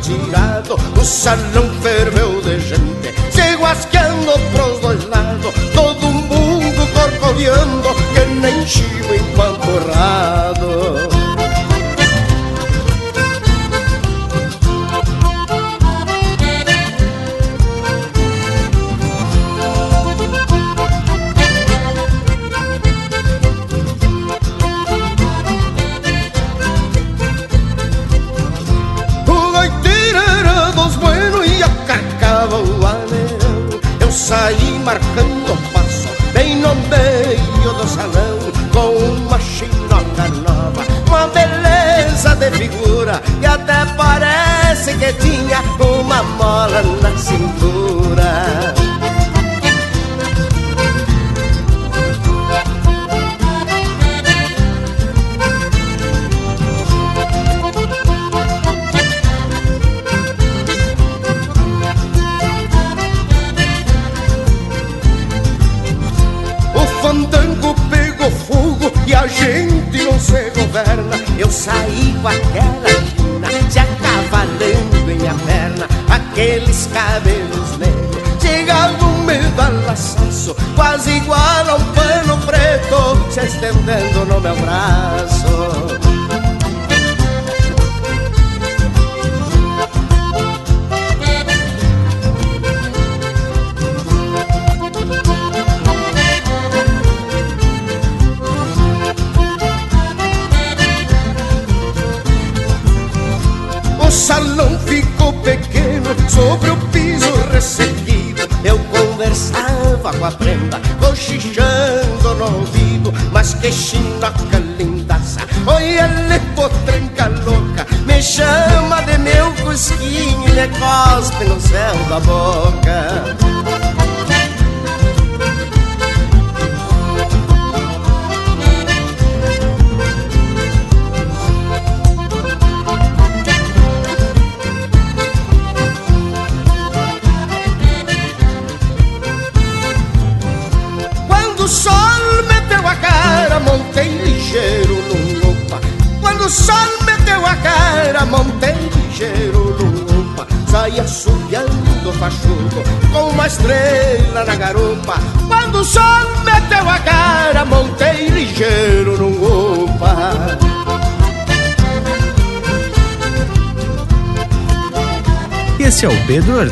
velho 0.04 0.14
atirado 0.14 0.74
O 1.00 1.04
salão 1.04 1.70
ferveu 1.82 2.33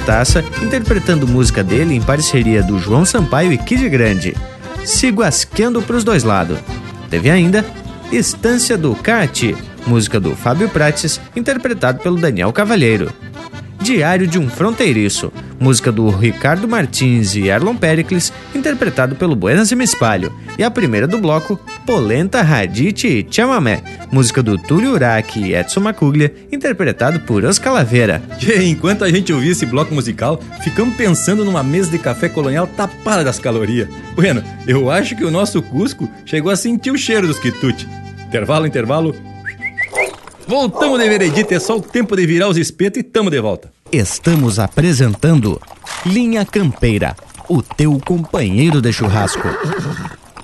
Hortaça 0.03 0.45
interpretando 0.61 1.29
música 1.29 1.63
dele 1.63 1.95
em 1.95 2.03
parceria 2.03 2.61
do 2.61 2.77
João 2.77 3.05
Sampaio 3.05 3.53
e 3.53 3.57
Kid 3.57 3.89
Grande. 3.89 4.35
Sigo 4.85 5.23
asqueando 5.23 5.81
pros 5.81 6.03
dois 6.03 6.25
lados. 6.25 6.59
Teve 7.09 7.31
ainda 7.31 7.65
Estância 8.11 8.77
do 8.77 8.97
Cate, 8.97 9.57
música 9.87 10.19
do 10.19 10.35
Fábio 10.35 10.69
Prates, 10.69 11.21
interpretado 11.37 12.01
pelo 12.01 12.17
Daniel 12.17 12.53
Cavalheiro. 12.53 13.13
Diário 13.81 14.27
de 14.27 14.41
um 14.41 14.51
Fronteiriço, 14.51 15.33
música 15.61 15.93
do 15.93 16.11
Ricardo 16.11 16.67
Martins 16.67 17.37
e 17.37 17.47
Erlon 17.47 17.77
Pericles, 17.77 18.33
interpretado 18.53 19.15
pelo 19.15 19.37
Buenas 19.37 19.71
e 19.71 19.77
Me 19.77 19.85
Espalho. 19.85 20.33
E 20.59 20.65
a 20.65 20.71
primeira 20.71 21.07
do 21.07 21.19
bloco, 21.19 21.61
Polenta, 21.87 22.43
Radite 22.43 23.07
e 23.07 23.27
Chamamé, 23.31 23.81
música 24.13 24.43
do 24.43 24.59
Túlio 24.59 24.93
Uraki 24.93 25.41
e 25.41 25.55
Edson 25.55 25.81
Macuglia, 25.81 26.35
interpretado 26.53 27.19
por 27.21 27.43
Os 27.45 27.59
Calaveira. 27.59 28.23
E 28.43 28.69
enquanto 28.69 29.05
a 29.05 29.11
gente 29.11 29.33
ouvia 29.33 29.53
esse 29.53 29.65
bloco 29.65 29.95
musical, 29.95 30.39
ficamos 30.63 30.95
pensando 30.95 31.45
numa 31.45 31.63
mesa 31.63 31.91
de 31.91 31.99
café 31.99 32.29
colonial 32.29 32.67
tapada 32.67 33.25
das 33.25 33.39
calorias. 33.39 33.89
Bueno, 34.15 34.45
eu 34.67 34.91
acho 34.91 35.17
que 35.17 35.25
o 35.25 35.31
nosso 35.31 35.63
Cusco 35.63 36.09
chegou 36.27 36.53
a 36.53 36.57
sentir 36.57 36.91
o 36.91 36.99
cheiro 36.99 37.27
dos 37.27 37.39
quitutes. 37.39 37.87
Intervalo, 38.27 38.67
intervalo. 38.67 39.15
Voltamos 40.47 40.99
de 40.99 41.09
veredito, 41.09 41.55
é 41.55 41.59
só 41.59 41.79
o 41.79 41.83
tempo 41.83 42.15
de 42.15 42.27
virar 42.27 42.49
os 42.49 42.59
espetos 42.59 43.01
e 43.01 43.03
tamo 43.03 43.31
de 43.31 43.41
volta. 43.41 43.73
Estamos 43.91 44.59
apresentando 44.59 45.61
Linha 46.05 46.45
Campeira, 46.45 47.17
o 47.49 47.63
teu 47.63 47.99
companheiro 48.05 48.83
de 48.83 48.93
churrasco. 48.93 49.49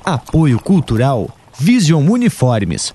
Apoio 0.04 0.58
Cultural 0.58 1.28
Vision 1.58 2.08
Uniformes. 2.08 2.94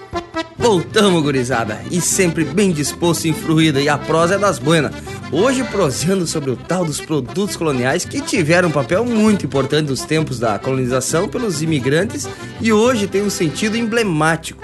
Voltamos, 0.57 1.23
gurizada, 1.23 1.81
e 1.89 1.99
sempre 1.99 2.43
bem 2.45 2.71
disposto 2.71 3.25
e 3.25 3.29
influída, 3.29 3.81
e 3.81 3.89
a 3.89 3.97
prosa 3.97 4.35
é 4.35 4.37
das 4.37 4.59
buenas. 4.59 4.93
Hoje 5.31 5.63
prosseando 5.63 6.27
sobre 6.27 6.51
o 6.51 6.55
tal 6.55 6.85
dos 6.85 7.01
produtos 7.01 7.55
coloniais 7.55 8.05
que 8.05 8.21
tiveram 8.21 8.69
um 8.69 8.71
papel 8.71 9.03
muito 9.05 9.45
importante 9.45 9.89
nos 9.89 10.01
tempos 10.01 10.39
da 10.39 10.59
colonização 10.59 11.27
pelos 11.27 11.61
imigrantes 11.61 12.27
e 12.59 12.71
hoje 12.71 13.07
tem 13.07 13.23
um 13.23 13.29
sentido 13.29 13.77
emblemático 13.77 14.61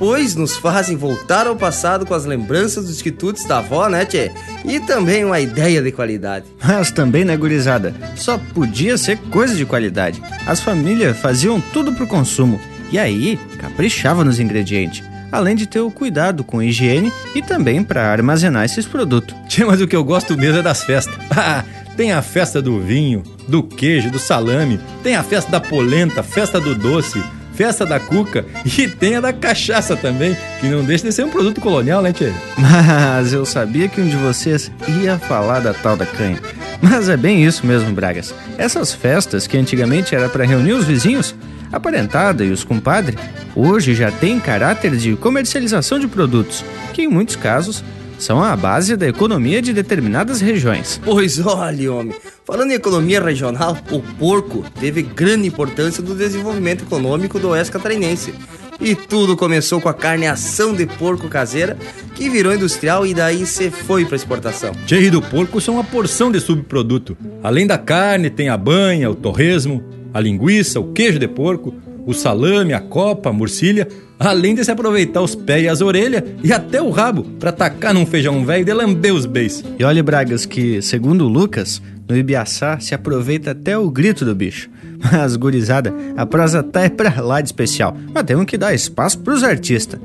pois 0.00 0.34
nos 0.34 0.56
fazem 0.56 0.96
voltar 0.96 1.46
ao 1.46 1.54
passado 1.54 2.06
com 2.06 2.14
as 2.14 2.24
lembranças 2.24 2.86
dos 2.86 3.02
quitutes 3.02 3.44
da 3.44 3.58
avó, 3.58 3.86
né, 3.86 4.06
tchê? 4.06 4.32
E 4.64 4.80
também 4.80 5.26
uma 5.26 5.38
ideia 5.38 5.82
de 5.82 5.92
qualidade. 5.92 6.46
Mas 6.64 6.90
também, 6.90 7.22
né, 7.22 7.36
gurizada? 7.36 7.94
Só 8.16 8.38
podia 8.38 8.96
ser 8.96 9.18
coisa 9.30 9.54
de 9.54 9.66
qualidade. 9.66 10.22
As 10.46 10.58
famílias 10.60 11.18
faziam 11.18 11.60
tudo 11.60 11.92
pro 11.92 12.06
consumo 12.06 12.58
e 12.92 12.98
aí 12.98 13.38
caprichavam 13.58 14.24
nos 14.24 14.38
ingredientes. 14.38 15.02
Além 15.32 15.54
de 15.54 15.66
ter 15.66 15.80
o 15.80 15.90
cuidado 15.90 16.42
com 16.42 16.58
a 16.58 16.64
higiene 16.64 17.12
e 17.34 17.40
também 17.40 17.84
para 17.84 18.10
armazenar 18.10 18.64
esses 18.64 18.86
produtos. 18.86 19.36
Tchê, 19.48 19.64
mas 19.64 19.80
o 19.80 19.86
que 19.86 19.94
eu 19.94 20.02
gosto 20.02 20.36
mesmo 20.36 20.58
é 20.58 20.62
das 20.62 20.82
festas. 20.84 21.14
Ah, 21.30 21.64
tem 21.96 22.12
a 22.12 22.22
festa 22.22 22.62
do 22.62 22.80
vinho, 22.80 23.22
do 23.46 23.62
queijo, 23.62 24.10
do 24.10 24.18
salame, 24.18 24.80
tem 25.02 25.16
a 25.16 25.22
festa 25.22 25.50
da 25.50 25.60
polenta, 25.60 26.22
festa 26.22 26.60
do 26.60 26.74
doce, 26.74 27.22
festa 27.52 27.84
da 27.84 28.00
cuca 28.00 28.44
e 28.64 28.88
tem 28.88 29.16
a 29.16 29.20
da 29.20 29.32
cachaça 29.32 29.96
também, 29.96 30.36
que 30.60 30.68
não 30.68 30.82
deixa 30.82 31.04
de 31.04 31.12
ser 31.12 31.24
um 31.24 31.30
produto 31.30 31.60
colonial, 31.60 32.00
né, 32.00 32.12
Tchê? 32.12 32.32
Mas 32.56 33.32
eu 33.32 33.44
sabia 33.44 33.86
que 33.86 34.00
um 34.00 34.08
de 34.08 34.16
vocês 34.16 34.70
ia 34.88 35.18
falar 35.18 35.60
da 35.60 35.74
tal 35.74 35.96
da 35.96 36.06
canha. 36.06 36.40
Mas 36.80 37.08
é 37.08 37.16
bem 37.16 37.44
isso 37.44 37.66
mesmo, 37.66 37.92
Bragas. 37.92 38.34
Essas 38.56 38.92
festas 38.94 39.46
que 39.46 39.58
antigamente 39.58 40.14
era 40.14 40.28
para 40.28 40.46
reunir 40.46 40.72
os 40.72 40.86
vizinhos, 40.86 41.34
a 41.72 41.78
parentada 41.78 42.44
e 42.44 42.50
os 42.50 42.64
compadres, 42.64 43.18
hoje 43.54 43.94
já 43.94 44.10
tem 44.10 44.40
caráter 44.40 44.96
de 44.96 45.16
comercialização 45.16 45.98
de 45.98 46.08
produtos, 46.08 46.64
que 46.92 47.02
em 47.02 47.08
muitos 47.08 47.36
casos 47.36 47.84
são 48.18 48.42
a 48.42 48.54
base 48.54 48.96
da 48.96 49.08
economia 49.08 49.62
de 49.62 49.72
determinadas 49.72 50.40
regiões. 50.40 51.00
Pois 51.02 51.38
olha, 51.44 51.92
homem, 51.92 52.14
falando 52.44 52.70
em 52.70 52.74
economia 52.74 53.20
regional, 53.22 53.76
o 53.90 54.00
porco 54.18 54.64
teve 54.78 55.02
grande 55.02 55.48
importância 55.48 56.02
no 56.02 56.14
desenvolvimento 56.14 56.84
econômico 56.84 57.38
do 57.38 57.48
oeste 57.48 57.72
catarinense. 57.72 58.34
E 58.78 58.94
tudo 58.94 59.36
começou 59.36 59.80
com 59.80 59.90
a 59.90 59.94
carneação 59.94 60.74
de 60.74 60.86
porco 60.86 61.28
caseira, 61.28 61.76
que 62.14 62.30
virou 62.30 62.54
industrial 62.54 63.06
e 63.06 63.12
daí 63.12 63.44
se 63.46 63.70
foi 63.70 64.06
para 64.06 64.16
exportação. 64.16 64.72
Cheio 64.86 65.10
do 65.10 65.20
porco 65.20 65.60
são 65.60 65.74
uma 65.74 65.84
porção 65.84 66.30
de 66.32 66.40
subproduto. 66.40 67.16
Além 67.42 67.66
da 67.66 67.76
carne, 67.76 68.30
tem 68.30 68.48
a 68.48 68.56
banha, 68.56 69.10
o 69.10 69.14
torresmo, 69.14 69.84
a 70.12 70.20
linguiça, 70.20 70.80
o 70.80 70.92
queijo 70.92 71.18
de 71.18 71.28
porco, 71.28 71.74
o 72.06 72.12
salame, 72.12 72.72
a 72.72 72.80
copa, 72.80 73.30
a 73.30 73.32
murcilha, 73.32 73.86
além 74.18 74.54
de 74.54 74.64
se 74.64 74.70
aproveitar 74.70 75.22
os 75.22 75.34
pés 75.34 75.64
e 75.64 75.68
as 75.68 75.80
orelhas 75.80 76.22
e 76.42 76.52
até 76.52 76.82
o 76.82 76.90
rabo 76.90 77.22
para 77.38 77.52
tacar 77.52 77.94
num 77.94 78.04
feijão 78.04 78.44
velho 78.44 78.62
e 78.62 78.64
de 78.64 78.72
lamber 78.72 79.14
os 79.14 79.26
beis. 79.26 79.64
E 79.78 79.84
olha, 79.84 80.02
Bragas, 80.02 80.44
que, 80.44 80.82
segundo 80.82 81.28
Lucas, 81.28 81.80
no 82.08 82.16
Ibiaçá 82.16 82.80
se 82.80 82.94
aproveita 82.94 83.52
até 83.52 83.78
o 83.78 83.90
grito 83.90 84.24
do 84.24 84.34
bicho. 84.34 84.68
Mas, 85.12 85.36
gurizada, 85.36 85.94
a 86.16 86.26
prosa 86.26 86.62
tá 86.62 86.82
é 86.82 86.88
pra 86.88 87.20
lá 87.20 87.40
de 87.40 87.48
especial. 87.48 87.96
Mas 88.12 88.24
temos 88.24 88.44
que 88.44 88.58
dar 88.58 88.74
espaço 88.74 89.18
pros 89.20 89.42
artistas. 89.42 90.00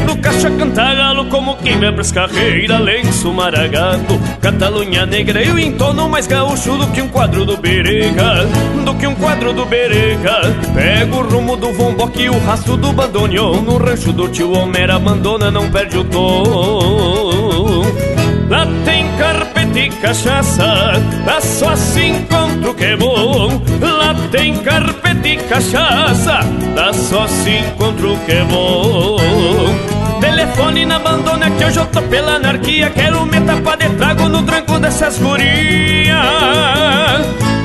Quebro 0.00 0.16
caixa, 0.16 0.50
canta 0.50 0.94
galo 0.94 1.26
como 1.26 1.56
quem 1.56 1.78
vai 1.78 1.92
pras 1.92 2.10
carreiras. 2.10 2.80
Lenço 2.80 3.30
maragato, 3.32 4.18
Catalunha 4.40 5.04
negra. 5.04 5.42
Eu 5.42 5.58
entono 5.58 6.08
mais 6.08 6.26
gaúcho 6.26 6.74
do 6.78 6.86
que 6.88 7.02
um 7.02 7.08
quadro 7.08 7.44
do 7.44 7.58
Berega 7.58 8.46
Do 8.82 8.94
que 8.94 9.06
um 9.06 9.14
quadro 9.14 9.52
do 9.52 9.66
Berega. 9.66 10.40
Pego 10.74 11.18
o 11.18 11.28
rumo 11.28 11.54
do 11.56 11.70
vomboque 11.74 12.22
e 12.22 12.30
o 12.30 12.38
rastro 12.38 12.78
do 12.78 12.92
bandoneon. 12.92 13.60
No 13.60 13.76
rancho 13.76 14.10
do 14.12 14.26
tio 14.28 14.52
Homer 14.52 14.90
abandona, 14.90 15.50
não 15.50 15.70
perde 15.70 15.98
o 15.98 16.04
tom. 16.04 17.82
Lá 18.48 18.66
tem 18.84 19.06
carpete 19.18 19.59
e 19.78 19.88
cachaça, 19.88 20.92
lá 21.26 21.40
só 21.40 21.76
se 21.76 22.04
encontra 22.04 22.70
o 22.70 22.74
que 22.74 22.84
é 22.84 22.96
bom. 22.96 23.62
Lá 23.80 24.14
tem 24.30 24.56
carpete 24.56 25.28
e 25.28 25.36
cachaça, 25.36 26.40
lá 26.74 26.92
só 26.92 27.26
se 27.26 27.50
encontra 27.50 28.08
o 28.08 28.18
que 28.18 28.32
é 28.32 28.44
bom. 28.44 29.16
Telefone 30.20 30.84
na 30.84 30.96
abandona 30.96 31.50
que 31.50 31.64
hoje 31.64 31.78
eu 31.78 31.86
tô 31.86 32.02
pela 32.02 32.34
anarquia 32.34 32.90
Quero 32.90 33.24
me 33.24 33.40
tapar 33.40 33.78
de 33.78 33.88
trago 33.90 34.28
no 34.28 34.42
tranco 34.42 34.78
dessas 34.78 35.16
gurias 35.18 36.14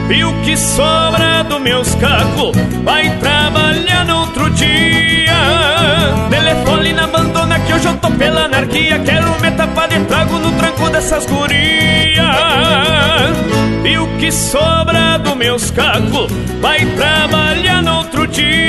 E 0.09 0.23
o 0.23 0.33
que 0.41 0.55
sobra 0.55 1.43
do 1.43 1.59
meus 1.59 1.93
cacos 1.95 2.55
Vai 2.83 3.09
trabalhar 3.17 4.05
no 4.05 4.19
outro 4.21 4.49
dia 4.51 5.74
Telefone 6.29 6.93
na 6.93 7.03
abandona 7.05 7.59
que 7.59 7.73
hoje 7.73 7.87
eu 7.87 7.97
tô 7.97 8.11
pela 8.11 8.45
anarquia. 8.45 8.99
Quero 8.99 9.39
me 9.41 9.51
tapar 9.51 9.87
de 9.87 9.99
trago 10.05 10.39
no 10.39 10.51
tranco 10.53 10.89
dessas 10.89 11.25
gurias. 11.25 12.25
E 13.83 13.97
o 13.97 14.07
que 14.17 14.31
sobra 14.31 15.19
do 15.19 15.35
meus 15.35 15.69
cacos 15.69 16.31
Vai 16.59 16.83
trabalhar 16.85 17.83
no 17.83 17.97
outro 17.97 18.25
dia 18.27 18.65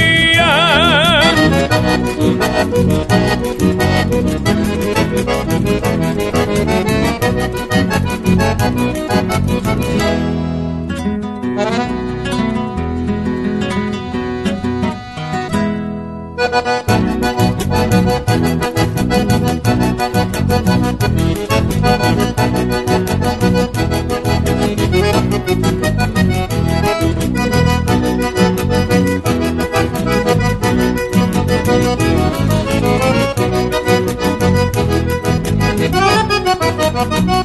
Thank 36.96 37.35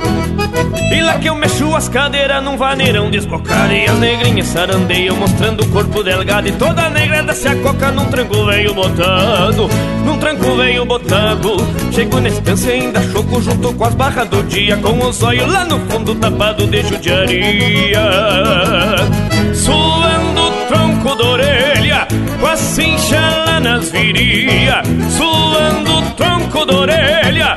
E 0.92 1.00
lá 1.02 1.18
que 1.18 1.30
eu 1.30 1.36
mexo 1.36 1.74
as 1.74 1.88
cadeiras 1.88 2.44
num 2.44 2.58
vaneirão 2.58 3.10
desbocado 3.10 3.72
E 3.72 3.86
as 3.86 3.98
negrinhas 3.98 4.48
sarandeiam 4.48 5.16
mostrando 5.16 5.64
o 5.64 5.68
corpo 5.70 6.04
delgado. 6.04 6.50
E 6.50 6.52
toda 6.52 6.90
negrada 6.90 7.34
se 7.34 7.48
acoca 7.48 7.92
num 7.92 8.06
tranco 8.06 8.46
veio 8.46 8.74
botado 8.74 9.70
Num 10.06 10.18
tranco 10.18 10.56
veio 10.58 10.86
botado 10.86 11.56
Chego 11.94 12.20
na 12.20 12.28
estância 12.28 12.74
ainda 12.74 13.02
choco 13.04 13.42
junto 13.42 13.74
com 13.74 13.86
as 13.86 13.96
barras 13.96 14.28
do 14.28 14.44
dia 14.44 14.76
Com 14.78 15.00
os 15.00 15.24
olhos 15.24 15.50
lá 15.50 15.64
no 15.64 15.80
fundo 15.90 16.14
tapado 16.16 16.68
de 16.68 16.84
judiaria. 16.84 18.02
Suando 19.54 20.42
o 20.42 20.52
tronco 20.68 21.16
da 21.16 21.30
orelha 21.30 22.08
Com 22.40 22.48
a 22.48 22.58
cincha 22.58 23.20
lá 23.46 23.60
nas 23.62 23.90
viria 23.92 24.84
Suando 25.10 26.00
o 26.00 26.02
tronco 26.12 26.66
da 26.66 26.76
orelha 26.76 27.22
a 27.32 27.56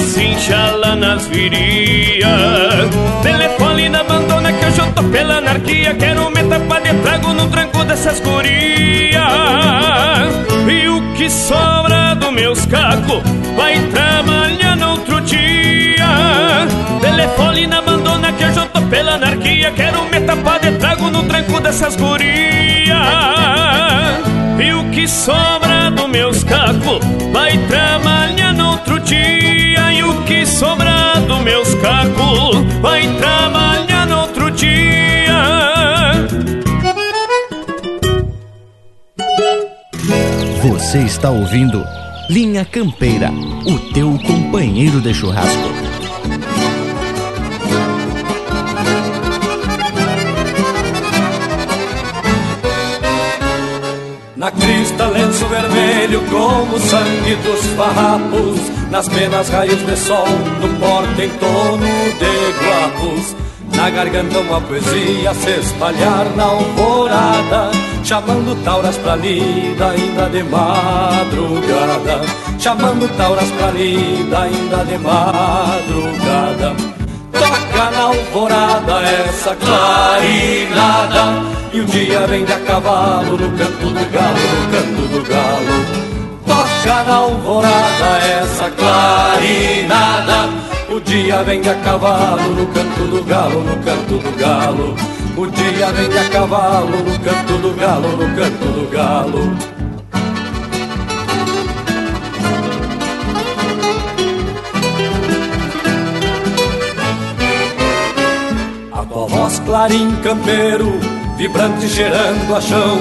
cincha 0.00 0.76
lá 0.76 0.96
nas 0.96 1.26
viria. 1.26 2.28
Telefone 3.22 3.88
na 3.88 4.00
abandona 4.00 4.52
que 4.52 4.66
hoje 4.66 4.80
eu 4.80 4.92
tô 4.92 5.02
pela 5.04 5.38
anarquia. 5.38 5.94
Quero 5.94 6.30
me 6.30 6.42
tapar 6.44 6.80
de 6.82 6.94
trago 7.02 7.32
no 7.32 7.48
tranco 7.48 7.84
dessas 7.84 8.20
gurias. 8.20 9.20
E 10.68 10.88
o 10.88 11.12
que 11.14 11.28
sobra 11.28 12.14
do 12.14 12.30
meus 12.32 12.64
cacos 12.66 13.22
Vai 13.56 13.78
trabalhar 13.88 14.76
no 14.76 14.90
outro 14.92 15.20
dia. 15.20 16.66
Telefone 17.00 17.66
na 17.66 17.78
abandona 17.78 18.32
que 18.32 18.44
hoje 18.44 18.58
eu 18.58 18.66
tô 18.66 18.82
pela 18.82 19.14
anarquia. 19.14 19.70
Quero 19.72 20.04
me 20.04 20.20
tapar 20.20 20.60
de 20.60 20.72
trago 20.72 21.10
no 21.10 21.22
tranco 21.24 21.60
dessas 21.60 21.96
gurias. 21.96 22.96
E 24.58 24.72
o 24.72 24.90
que 24.90 25.08
sobra 25.08 25.90
do 25.90 26.06
meus 26.06 26.44
cacos 26.44 27.00
Vai 27.32 27.56
trabalhar 27.66 28.52
no 28.52 28.72
outro 28.72 28.99
o 30.10 30.24
que 30.24 30.44
sobra 30.44 31.20
do 31.26 31.38
meus 31.38 31.74
cacos 31.76 32.56
Vai 32.80 33.06
trabalhar 33.18 34.06
no 34.06 34.20
outro 34.20 34.50
dia 34.50 34.90
Você 40.62 40.98
está 40.98 41.30
ouvindo 41.30 41.84
Linha 42.28 42.64
Campeira, 42.64 43.30
o 43.66 43.92
teu 43.92 44.16
companheiro 44.24 45.00
de 45.00 45.12
churrasco. 45.12 45.68
Na 54.36 54.50
crista 54.52 55.06
lenço 55.08 55.44
vermelho 55.46 56.22
como 56.30 56.76
o 56.76 56.80
sangue 56.80 57.34
dos 57.36 57.66
farrapos 57.76 58.79
Nas 58.90 59.08
penas 59.08 59.48
raios 59.50 59.86
de 59.86 59.96
sol, 59.96 60.26
no 60.60 60.68
porte 60.80 61.22
em 61.22 61.30
torno 61.38 61.86
de 62.18 62.52
guapos 62.58 63.36
Na 63.76 63.88
garganta 63.88 64.40
uma 64.40 64.60
poesia 64.60 65.32
se 65.32 65.60
espalhar 65.60 66.26
na 66.34 66.42
alvorada 66.42 67.70
Chamando 68.02 68.56
tauras 68.64 68.96
pra 68.96 69.14
lida 69.14 69.90
ainda 69.90 70.28
de 70.28 70.42
madrugada. 70.42 72.20
Chamando 72.58 73.08
tauras 73.16 73.48
pra 73.52 73.70
lida 73.70 74.42
ainda 74.42 74.84
de 74.84 74.98
madrugada. 74.98 76.74
Toca 77.32 77.90
na 77.92 78.02
alvorada 78.02 79.02
essa 79.02 79.54
clarinada 79.54 81.44
E 81.72 81.80
o 81.80 81.84
dia 81.84 82.26
vem 82.26 82.44
de 82.44 82.52
a 82.52 82.58
cavalo 82.58 83.38
no 83.38 83.56
canto 83.56 83.86
do 83.86 84.12
galo, 84.12 84.40
no 84.58 84.72
canto 84.72 85.08
do 85.12 85.28
galo 85.28 85.99
Toca 86.90 87.04
na 87.04 87.16
alvorada 87.18 88.18
essa 88.42 88.68
clarinada. 88.70 90.50
O 90.90 90.98
dia 90.98 91.40
vem 91.44 91.60
a 91.60 91.74
cavalo 91.76 92.50
no 92.50 92.66
canto 92.66 93.06
do 93.06 93.22
galo, 93.22 93.62
no 93.62 93.76
canto 93.84 94.18
do 94.18 94.36
galo. 94.36 94.96
O 95.36 95.46
dia 95.46 95.92
vem 95.92 96.18
a 96.18 96.28
cavalo 96.30 96.96
no 96.96 97.18
canto 97.20 97.58
do 97.58 97.76
galo, 97.76 98.08
no 98.16 98.34
canto 98.34 98.64
do 98.74 98.90
galo. 98.90 99.56
A 108.92 109.04
tua 109.04 109.26
voz 109.28 109.60
clarim 109.60 110.16
campeiro, 110.24 110.98
vibrante 111.36 111.86
gerando 111.86 112.56
a 112.56 112.60
chão. 112.60 112.98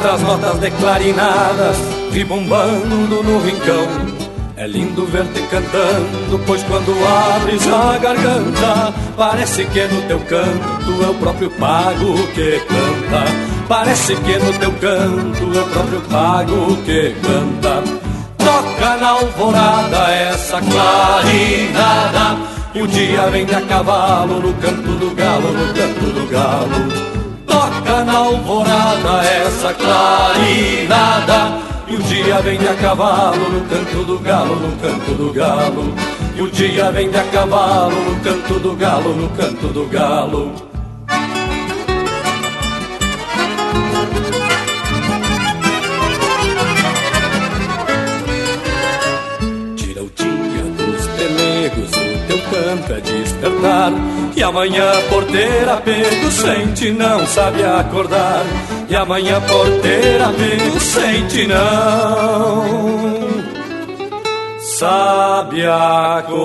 Traz 0.00 0.22
notas 0.22 0.58
declarinadas, 0.58 1.95
ribombando 2.12 3.22
no 3.22 3.38
rincão 3.40 4.26
É 4.58 4.66
lindo 4.66 5.04
ver-te 5.04 5.42
cantando, 5.50 6.40
pois 6.46 6.62
quando 6.62 6.90
abres 7.36 7.66
a 7.68 7.98
garganta, 7.98 8.94
parece 9.14 9.66
que 9.66 9.84
no 9.84 10.00
teu 10.08 10.18
canto 10.20 11.04
é 11.04 11.10
o 11.10 11.14
próprio 11.14 11.50
pago 11.50 12.26
que 12.28 12.58
canta. 12.60 13.24
Parece 13.68 14.16
que 14.16 14.38
no 14.38 14.52
teu 14.54 14.72
canto 14.72 15.58
é 15.58 15.60
o 15.60 15.68
próprio 15.68 16.00
pago 16.02 16.76
que 16.86 17.14
canta. 17.20 17.82
Toca 18.38 18.96
na 18.96 19.08
alvorada 19.08 20.10
essa 20.10 20.58
clarinada, 20.62 22.38
e 22.74 22.80
o 22.80 22.86
dia 22.86 23.28
vem 23.28 23.44
a 23.44 23.60
cavalo 23.60 24.40
no 24.40 24.54
canto 24.54 24.90
do 24.92 25.14
galo, 25.14 25.52
no 25.52 25.74
canto 25.74 26.06
do 26.14 26.26
galo. 26.30 27.06
Toca 27.46 28.04
na 28.06 28.16
alvorada 28.16 29.22
essa 29.22 29.74
clarinada. 29.74 31.65
E 31.88 31.94
o 31.94 32.02
dia 32.02 32.40
vem 32.40 32.58
a 32.66 32.74
cavalo 32.74 33.48
no 33.48 33.60
canto 33.68 34.04
do 34.04 34.18
galo, 34.18 34.56
no 34.56 34.76
canto 34.78 35.14
do 35.14 35.32
galo. 35.32 35.94
E 36.34 36.42
o 36.42 36.50
dia 36.50 36.90
vem 36.90 37.08
a 37.14 37.22
cavalo 37.30 37.94
no 37.94 38.20
canto 38.20 38.58
do 38.58 38.74
galo, 38.74 39.14
no 39.14 39.28
canto 39.30 39.68
do 39.68 39.86
galo. 39.86 40.52
Tira 49.76 50.02
o 50.02 50.10
dia 50.10 50.64
dos 50.76 51.06
pelegos, 51.06 51.90
o 51.92 52.26
teu 52.26 52.38
canto 52.50 52.92
é 52.94 53.00
despertar. 53.00 53.92
E 54.34 54.42
amanhã 54.42 54.90
porteira 55.08 55.76
pego 55.76 56.30
sente, 56.32 56.90
não 56.90 57.24
sabe 57.28 57.62
acordar. 57.62 58.44
E 58.88 58.94
amanhã 58.94 59.40
porteira 59.40 60.32
pego 60.32 60.80
sente, 60.80 61.46
não 61.46 62.96
sabe 64.78 65.66
acordar. 65.66 66.36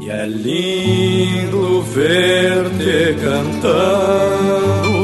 E 0.00 0.10
é 0.10 0.26
lindo 0.26 1.82
ver-te 1.82 3.14
cantando, 3.22 4.94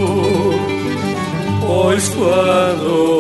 pois 1.67 2.09
quando 2.09 3.20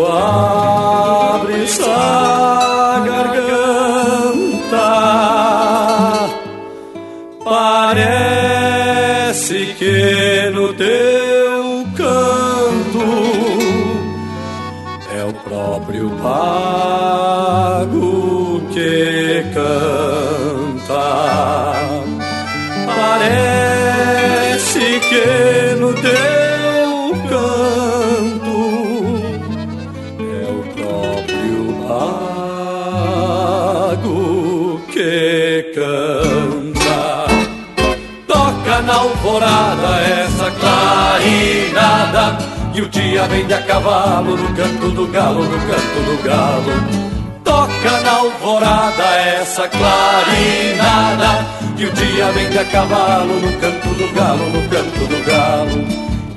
dia 43.10 43.26
vem 43.26 43.44
de 43.44 43.54
a 43.54 43.62
cavalo 43.62 44.36
no 44.36 44.54
canto 44.54 44.88
do 44.90 45.06
galo, 45.08 45.42
no 45.42 45.58
canto 45.66 46.00
do 46.06 46.22
galo. 46.22 47.10
Toca 47.42 48.00
na 48.04 48.12
alvorada 48.12 49.02
essa 49.02 49.66
clarinada 49.66 51.44
E 51.76 51.86
o 51.86 51.90
dia 51.90 52.30
vem 52.32 52.48
de 52.50 52.58
a 52.58 52.64
cavalo 52.66 53.34
no 53.40 53.52
canto 53.58 53.88
do 53.88 54.14
galo, 54.14 54.46
no 54.50 54.68
canto 54.68 55.06
do 55.08 55.24
galo. 55.26 55.84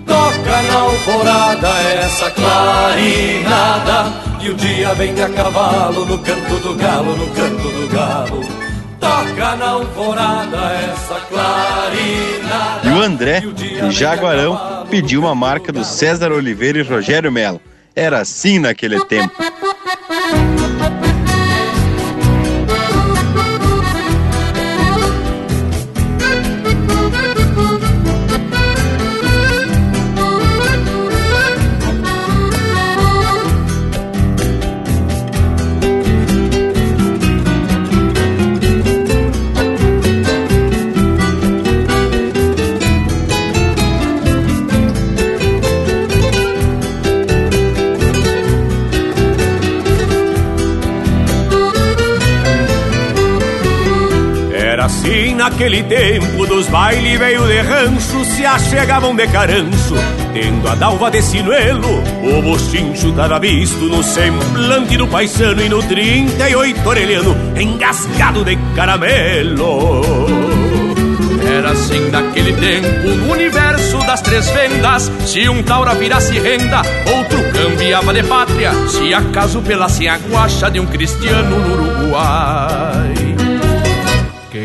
Toca 0.07 0.61
na 0.63 0.79
alvorada 0.79 1.69
essa 2.01 2.31
clarinada 2.31 4.13
E 4.41 4.49
o 4.49 4.55
dia 4.55 4.95
vem 4.95 5.13
de 5.13 5.21
a 5.21 5.29
cavalo 5.29 6.05
no 6.05 6.17
canto 6.17 6.55
do 6.55 6.75
galo, 6.75 7.15
no 7.15 7.27
canto 7.27 7.69
do 7.69 7.87
galo 7.93 8.62
Toca 9.03 9.55
na 9.57 9.69
alvorada 9.69 10.57
essa 10.75 11.19
clarinada 11.27 12.87
E 12.87 12.89
o 12.89 13.01
André, 13.01 13.41
de 13.41 13.91
Jaguarão, 13.91 14.87
pediu 14.89 15.19
uma 15.19 15.35
marca 15.35 15.73
do 15.73 15.83
César 15.83 16.31
Oliveira 16.31 16.79
e 16.79 16.83
Rogério 16.83 17.29
Melo. 17.29 17.59
Era 17.93 18.21
assim 18.21 18.59
naquele 18.59 19.03
tempo. 19.05 19.35
Naquele 55.35 55.83
tempo 55.83 56.47
dos 56.47 56.67
baile 56.67 57.17
veio 57.17 57.45
de 57.45 57.61
rancho 57.61 58.25
Se 58.25 58.45
achegavam 58.45 59.15
de 59.15 59.27
carancho 59.27 59.95
Tendo 60.33 60.67
a 60.67 60.73
dalva 60.73 61.11
de 61.11 61.21
sinuelo 61.21 62.01
O 62.23 62.41
bochincho 62.41 63.11
tava 63.11 63.39
visto 63.39 63.85
no 63.85 64.01
semblante 64.01 64.97
do 64.97 65.07
paisano 65.07 65.61
E 65.61 65.69
no 65.69 65.83
38 65.83 66.89
orelhano 66.89 67.35
engasgado 67.55 68.43
de 68.43 68.57
caramelo 68.75 70.01
Era 71.45 71.71
assim 71.71 72.09
naquele 72.09 72.53
tempo, 72.53 73.09
no 73.09 73.31
universo 73.31 73.99
das 74.07 74.21
três 74.21 74.49
vendas. 74.49 75.11
Se 75.25 75.47
um 75.47 75.61
taura 75.61 75.93
virasse 75.93 76.39
renda, 76.39 76.81
outro 77.15 77.43
cambiava 77.51 78.11
de 78.13 78.23
pátria. 78.23 78.71
Se 78.87 79.13
acaso 79.13 79.61
pelassem 79.61 80.07
a 80.07 80.17
guacha 80.17 80.71
de 80.71 80.79
um 80.79 80.85
cristiano 80.87 81.59
no 81.59 81.73
Uruguai. 81.73 83.22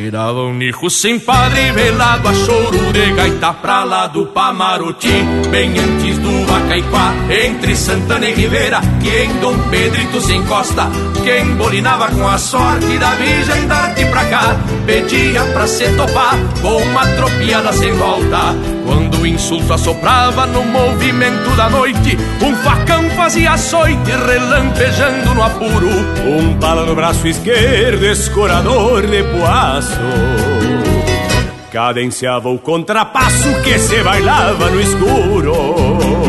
Queirava 0.09 0.41
um 0.45 0.55
nicho 0.55 0.89
sem 0.89 1.21
padre, 1.21 1.71
velado 1.73 2.29
a 2.29 2.33
choro 2.33 2.93
de 2.95 3.13
gaita 3.13 3.53
pra 3.53 3.85
lá 3.85 4.07
do 4.07 4.25
Pamaroti, 4.25 5.13
bem 5.51 5.79
antes 5.79 6.17
do 6.17 6.47
Vacaipá, 6.47 7.13
entre 7.45 7.77
Santana 7.77 8.27
e 8.27 8.33
Ribeira, 8.33 8.81
que 9.03 9.11
em 9.11 9.39
Dom 9.39 9.55
Pedrito 9.69 10.19
se 10.23 10.33
encosta, 10.33 10.89
que 11.23 11.41
embolinava 11.41 12.09
com 12.09 12.27
a 12.27 12.39
sorte 12.39 12.97
da 12.97 13.11
Virgem 13.17 13.67
darte 13.67 14.07
pra 14.07 14.25
cá, 14.25 14.57
pedia 14.87 15.45
pra 15.53 15.67
se 15.67 15.85
topar 15.95 16.39
com 16.63 16.79
uma 16.85 17.07
tropiada 17.09 17.71
sem 17.75 17.93
volta. 17.93 18.78
Quando 18.89 19.21
o 19.21 19.27
insulto 19.27 19.71
assoprava 19.75 20.47
no 20.47 20.65
movimento 20.65 21.55
da 21.55 21.69
noite, 21.69 22.17
um 22.43 22.57
facão 22.57 23.11
fazia 23.11 23.53
açoite 23.53 24.11
relampejando 24.11 25.35
no 25.35 25.43
apuro. 25.43 25.91
Um 26.27 26.59
pala 26.59 26.87
no 26.87 26.95
braço 26.95 27.29
esquerdo, 27.29 28.07
escorador 28.07 29.07
de 29.07 29.23
poaço 29.25 30.01
Cadenciava 31.71 32.49
o 32.49 32.59
contrapasso 32.59 33.61
que 33.63 33.79
se 33.79 34.03
bailava 34.03 34.71
no 34.71 34.81
escuro 34.81 36.28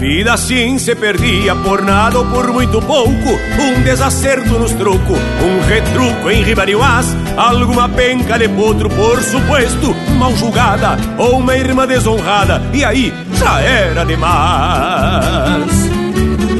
vida 0.00 0.32
assim 0.32 0.78
se 0.78 0.94
perdia 0.94 1.54
por 1.54 1.82
nada 1.82 2.18
ou 2.18 2.24
por 2.24 2.50
muito 2.50 2.80
pouco. 2.80 3.38
Um 3.60 3.82
desacerto 3.82 4.58
nos 4.58 4.72
troco, 4.72 5.12
um 5.12 5.60
retruco 5.68 6.30
em 6.30 6.42
ribarioás 6.42 7.14
Alguma 7.36 7.86
penca 7.88 8.38
de 8.38 8.48
potro, 8.48 8.88
por 8.88 9.22
suposto, 9.22 9.94
mal 10.18 10.34
julgada 10.34 10.96
Ou 11.18 11.38
uma 11.38 11.54
irmã 11.54 11.86
desonrada, 11.86 12.62
e 12.72 12.82
aí 12.82 13.12
já 13.34 13.60
era 13.60 14.04
demais. 14.04 15.90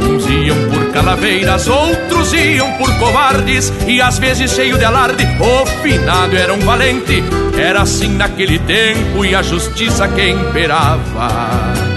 Uns 0.02 0.26
iam 0.28 0.56
por 0.70 0.92
calaveiras, 0.92 1.66
outros 1.66 2.34
iam 2.34 2.70
por 2.72 2.94
covardes. 2.98 3.72
E 3.86 4.02
às 4.02 4.18
vezes 4.18 4.50
cheio 4.50 4.76
de 4.76 4.84
alarde, 4.84 5.26
o 5.40 5.66
finado 5.82 6.36
era 6.36 6.52
um 6.52 6.60
valente. 6.60 7.24
Era 7.58 7.82
assim 7.82 8.16
naquele 8.16 8.58
tempo 8.58 9.24
e 9.24 9.34
a 9.34 9.42
justiça 9.42 10.08
que 10.08 10.28
imperava 10.28 11.89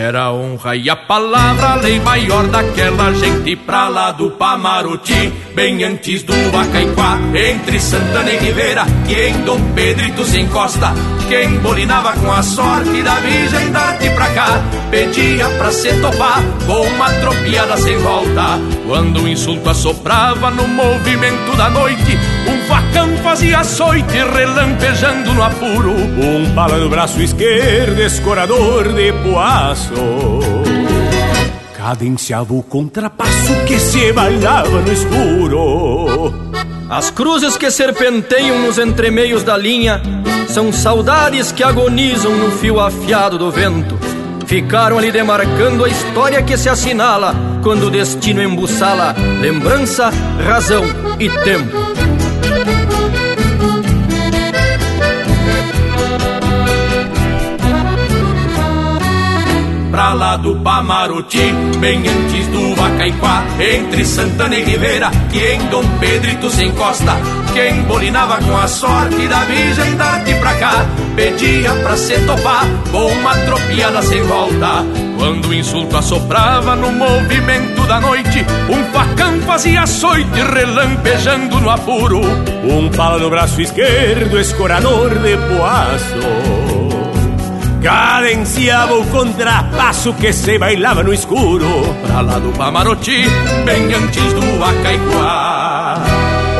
Era 0.00 0.32
honra 0.32 0.74
e 0.76 0.88
a 0.88 0.96
palavra, 0.96 1.72
a 1.72 1.74
lei 1.74 2.00
maior 2.00 2.46
daquela 2.46 3.12
gente 3.12 3.54
pra 3.54 3.86
lá 3.88 4.10
do 4.12 4.30
Pamaruti, 4.30 5.30
bem 5.54 5.84
antes 5.84 6.22
do 6.22 6.32
Acaiquá, 6.32 7.18
entre 7.34 7.78
Santana 7.78 8.30
e 8.30 8.38
Ribeira, 8.38 8.86
que 9.06 9.14
em 9.14 9.44
Dom 9.44 9.60
Pedrito 9.74 10.24
se 10.24 10.40
encosta, 10.40 10.94
quem 11.28 11.58
bolinava 11.58 12.14
com 12.14 12.32
a 12.32 12.42
sorte 12.42 13.02
da 13.02 13.16
Virgem 13.16 13.70
darte 13.72 14.08
pra 14.10 14.30
cá, 14.30 14.62
pedia 14.90 15.46
pra 15.50 15.70
se 15.70 15.92
topar 16.00 16.42
com 16.66 16.80
uma 16.80 17.10
tropiada 17.20 17.76
sem 17.76 17.98
volta. 17.98 18.58
Quando 18.86 19.20
o 19.22 19.28
insulto 19.28 19.68
assoprava 19.68 20.50
no 20.50 20.66
movimento 20.66 21.54
da 21.58 21.68
noite, 21.68 22.18
um 22.48 22.66
facão 22.66 23.16
fazia 23.18 23.58
açoite 23.58 24.16
relampejando 24.16 25.32
no 25.32 25.42
apuro. 25.42 25.92
Um 25.92 26.54
pala 26.54 26.78
no 26.78 26.88
braço 26.88 27.20
esquerdo, 27.20 28.00
escorador 28.00 28.92
de 28.92 29.12
poaço. 29.12 29.94
Cadenciava 31.76 32.52
o 32.54 32.62
contrapasso 32.62 33.54
que 33.66 33.78
se 33.78 34.12
bailava 34.12 34.80
no 34.80 34.92
escuro. 34.92 36.34
As 36.88 37.10
cruzes 37.10 37.56
que 37.56 37.70
serpenteiam 37.70 38.58
nos 38.60 38.78
entremeios 38.78 39.42
da 39.42 39.56
linha 39.56 40.02
são 40.48 40.72
saudades 40.72 41.52
que 41.52 41.62
agonizam 41.62 42.34
no 42.36 42.50
fio 42.50 42.80
afiado 42.80 43.38
do 43.38 43.50
vento. 43.50 43.96
Ficaram 44.46 44.98
ali 44.98 45.12
demarcando 45.12 45.84
a 45.84 45.88
história 45.88 46.42
que 46.42 46.56
se 46.56 46.68
assinala 46.68 47.32
quando 47.62 47.84
o 47.84 47.90
destino 47.90 48.42
embuçala 48.42 49.14
lembrança, 49.40 50.10
razão 50.44 50.82
e 51.20 51.30
tempo. 51.44 51.76
Pra 59.90 60.12
lá 60.12 60.36
do 60.36 60.56
Pamaruti, 60.56 61.52
bem 61.78 61.98
antes 62.06 62.46
do 62.48 62.74
Vacaiquá, 62.74 63.44
entre 63.58 64.04
Santana 64.04 64.56
e 64.56 64.64
Ribeira, 64.64 65.10
que 65.30 65.38
em 65.38 65.66
Dom 65.66 65.84
Pedrito 65.98 66.48
se 66.50 66.64
encosta. 66.64 67.16
Quem 67.52 67.82
bolinava 67.82 68.38
com 68.38 68.56
a 68.56 68.68
sorte 68.68 69.26
da 69.26 69.40
Virgem 69.40 69.96
darte 69.96 70.34
pra 70.34 70.54
cá, 70.54 70.86
pedia 71.16 71.72
pra 71.74 71.96
se 71.96 72.14
topar 72.20 72.64
com 72.90 73.06
uma 73.06 73.34
tropiada 73.34 74.02
sem 74.02 74.22
volta. 74.22 74.84
Quando 75.18 75.48
o 75.48 75.54
insulto 75.54 75.96
assoprava 75.96 76.76
no 76.76 76.92
movimento 76.92 77.86
da 77.86 78.00
noite, 78.00 78.44
um 78.68 78.84
facão 78.92 79.40
fazia 79.42 79.82
açoite 79.82 80.40
relampejando 80.54 81.60
no 81.60 81.68
apuro. 81.68 82.20
Um 82.64 82.88
pala 82.90 83.18
no 83.18 83.28
braço 83.28 83.60
esquerdo, 83.60 84.38
escorador 84.38 85.10
de 85.18 85.36
poaço. 85.36 86.69
Cadenciava 87.82 88.94
o 88.94 89.06
contrapasso 89.06 90.12
que 90.12 90.32
se 90.32 90.58
bailava 90.58 91.02
no 91.02 91.14
escuro 91.14 91.66
Pra 92.06 92.20
lá 92.20 92.38
do 92.38 92.52
Pamaruti, 92.52 93.24
bem 93.64 93.94
antes 93.94 94.32
do 94.34 94.62
Acaiquá 94.62 96.04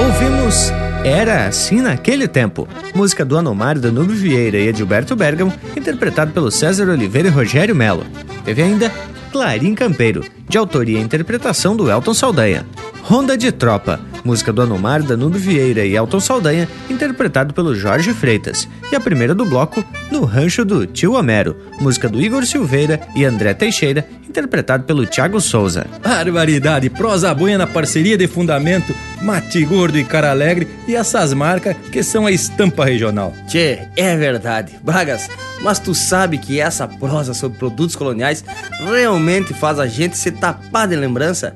Ouvimos 0.03 0.73
Era 1.05 1.47
Assim 1.47 1.83
Naquele 1.83 2.27
Tempo, 2.27 2.67
música 2.95 3.23
do 3.23 3.37
Anomário 3.37 3.83
Danúbio 3.83 4.17
Vieira 4.17 4.57
e 4.57 4.69
Edilberto 4.69 5.15
Bergamo, 5.15 5.53
interpretado 5.77 6.33
pelo 6.33 6.51
César 6.51 6.89
Oliveira 6.89 7.29
e 7.29 7.31
Rogério 7.31 7.77
Melo. 7.77 8.07
Teve 8.45 8.63
ainda 8.63 8.91
Clarim 9.31 9.75
Campeiro, 9.75 10.25
de 10.49 10.57
autoria 10.57 10.99
e 10.99 11.03
interpretação 11.03 11.77
do 11.77 11.91
Elton 11.91 12.15
Saldanha. 12.15 12.67
Ronda 13.03 13.37
de 13.37 13.53
Tropa, 13.53 14.01
música 14.25 14.53
do 14.53 14.63
Anomar, 14.63 15.03
Danúbio 15.03 15.41
Vieira 15.41 15.85
e 15.85 15.97
Elton 15.97 16.21
Saldanha, 16.21 16.69
interpretado 16.89 17.55
pelo 17.55 17.75
Jorge 17.75 18.13
Freitas. 18.13 18.69
E 18.93 18.97
a 18.97 19.01
primeira 19.01 19.35
do 19.35 19.45
bloco, 19.45 19.85
No 20.11 20.25
Rancho 20.25 20.65
do 20.65 20.87
Tio 20.87 21.15
Homero, 21.15 21.57
música 21.81 22.09
do 22.09 22.21
Igor 22.21 22.45
Silveira 22.45 23.01
e 23.15 23.25
André 23.25 23.55
Teixeira, 23.55 24.07
interpretado 24.31 24.85
pelo 24.85 25.07
Thiago 25.07 25.41
Souza. 25.41 25.87
Barbaridade, 26.03 26.89
prosa 26.89 27.35
boa 27.35 27.59
na 27.59 27.67
parceria 27.67 28.17
de 28.17 28.29
fundamento, 28.29 28.95
Mate 29.21 29.65
Gordo 29.65 29.99
e 29.99 30.05
Cara 30.05 30.31
Alegre 30.31 30.69
e 30.87 30.95
essas 30.95 31.35
marcas 31.35 31.77
que 31.91 32.03
são 32.03 32.27
a 32.27 32.31
estampa 32.31 32.85
regional. 32.85 33.35
Tchê, 33.49 33.81
é 33.97 34.17
verdade. 34.17 34.79
Bragas, 34.83 35.29
mas 35.61 35.79
tu 35.79 35.95
sabe 35.95 36.39
que 36.39 36.61
essa 36.61 36.87
prosa 36.87 37.35
sobre 37.35 37.59
produtos 37.59 37.97
coloniais 37.97 38.45
realmente 38.85 39.53
faz 39.53 39.79
a 39.79 39.87
gente 39.87 40.17
se 40.17 40.31
tapar 40.31 40.87
de 40.87 40.97
lembrança? 40.97 41.55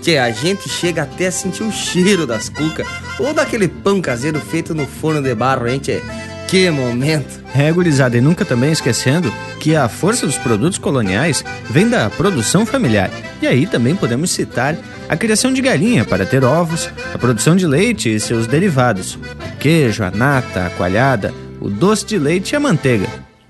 Tchê, 0.00 0.18
a 0.18 0.30
gente 0.30 0.68
chega 0.68 1.02
até 1.02 1.26
a 1.26 1.32
sentir 1.32 1.62
o 1.62 1.70
cheiro 1.70 2.26
das 2.26 2.48
cucas 2.48 2.86
ou 3.18 3.34
daquele 3.34 3.68
pão 3.68 4.00
caseiro 4.00 4.40
feito 4.40 4.74
no 4.74 4.86
forno 4.86 5.20
de 5.20 5.34
barro, 5.34 5.68
hein, 5.68 5.78
tchê? 5.78 6.00
Que 6.48 6.70
momento! 6.70 7.40
É, 7.54 7.70
gurizada, 7.70 8.16
e 8.16 8.20
nunca 8.20 8.44
também 8.44 8.72
esquecendo 8.72 9.32
que 9.60 9.76
a 9.76 9.88
força 9.88 10.26
dos 10.26 10.38
produtos 10.38 10.78
coloniais 10.78 11.44
vem 11.68 11.88
da 11.88 12.08
produção 12.10 12.64
familiar. 12.64 13.10
E 13.40 13.46
aí 13.46 13.66
também 13.66 13.94
podemos 13.94 14.30
citar 14.30 14.76
a 15.08 15.16
criação 15.16 15.52
de 15.52 15.60
galinha 15.60 16.04
para 16.04 16.26
ter 16.26 16.42
ovos, 16.42 16.90
a 17.14 17.18
produção 17.18 17.54
de 17.54 17.66
leite 17.66 18.12
e 18.12 18.18
seus 18.18 18.46
derivados, 18.46 19.14
o 19.14 19.56
queijo, 19.58 20.02
a 20.02 20.10
nata, 20.10 20.66
a 20.66 20.70
coalhada, 20.70 21.32
o 21.60 21.68
doce 21.68 22.06
de 22.06 22.18
leite 22.18 22.52
e 22.52 22.56
a 22.56 22.60
manteiga. 22.60 23.06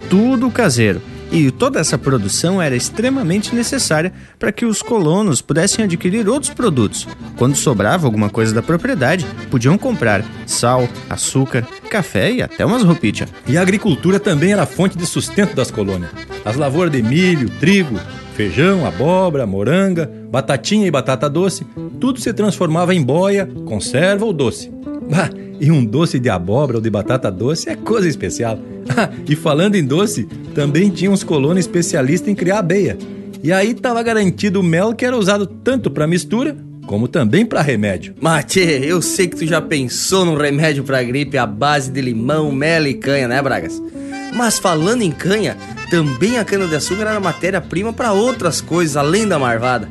Tudo 0.08 0.50
caseiro. 0.50 1.00
E 1.32 1.50
toda 1.50 1.78
essa 1.78 1.96
produção 1.96 2.60
era 2.60 2.74
extremamente 2.74 3.54
necessária 3.54 4.12
para 4.38 4.50
que 4.50 4.66
os 4.66 4.82
colonos 4.82 5.40
pudessem 5.40 5.84
adquirir 5.84 6.28
outros 6.28 6.52
produtos. 6.52 7.06
Quando 7.36 7.54
sobrava 7.54 8.06
alguma 8.06 8.28
coisa 8.28 8.52
da 8.52 8.62
propriedade, 8.62 9.24
podiam 9.50 9.78
comprar 9.78 10.24
sal, 10.44 10.88
açúcar, 11.08 11.66
café 11.88 12.32
e 12.32 12.42
até 12.42 12.66
umas 12.66 12.82
roupitas. 12.82 13.28
E 13.46 13.56
a 13.56 13.62
agricultura 13.62 14.18
também 14.18 14.52
era 14.52 14.66
fonte 14.66 14.98
de 14.98 15.06
sustento 15.06 15.54
das 15.54 15.70
colônias. 15.70 16.10
As 16.44 16.56
lavouras 16.56 16.90
de 16.90 17.02
milho, 17.02 17.48
trigo, 17.60 17.98
feijão, 18.34 18.84
abóbora, 18.86 19.46
moranga, 19.46 20.10
batatinha 20.30 20.86
e 20.86 20.90
batata 20.90 21.28
doce, 21.28 21.64
tudo 22.00 22.20
se 22.20 22.32
transformava 22.32 22.94
em 22.94 23.02
boia, 23.02 23.48
conserva 23.66 24.24
ou 24.24 24.32
doce. 24.32 24.70
Ah, 25.12 25.30
e 25.60 25.70
um 25.70 25.84
doce 25.84 26.18
de 26.18 26.30
abóbora 26.30 26.78
ou 26.78 26.82
de 26.82 26.90
batata 26.90 27.30
doce 27.30 27.68
é 27.68 27.76
coisa 27.76 28.08
especial. 28.08 28.58
Ah, 28.96 29.08
e 29.28 29.36
falando 29.36 29.76
em 29.76 29.84
doce, 29.84 30.24
também 30.52 30.90
tinha 30.90 31.12
uns 31.12 31.22
colonos 31.22 31.60
especialistas 31.60 32.28
em 32.28 32.34
criar 32.34 32.58
abeia. 32.58 32.98
E 33.40 33.52
aí 33.52 33.70
estava 33.70 34.02
garantido 34.02 34.58
o 34.58 34.64
mel 34.64 34.94
que 34.94 35.06
era 35.06 35.16
usado 35.16 35.46
tanto 35.46 35.88
para 35.92 36.08
mistura 36.08 36.56
como 36.90 37.06
também 37.06 37.46
para 37.46 37.62
remédio. 37.62 38.16
Mate, 38.20 38.58
eu 38.58 39.00
sei 39.00 39.28
que 39.28 39.36
tu 39.36 39.46
já 39.46 39.60
pensou 39.60 40.24
num 40.24 40.34
remédio 40.34 40.82
para 40.82 41.00
gripe 41.04 41.38
à 41.38 41.46
base 41.46 41.88
de 41.88 42.00
limão, 42.00 42.50
mel 42.50 42.84
e 42.84 42.94
canha, 42.94 43.28
né, 43.28 43.40
Bragas? 43.40 43.80
Mas 44.34 44.58
falando 44.58 45.02
em 45.02 45.12
canha, 45.12 45.56
também 45.88 46.36
a 46.36 46.44
cana-de-açúcar 46.44 47.02
era 47.02 47.20
matéria-prima 47.20 47.92
para 47.92 48.12
outras 48.12 48.60
coisas 48.60 48.96
além 48.96 49.28
da 49.28 49.38
marvada. 49.38 49.88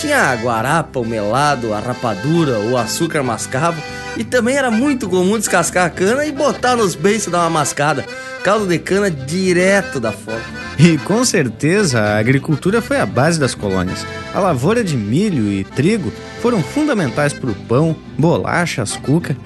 Tinha 0.00 0.30
a 0.30 0.34
guarapa, 0.36 1.00
o 1.00 1.04
melado, 1.04 1.74
a 1.74 1.80
rapadura, 1.80 2.60
o 2.60 2.76
açúcar 2.76 3.22
mascavo 3.24 3.82
e 4.16 4.22
também 4.22 4.56
era 4.56 4.70
muito 4.70 5.08
comum 5.08 5.36
descascar 5.36 5.86
a 5.86 5.90
cana 5.90 6.24
e 6.24 6.30
botar 6.30 6.76
nos 6.76 6.94
beiços 6.94 7.32
dar 7.32 7.40
uma 7.40 7.50
mascada. 7.50 8.04
Caldo 8.44 8.68
de 8.68 8.78
cana 8.78 9.10
direto 9.10 9.98
da 9.98 10.12
fonte. 10.12 10.44
E 10.78 10.96
com 10.98 11.24
certeza 11.24 12.00
a 12.00 12.18
agricultura 12.18 12.80
foi 12.80 13.00
a 13.00 13.06
base 13.06 13.40
das 13.40 13.56
colônias. 13.56 14.06
A 14.32 14.38
lavoura 14.38 14.84
de 14.84 14.96
milho 14.96 15.52
e 15.52 15.64
trigo 15.64 16.12
foram 16.40 16.62
fundamentais 16.62 17.32
para 17.32 17.50
o 17.50 17.54
pão, 17.54 17.96
bolachas, 18.16 18.96
cuca 19.02 19.36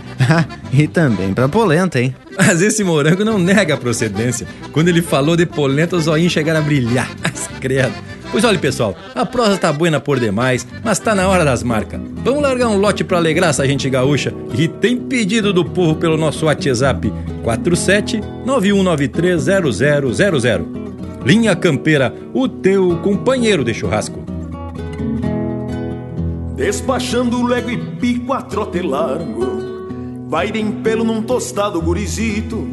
e 0.71 0.87
também 0.87 1.33
para 1.33 1.49
polenta, 1.49 1.99
hein? 1.99 2.15
Mas 2.37 2.61
esse 2.61 2.85
morango 2.85 3.25
não 3.25 3.39
nega 3.39 3.73
a 3.75 3.79
procedência. 3.79 4.47
Quando 4.73 4.89
ele 4.89 5.01
falou 5.01 5.35
de 5.35 5.47
polenta, 5.47 5.97
os 5.97 6.07
olhinhos 6.07 6.33
chegaram 6.33 6.61
a 6.61 6.63
brilhar. 6.63 7.11
Credo. 7.59 8.12
Pois 8.33 8.43
olha, 8.45 8.59
pessoal, 8.59 8.97
a 9.15 9.25
prosa 9.27 9.59
tá 9.59 9.71
buena 9.71 10.01
por 10.01 10.19
demais, 10.19 10.67
mas 10.83 10.99
tá 10.99 11.15
na 11.15 11.29
hora 11.29 11.45
das 11.45 11.63
marcas. 11.63 12.01
Vamos 12.25 12.43
largar 12.43 12.69
um 12.69 12.79
lote 12.79 13.05
para 13.05 13.19
alegrar 13.19 13.51
essa 13.51 13.67
gente 13.67 13.91
gaúcha. 13.91 14.33
E 14.57 14.67
tem 14.67 14.97
pedido 14.97 15.53
do 15.53 15.67
povo 15.67 15.97
pelo 15.97 16.17
nosso 16.17 16.47
WhatsApp 16.47 17.13
47 17.45 18.23
91930000. 18.47 20.65
Linha 21.27 21.55
Campeira, 21.55 22.15
o 22.33 22.49
teu 22.49 22.97
companheiro 23.03 23.63
de 23.63 23.75
churrasco. 23.75 24.25
Despachando 26.57 27.45
lego 27.45 27.71
e 27.71 27.77
pico 27.77 28.33
a 28.33 28.41
trote 28.41 28.81
largo 28.81 30.25
Vai 30.29 30.53
de 30.53 30.63
pelo 30.63 31.03
num 31.03 31.21
tostado 31.23 31.83
gurizito 31.83 32.69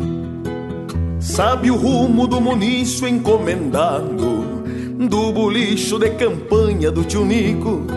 Sabe 1.19 1.71
o 1.71 1.75
rumo 1.75 2.27
do 2.27 2.39
munício 2.39 3.07
encomendado 3.07 4.58
Do 4.99 5.31
bolicho 5.31 5.97
de 5.97 6.09
campanha 6.09 6.91
do 6.91 7.05
tio 7.05 7.23
Nico. 7.23 7.87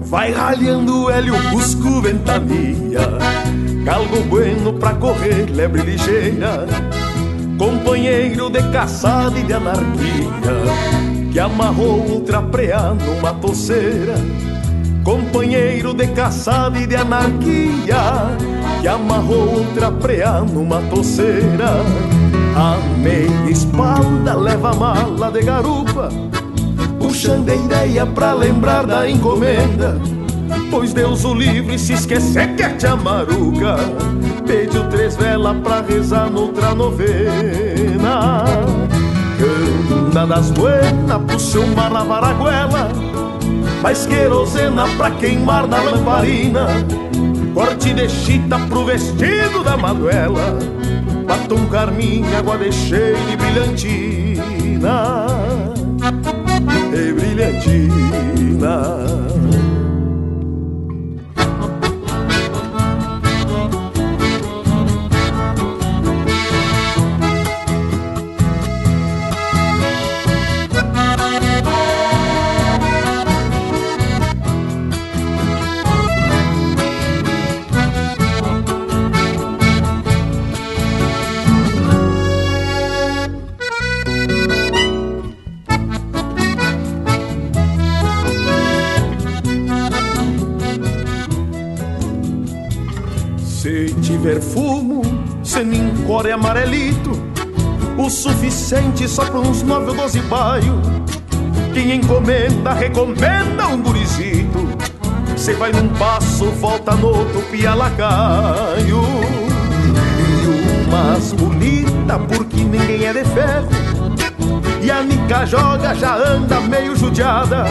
Vai 0.00 0.30
ralhando 0.30 1.04
o 1.04 1.10
hélio, 1.10 1.34
busco, 1.50 2.02
ventania. 2.02 3.00
Galgo 3.82 4.20
bueno 4.24 4.74
pra 4.74 4.94
correr, 4.94 5.48
lebre 5.50 5.80
ligeira. 5.80 6.66
Companheiro 7.58 8.50
de 8.50 8.62
caçada 8.70 9.36
e 9.36 9.42
de 9.42 9.52
anarquia 9.52 11.32
Que 11.32 11.40
amarrou 11.40 12.08
outra 12.08 12.40
preá 12.40 12.94
numa 12.94 13.34
toceira 13.34 14.14
Companheiro 15.02 15.92
de 15.92 16.06
caçada 16.06 16.78
e 16.78 16.86
de 16.86 16.94
anarquia 16.94 18.28
Que 18.80 18.88
amarrou 18.88 19.58
outra 19.58 19.90
preá 19.90 20.40
numa 20.40 20.80
toceira 20.82 21.82
A 22.56 22.76
meia 22.98 23.50
espalda 23.50 24.34
leva 24.34 24.74
mala 24.74 25.30
de 25.30 25.42
garupa 25.42 26.08
puxando 27.08 27.48
a 27.48 27.54
ideia 27.54 28.06
pra 28.06 28.34
lembrar 28.34 28.86
da 28.86 29.08
encomenda. 29.08 29.98
Pois 30.70 30.92
Deus 30.92 31.24
o 31.24 31.32
livre 31.32 31.78
se 31.78 31.94
esquecer 31.94 32.54
que 32.54 32.62
é 32.62 32.78
chamaruca. 32.78 33.76
Pediu 34.46 34.88
três 34.88 35.16
velas 35.16 35.56
pra 35.62 35.80
rezar 35.80 36.30
noutra 36.30 36.74
novena. 36.74 38.44
Canta 39.38 40.26
das 40.26 40.50
buenas 40.50 41.22
pro 41.26 41.40
seu 41.40 41.66
mar 41.68 41.90
lavar 41.90 42.22
a 42.22 42.32
goela. 42.34 42.88
Mais 43.82 44.06
querosena 44.06 44.86
pra 44.96 45.10
queimar 45.12 45.66
na 45.66 45.82
lamparina. 45.82 46.66
Corte 47.58 47.92
de 47.92 48.08
chita 48.08 48.56
pro 48.68 48.84
vestido 48.84 49.64
da 49.64 49.76
Manuela. 49.76 50.56
Batom 51.26 51.66
carmim, 51.66 52.22
água 52.32 52.56
de 52.56 52.70
cheiro 52.70 53.18
e 53.32 53.36
brilhantina. 53.36 55.26
E 56.94 57.12
brilhantina. 57.12 58.78
Senincore 95.58 96.30
amarelito. 96.30 97.10
O 97.96 98.08
suficiente 98.08 99.08
só 99.08 99.24
pra 99.24 99.40
uns 99.40 99.62
nove 99.64 99.90
ou 99.90 99.96
doze 99.96 100.20
baio. 100.20 100.80
Quem 101.74 101.96
encomenda, 101.96 102.72
recomenda 102.72 103.66
um 103.66 103.82
gurizito. 103.82 104.68
Cê 105.36 105.54
vai 105.54 105.72
num 105.72 105.88
passo, 105.88 106.44
volta 106.52 106.94
no 106.94 107.08
outro, 107.08 107.42
pia 107.50 107.74
lacaio. 107.74 109.02
E 110.20 110.86
umas 110.86 111.32
bonita, 111.32 112.18
porque 112.20 112.62
ninguém 112.62 113.06
é 113.06 113.12
de 113.12 113.24
ferro. 113.24 113.68
E 114.80 114.90
a 114.92 115.02
Nica 115.02 115.44
joga, 115.44 115.92
já 115.92 116.14
anda 116.16 116.60
meio 116.60 116.94
judiada. 116.94 117.64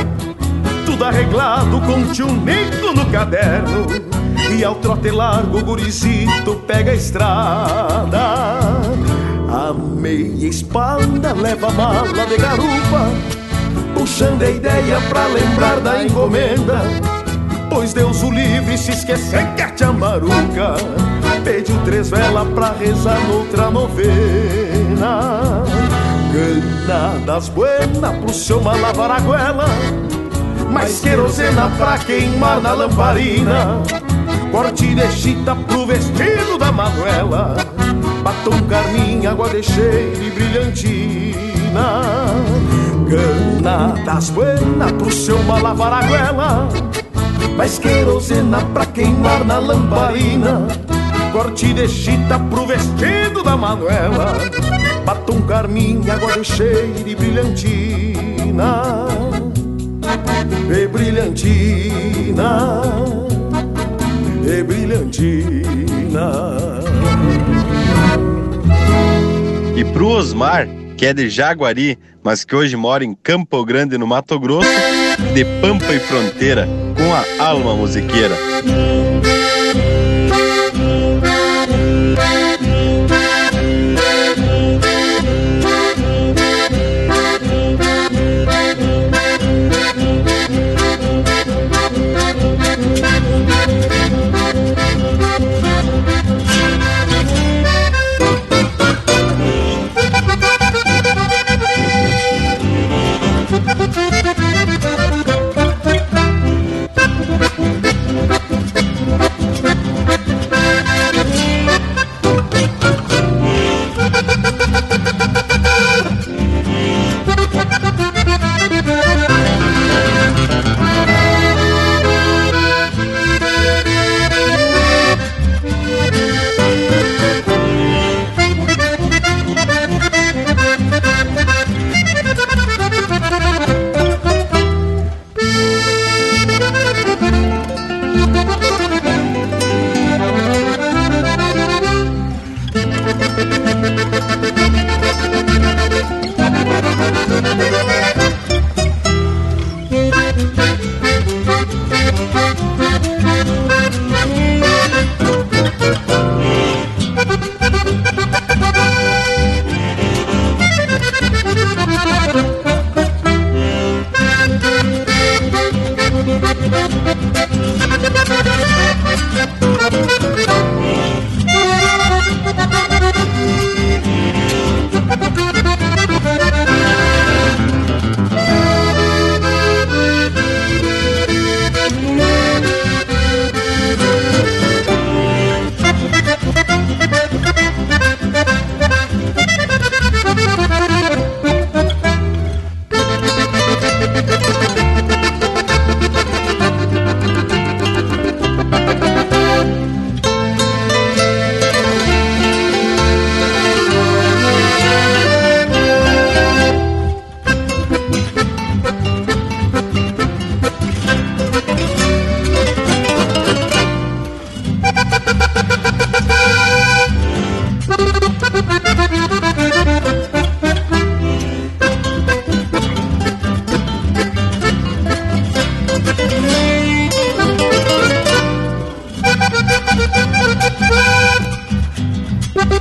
Tudo 0.86 1.06
arreglado 1.06 1.80
com 1.82 2.04
tio 2.12 2.28
Nico 2.28 2.94
no 2.94 3.06
caderno 3.06 3.88
e 4.56 4.64
ao 4.64 4.76
trote 4.76 5.12
largo 5.12 5.60
o 5.60 5.64
gurizito 5.64 6.56
pega 6.66 6.92
a 6.92 6.96
estrada. 6.96 8.20
A 9.50 9.74
meia 9.74 10.48
espalda 10.48 11.34
leva 11.34 11.72
mala 11.72 12.26
de 12.26 12.38
garupa 12.38 13.10
Puxando 13.94 14.44
a 14.44 14.50
ideia 14.50 15.00
pra 15.10 15.26
lembrar 15.28 15.80
da 15.80 16.04
encomenda. 16.04 16.82
Pois 17.70 17.94
Deus 17.94 18.22
o 18.24 18.32
livre 18.32 18.78
se 18.78 18.92
esquecer 18.92 19.54
que 19.56 19.62
a 19.62 19.76
chamaruca 19.76 20.76
Pediu 21.44 21.78
três 21.86 22.10
velas 22.10 22.48
pra 22.50 22.72
rezar 22.72 23.20
noutra 23.28 23.70
novena. 23.70 25.64
Gana 26.32 27.20
das 27.26 27.50
buenas 27.50 28.18
pro 28.18 28.34
seu 28.34 28.62
malavar 28.62 29.12
a 29.12 29.20
goela 29.22 29.66
Mais 30.70 31.00
querosena 31.00 31.70
pra 31.78 31.98
queimar 31.98 32.62
na 32.62 32.74
lamparina 32.74 33.82
Corte 34.52 34.96
de 34.96 35.12
chita 35.12 35.56
pro 35.56 35.86
vestido 35.86 36.58
da 36.58 36.72
Manuela. 36.72 37.56
Batom 38.24 38.62
carmim, 38.68 39.26
água 39.26 39.50
de 39.50 39.62
cheiro 39.62 40.24
e 40.24 40.32
brilhantina. 40.32 42.02
Gana 43.08 43.94
das 44.04 44.30
buenas 44.30 44.92
pro 44.94 45.12
seu 45.12 45.42
malavar 45.44 45.94
a 45.94 46.08
goela. 46.08 46.70
Mais 47.56 47.80
querosena 47.80 48.60
pra 48.74 48.86
queimar 48.86 49.46
na 49.46 49.60
lamparina. 49.60 50.68
Corte 51.32 51.74
de 51.74 51.88
chita 51.88 52.40
pro 52.50 52.66
vestido 52.66 53.44
da 53.44 53.58
Manuela. 53.58 54.38
Batom 55.06 55.42
carmim, 55.42 56.02
água 56.10 56.34
de 56.34 56.44
cheiro 56.44 56.94
e 57.06 57.16
brilhantina. 57.16 59.08
E 60.70 60.88
brilhantina 60.88 63.17
e 64.48 64.64
brilhantina. 64.64 66.32
E 69.76 69.86
pro 69.86 70.08
Osmar, 70.08 70.68
que 70.96 71.06
é 71.06 71.14
de 71.14 71.30
Jaguari, 71.30 72.00
mas 72.24 72.44
que 72.44 72.56
hoje 72.56 72.76
mora 72.76 73.04
em 73.04 73.14
Campo 73.14 73.64
Grande, 73.66 73.98
no 73.98 74.08
Mato 74.08 74.40
Grosso, 74.40 74.70
de 75.34 75.46
Pampa 75.62 75.94
e 75.94 76.00
Fronteira, 76.00 76.68
com 76.96 77.14
a 77.14 77.46
alma 77.46 77.76
musiqueira. 77.76 78.36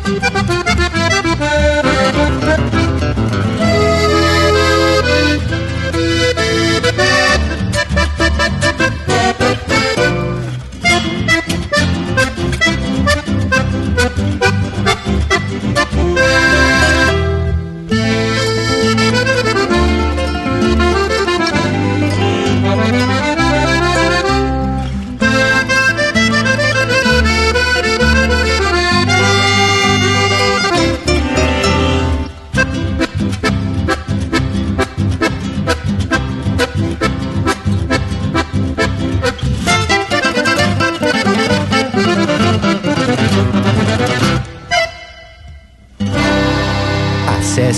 Ha 0.05 0.45
ha. 0.49 0.66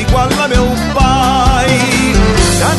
igual 0.00 0.28
a 0.42 0.48
meu 0.48 0.66
pai. 0.94 1.66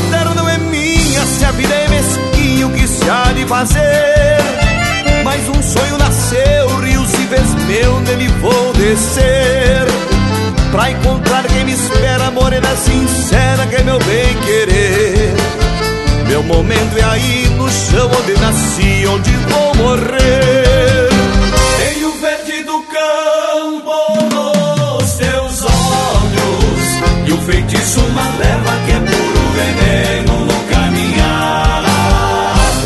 Terra 0.10 0.34
não 0.36 0.48
é 0.50 0.58
minha, 0.58 1.26
se 1.26 1.46
a 1.46 1.52
vida 1.52 1.74
é 1.74 1.88
mesquinho, 1.88 2.70
que 2.72 2.88
se 2.88 3.10
há 3.10 3.32
de 3.34 3.46
fazer? 3.46 4.38
Mas 5.24 5.48
um 5.50 5.62
sonho 5.62 5.98
nasceu, 5.98 6.68
o 6.68 6.80
rio 6.82 7.06
se 7.06 7.28
fez 7.28 7.54
meu, 7.66 8.00
nele 8.02 8.28
vou 8.40 8.74
descer. 8.74 9.86
Pra 10.72 10.92
encontrar 10.92 11.44
quem 11.44 11.66
me 11.66 11.74
espera, 11.74 12.32
morena 12.32 12.76
sincera, 12.76 13.68
que 13.68 13.76
é 13.76 13.84
meu 13.84 14.00
bem 14.00 14.36
querer. 14.46 15.34
Meu 16.28 16.44
momento 16.44 16.98
é 16.98 17.04
aí 17.04 17.48
no 17.58 17.70
chão 17.70 18.10
onde 18.20 18.34
nasci, 18.40 19.06
onde 19.08 19.32
vou 19.32 19.76
morrer 19.76 21.07
feitiço 27.48 28.02
uma 28.02 28.24
que 28.86 28.92
é 28.92 29.00
puro 29.00 29.44
veneno 29.56 30.46
no 30.46 30.60
caminhar. 30.70 31.84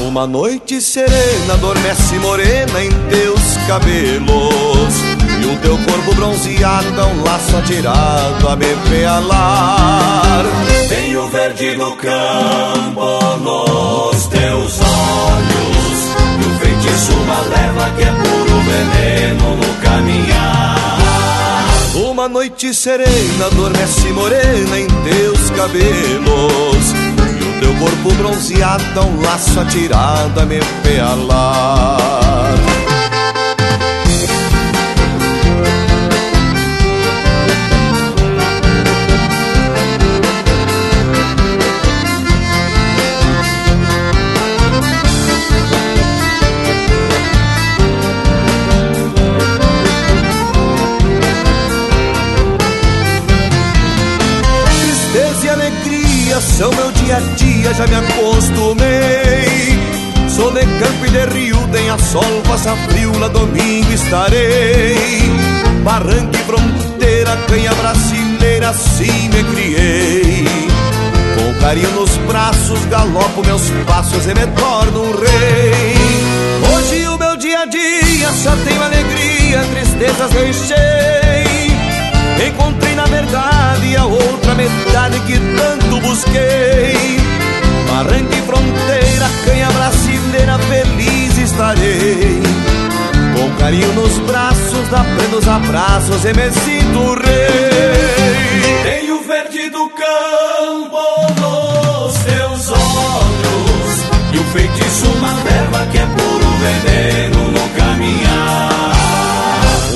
Uma 0.08 0.28
noite 0.28 0.80
serena 0.80 1.54
adormece 1.56 2.16
morena 2.20 2.84
em 2.84 2.92
teus 3.10 3.42
cabelos 3.68 4.94
E 5.42 5.46
o 5.48 5.58
teu 5.62 5.78
corpo 5.80 6.14
bronzeado 6.14 7.02
é 7.02 7.06
um 7.06 7.24
laço 7.24 7.58
atirado 7.58 8.50
a 8.50 8.56
me 8.56 8.76
pealar 8.90 10.46
Tem 10.90 11.16
o 11.16 11.28
verde 11.30 11.76
do 11.76 11.96
campo 11.96 13.38
nos 13.40 14.28
teus 14.28 14.80
olhos 14.80 15.98
E 16.40 16.46
o 16.46 16.60
feitiço 16.60 17.14
uma 17.14 17.40
leva 17.42 17.90
que 17.98 18.04
é 18.04 18.12
puro 18.12 18.62
veneno 18.62 19.56
no 19.56 19.82
caminhar 19.82 21.01
Uma 22.22 22.30
noite 22.30 22.72
serena 22.72 23.48
adormece 23.48 24.08
morena 24.10 24.80
em 24.80 24.86
teus 24.86 25.50
cabelos. 25.50 26.94
E 27.18 27.44
o 27.44 27.60
teu 27.60 27.76
corpo 27.80 28.14
bronzeado 28.16 29.02
um 29.02 29.22
laço 29.24 29.60
atirado 29.60 30.40
a 30.40 30.46
me 30.46 30.60
pealar 30.84 32.81
já 57.74 57.88
me 57.88 57.96
acostumei. 57.96 59.80
Sou 60.30 60.52
de 60.52 60.62
campo 60.62 61.06
e 61.06 61.10
de 61.10 61.26
rio, 61.34 61.58
tenha 61.72 61.98
sol, 61.98 62.42
faça 62.46 62.76
frio, 62.90 63.18
lá 63.20 63.28
domingo 63.28 63.92
estarei. 63.92 64.96
Barranca 65.84 66.38
e 66.38 66.44
fronteira, 66.44 67.38
canha 67.48 67.74
brasileira, 67.74 68.70
assim 68.70 69.30
me 69.30 69.44
criei. 69.44 70.46
Com 71.36 71.60
carinho 71.60 71.92
nos 71.92 72.16
braços, 72.28 72.86
galopo 72.86 73.46
meus 73.46 73.70
passos 73.86 74.26
e 74.26 74.34
me 74.34 74.48
torno 74.48 75.04
um 75.04 75.12
rei. 75.12 75.96
Hoje 76.74 77.08
o 77.08 77.18
meu 77.18 77.38
dia 77.38 77.62
a 77.62 77.66
dia 77.66 78.32
só 78.44 78.56
tenho 78.66 78.82
alegria, 78.82 79.64
tristezas 79.74 80.32
deixei. 80.32 81.72
Encontrei 82.48 82.96
na 82.96 83.06
verdade 83.06 83.96
a 83.98 84.06
outra 84.06 84.56
metade 84.56 85.20
que 85.22 85.40
tanto 85.56 86.00
busquei. 86.02 86.71
Carinho 93.72 93.94
nos 93.94 94.20
braços, 94.20 94.90
dá 94.90 95.02
plenos 95.02 95.48
abraços 95.48 96.26
e 96.26 96.34
me 96.34 96.52
sinto 96.52 97.14
rei. 97.24 98.84
Tem 98.84 99.12
o 99.12 99.24
verde 99.24 99.70
do 99.70 99.90
campo 99.90 101.00
nos 101.40 102.14
teus 102.18 102.70
olhos 102.70 104.34
E 104.34 104.38
o 104.38 104.44
feitiço 104.52 105.08
uma 105.08 105.32
leva 105.44 105.86
que 105.90 105.98
é 106.00 106.06
puro 106.06 106.52
veneno 106.60 107.52
no 107.52 107.70
caminhar 107.78 108.92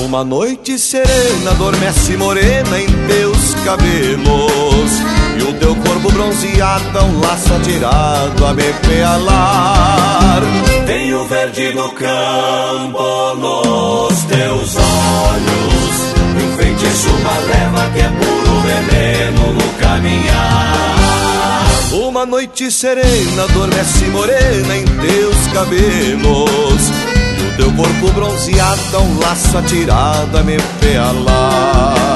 Uma 0.06 0.24
noite 0.24 0.78
serena 0.78 1.50
adormece 1.50 2.16
morena 2.16 2.80
em 2.80 2.86
teus 3.06 3.54
cabelos 3.56 5.15
E 5.38 5.42
o 5.42 5.52
teu 5.54 5.76
corpo 5.76 6.10
bronzeado 6.12 7.04
um 7.04 7.20
laço 7.20 7.52
atirado 7.54 8.46
a 8.46 8.54
me 8.54 8.72
pealar. 8.86 10.42
Tem 10.86 11.12
o 11.14 11.24
verde 11.24 11.72
do 11.72 11.90
campo 11.90 13.34
nos 13.36 14.22
teus 14.24 14.76
olhos. 14.76 15.96
E 16.38 16.42
o 16.42 16.56
feitiço 16.56 17.08
uma 17.10 17.38
leva 17.40 17.90
que 17.92 18.00
é 18.00 18.08
puro 18.08 18.60
veneno 18.60 19.52
no 19.52 19.68
caminhar. 19.78 20.76
Uma 21.92 22.24
noite 22.24 22.70
serena 22.70 23.44
adormece 23.44 24.06
morena 24.06 24.76
em 24.76 24.84
teus 24.84 25.46
cabelos. 25.52 26.82
E 27.38 27.42
o 27.42 27.56
teu 27.56 27.72
corpo 27.72 28.12
bronzeado 28.12 28.98
um 28.98 29.18
laço 29.20 29.58
atirado 29.58 30.38
a 30.38 30.42
me 30.42 30.56
pealar 30.80 32.15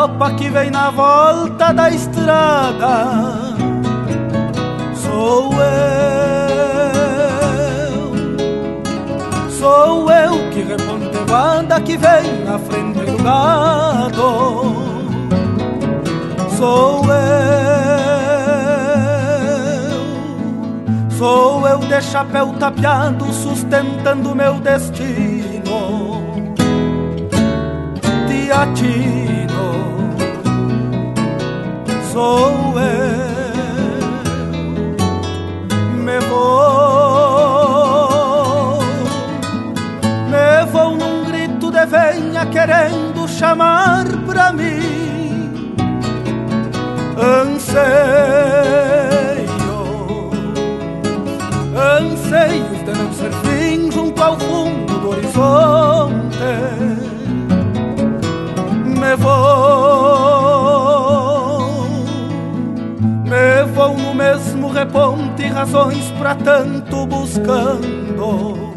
tropa 0.00 0.32
que 0.32 0.48
vem 0.48 0.70
na 0.70 0.88
volta 0.90 1.74
da 1.74 1.90
estrada. 1.90 3.04
Sou 4.94 5.52
eu, 5.52 6.80
sou 9.50 10.10
eu 10.10 10.50
que 10.50 10.62
reponteio 10.62 11.34
a 11.34 11.52
anda 11.58 11.78
que 11.82 11.98
vem 11.98 12.44
na 12.46 12.58
frente 12.58 13.00
do 13.00 13.22
gado. 13.22 14.74
Sou 16.56 17.04
eu, 17.04 17.20
sou 21.10 21.68
eu 21.68 21.78
de 21.78 22.00
chapéu 22.00 22.54
tapeado 22.58 23.30
sustentando 23.32 24.34
meu 24.34 24.54
destino 24.60 25.60
latino 28.60 29.19
sou 32.12 32.74
eu. 32.78 33.30
Me 36.04 36.18
vou, 36.28 37.60
me 40.28 40.66
vou 40.72 40.90
num 40.96 41.24
grito 41.24 41.70
de 41.70 41.86
venha 41.86 42.46
querendo 42.46 43.28
chamar 43.28 44.04
pra 44.26 44.52
mim. 44.52 45.74
Anseio, 47.16 47.80
anseios 51.76 52.84
de 52.84 52.92
não 52.98 53.12
ser 53.12 53.32
fim 53.44 53.90
junto 53.92 54.22
ao 54.22 54.38
fundo 54.38 54.69
razões 65.50 66.10
para 66.18 66.34
tanto 66.34 67.06
buscando, 67.06 68.72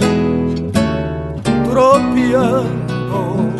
tropeando, 1.70 3.54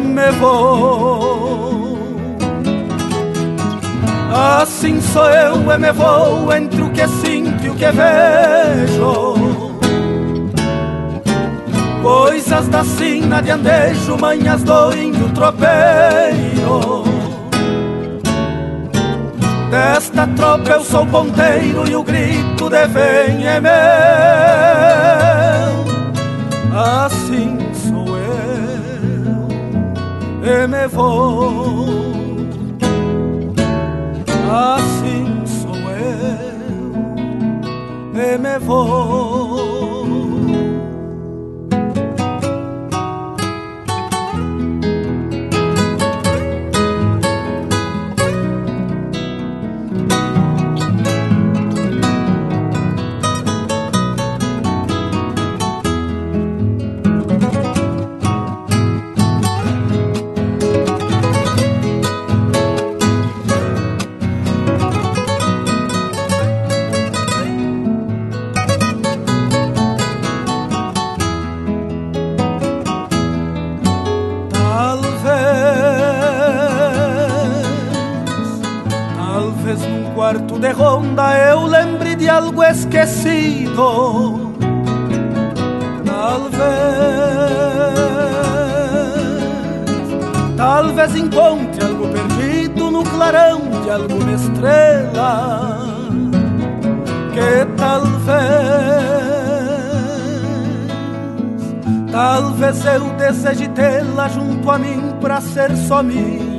me 0.00 0.30
vou. 0.38 1.98
Assim 4.60 5.00
sou 5.00 5.30
eu 5.30 5.72
e 5.72 5.78
me 5.78 5.92
vou 5.92 6.52
entre 6.54 6.82
o 6.82 6.90
que 6.90 7.06
sinto 7.06 7.64
e 7.64 7.70
o 7.70 7.74
que 7.74 7.86
vejo 7.86 9.34
Coisas 12.04 12.68
da 12.68 12.84
sina 12.84 13.40
de 13.40 13.50
andejo, 13.50 14.18
manhas 14.18 14.62
do 14.62 14.92
índio 14.92 15.30
Desta 19.74 20.24
tropa 20.36 20.70
eu 20.70 20.84
sou 20.84 21.04
ponteiro 21.04 21.90
e 21.90 21.96
o 21.96 22.04
grito 22.04 22.70
de 22.70 22.86
vem 22.86 23.44
é 23.44 23.60
meu. 23.60 23.72
Assim 26.72 27.58
sou 27.72 28.06
eu 30.46 30.64
e 30.64 30.68
me 30.68 30.86
vou. 30.86 31.86
Assim 34.48 35.42
sou 35.44 35.74
eu 35.74 36.92
e 38.14 38.38
me 38.38 38.58
vou 38.60 39.73
junto 104.28 104.70
a 104.70 104.78
mim 104.78 105.14
pra 105.20 105.40
ser 105.40 105.76
só 105.76 106.02
minha. 106.02 106.53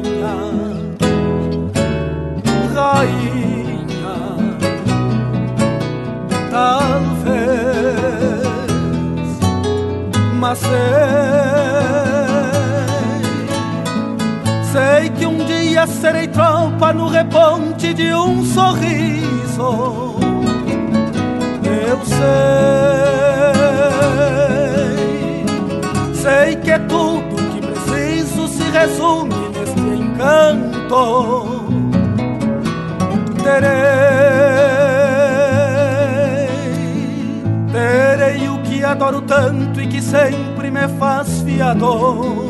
Faz 41.56 41.58
fiador. 41.58 42.46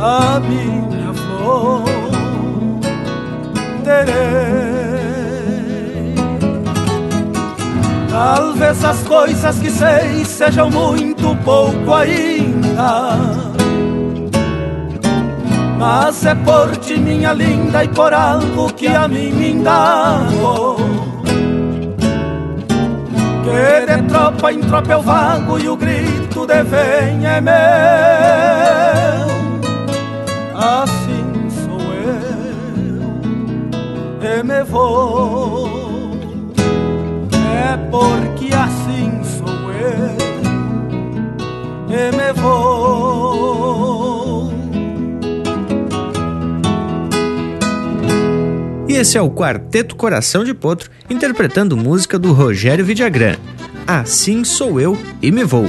A 0.00 0.40
minha 0.40 1.12
flor 1.14 1.82
terei. 3.84 4.12
Talvez 8.10 8.84
as 8.84 9.02
coisas 9.04 9.58
que 9.58 9.70
sei 9.70 10.24
sejam 10.24 10.70
muito 10.70 11.36
pouco 11.44 11.94
ainda. 11.94 13.16
Mas 15.78 16.24
é 16.24 16.34
por 16.34 16.76
ti, 16.76 16.96
minha 16.96 17.32
linda, 17.32 17.84
e 17.84 17.88
por 17.88 18.14
algo 18.14 18.72
que 18.72 18.86
a 18.86 19.08
mim 19.08 19.32
me 19.32 19.50
indago 19.50 21.02
que 23.42 23.86
de 23.86 24.02
tropa 24.08 24.52
em 24.52 24.60
tropa 24.60 24.92
eu 24.92 25.02
vago 25.02 25.58
e 25.58 25.68
o 25.68 25.76
grito 26.42 26.46
de 26.46 26.62
vem 26.64 27.26
é 27.26 27.40
meu. 27.40 27.52
Assim 30.54 31.48
sou 31.50 31.80
eu 31.92 33.00
e 34.20 34.42
me 34.42 34.62
vou. 34.64 35.68
É 37.64 37.76
porque 37.90 38.54
assim 38.54 39.22
sou 39.24 39.72
eu 39.72 40.16
e 41.88 42.16
me 42.16 42.32
vou. 42.40 43.62
E 48.88 48.94
esse 48.94 49.16
é 49.16 49.22
o 49.22 49.30
Quarteto 49.30 49.96
Coração 49.96 50.44
de 50.44 50.52
Potro 50.52 50.90
interpretando 51.08 51.76
música 51.76 52.18
do 52.18 52.32
Rogério 52.32 52.84
Vidagrã. 52.84 53.36
Assim 53.86 54.44
Sou 54.44 54.78
Eu 54.80 54.96
e 55.20 55.32
Me 55.32 55.44
Vou. 55.44 55.66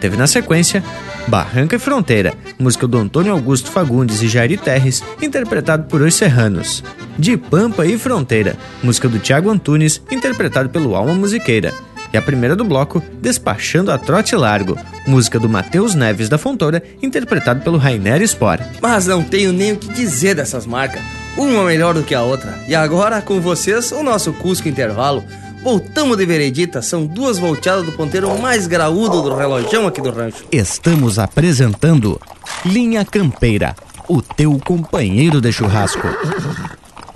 Teve 0.00 0.16
na 0.16 0.26
sequência 0.26 0.82
Barranca 1.26 1.76
e 1.76 1.78
Fronteira, 1.78 2.34
música 2.58 2.86
do 2.86 2.98
Antônio 2.98 3.32
Augusto 3.32 3.70
Fagundes 3.70 4.22
e 4.22 4.28
Jairi 4.28 4.56
Terres, 4.56 5.02
interpretado 5.20 5.84
por 5.84 6.02
Os 6.02 6.14
Serranos. 6.14 6.84
De 7.18 7.36
Pampa 7.36 7.84
e 7.84 7.98
Fronteira, 7.98 8.56
música 8.82 9.08
do 9.08 9.18
Tiago 9.18 9.50
Antunes, 9.50 10.00
interpretado 10.10 10.68
pelo 10.68 10.94
Alma 10.94 11.14
Musiqueira. 11.14 11.72
E 12.12 12.16
a 12.16 12.22
primeira 12.22 12.54
do 12.54 12.64
bloco, 12.64 13.02
Despachando 13.20 13.90
a 13.90 13.98
Trote 13.98 14.36
Largo, 14.36 14.78
música 15.06 15.38
do 15.40 15.48
Matheus 15.48 15.94
Neves 15.94 16.28
da 16.28 16.38
Fontoura, 16.38 16.82
interpretado 17.02 17.60
pelo 17.62 17.78
Rainer 17.78 18.22
Spor. 18.22 18.58
Mas 18.80 19.06
não 19.06 19.22
tenho 19.22 19.52
nem 19.52 19.72
o 19.72 19.76
que 19.76 19.92
dizer 19.92 20.34
dessas 20.34 20.66
marcas. 20.66 21.02
Uma 21.36 21.64
melhor 21.64 21.92
do 21.92 22.02
que 22.02 22.14
a 22.14 22.22
outra. 22.22 22.58
E 22.66 22.74
agora, 22.74 23.20
com 23.20 23.40
vocês, 23.40 23.92
o 23.92 24.02
nosso 24.02 24.32
Cusco 24.32 24.68
Intervalo. 24.68 25.22
Voltamos 25.66 26.16
de 26.16 26.24
veredita, 26.24 26.80
são 26.80 27.04
duas 27.04 27.40
volteadas 27.40 27.84
do 27.84 27.90
ponteiro 27.90 28.38
mais 28.38 28.68
graúdo 28.68 29.20
do 29.20 29.34
relojão 29.34 29.88
aqui 29.88 30.00
do 30.00 30.12
rancho. 30.12 30.44
Estamos 30.52 31.18
apresentando 31.18 32.20
Linha 32.64 33.04
Campeira, 33.04 33.74
o 34.08 34.22
teu 34.22 34.60
companheiro 34.60 35.40
de 35.40 35.52
churrasco. 35.52 36.06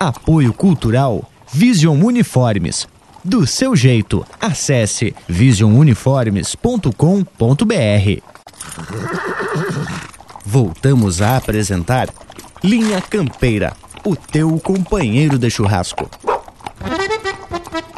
Apoio 0.01 0.53
Cultural 0.53 1.31
Vision 1.53 2.03
Uniformes. 2.03 2.89
Do 3.25 3.47
seu 3.47 3.77
jeito, 3.77 4.27
acesse 4.41 5.15
visionuniformes.com.br. 5.29 8.23
Voltamos 10.45 11.23
a 11.23 11.37
apresentar 11.37 12.09
Linha 12.65 13.01
Campeira, 13.01 13.75
o 14.05 14.17
teu 14.17 14.59
companheiro 14.59 15.39
de 15.39 15.49
churrasco. 15.49 16.11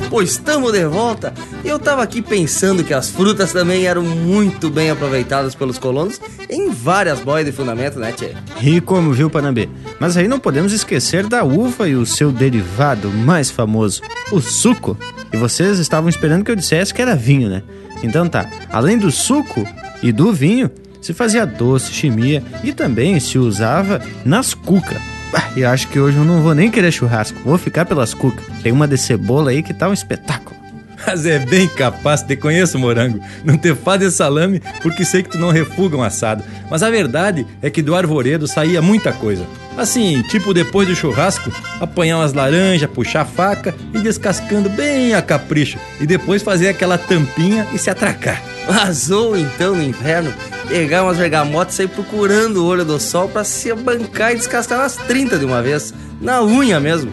Pois 0.08 0.32
estamos 0.32 0.72
de 0.72 0.84
volta 0.84 1.32
e 1.64 1.68
eu 1.68 1.78
tava 1.78 2.02
aqui 2.02 2.20
pensando 2.20 2.84
que 2.84 2.92
as 2.92 3.08
frutas 3.10 3.52
também 3.52 3.86
eram 3.86 4.02
muito 4.02 4.68
bem 4.70 4.90
aproveitadas 4.90 5.54
pelos 5.54 5.78
colonos 5.78 6.20
em 6.50 6.70
várias 6.70 7.20
boias 7.20 7.46
de 7.46 7.52
fundamento, 7.52 7.98
né, 7.98 8.12
Tchê? 8.12 8.80
Como 8.80 9.12
viu, 9.12 9.30
Panambê? 9.30 9.68
Mas 9.98 10.16
aí 10.16 10.28
não 10.28 10.38
podemos 10.38 10.72
esquecer 10.72 11.26
da 11.26 11.44
uva 11.44 11.88
e 11.88 11.94
o 11.94 12.04
seu 12.04 12.30
derivado 12.30 13.08
mais 13.10 13.50
famoso, 13.50 14.02
o 14.30 14.40
suco. 14.40 14.96
E 15.32 15.36
vocês 15.36 15.78
estavam 15.78 16.08
esperando 16.08 16.44
que 16.44 16.50
eu 16.50 16.56
dissesse 16.56 16.92
que 16.92 17.00
era 17.00 17.16
vinho, 17.16 17.48
né? 17.48 17.62
Então 18.02 18.28
tá, 18.28 18.50
além 18.70 18.98
do 18.98 19.10
suco 19.10 19.64
e 20.02 20.12
do 20.12 20.32
vinho, 20.32 20.70
se 21.00 21.12
fazia 21.14 21.46
doce, 21.46 21.92
chimia 21.92 22.42
e 22.62 22.72
também 22.72 23.18
se 23.18 23.38
usava 23.38 24.00
nas 24.24 24.54
cucas. 24.54 25.00
Ah, 25.32 25.50
e 25.56 25.64
acho 25.64 25.88
que 25.88 25.98
hoje 25.98 26.18
eu 26.18 26.24
não 26.24 26.42
vou 26.42 26.54
nem 26.54 26.70
querer 26.70 26.92
churrasco, 26.92 27.40
vou 27.44 27.56
ficar 27.56 27.84
pelas 27.86 28.12
cucas. 28.12 28.44
Tem 28.62 28.72
uma 28.72 28.86
de 28.86 28.98
cebola 28.98 29.50
aí 29.50 29.62
que 29.62 29.72
tá 29.72 29.88
um 29.88 29.92
espetáculo. 29.92 30.62
Mas 31.06 31.26
é 31.26 31.38
bem 31.38 31.66
capaz, 31.66 32.22
te 32.22 32.36
conheço, 32.36 32.78
morango. 32.78 33.20
Não 33.44 33.56
te 33.56 33.74
faz 33.74 34.00
de 34.00 34.10
salame 34.10 34.62
porque 34.82 35.04
sei 35.04 35.22
que 35.22 35.30
tu 35.30 35.38
não 35.38 35.50
refuga 35.50 35.96
um 35.96 36.02
assado. 36.02 36.44
Mas 36.70 36.82
a 36.82 36.90
verdade 36.90 37.46
é 37.60 37.68
que 37.70 37.82
do 37.82 37.94
arvoredo 37.94 38.46
saía 38.46 38.80
muita 38.80 39.12
coisa. 39.12 39.44
Assim, 39.76 40.22
tipo 40.28 40.54
depois 40.54 40.86
do 40.86 40.94
churrasco, 40.94 41.50
apanhar 41.80 42.18
umas 42.18 42.32
laranjas, 42.32 42.88
puxar 42.90 43.22
a 43.22 43.24
faca 43.24 43.74
e 43.92 43.98
descascando 43.98 44.68
bem 44.68 45.14
a 45.14 45.22
capricho. 45.22 45.78
E 46.00 46.06
depois 46.06 46.42
fazer 46.42 46.68
aquela 46.68 46.98
tampinha 46.98 47.66
e 47.72 47.78
se 47.78 47.90
atracar. 47.90 48.40
Mas 48.68 49.10
ou 49.10 49.36
então 49.36 49.74
no 49.74 49.82
inverno, 49.82 50.32
pegar 50.68 51.02
umas 51.02 51.18
bergamotas 51.18 51.74
e 51.74 51.76
sair 51.78 51.88
procurando 51.88 52.58
o 52.58 52.66
olho 52.66 52.84
do 52.84 52.98
sol 53.00 53.28
para 53.28 53.44
se 53.44 53.72
bancar 53.74 54.32
e 54.32 54.36
descascar 54.36 54.78
umas 54.78 54.96
30 54.96 55.38
de 55.38 55.44
uma 55.44 55.62
vez, 55.62 55.92
na 56.20 56.42
unha 56.42 56.78
mesmo. 56.78 57.12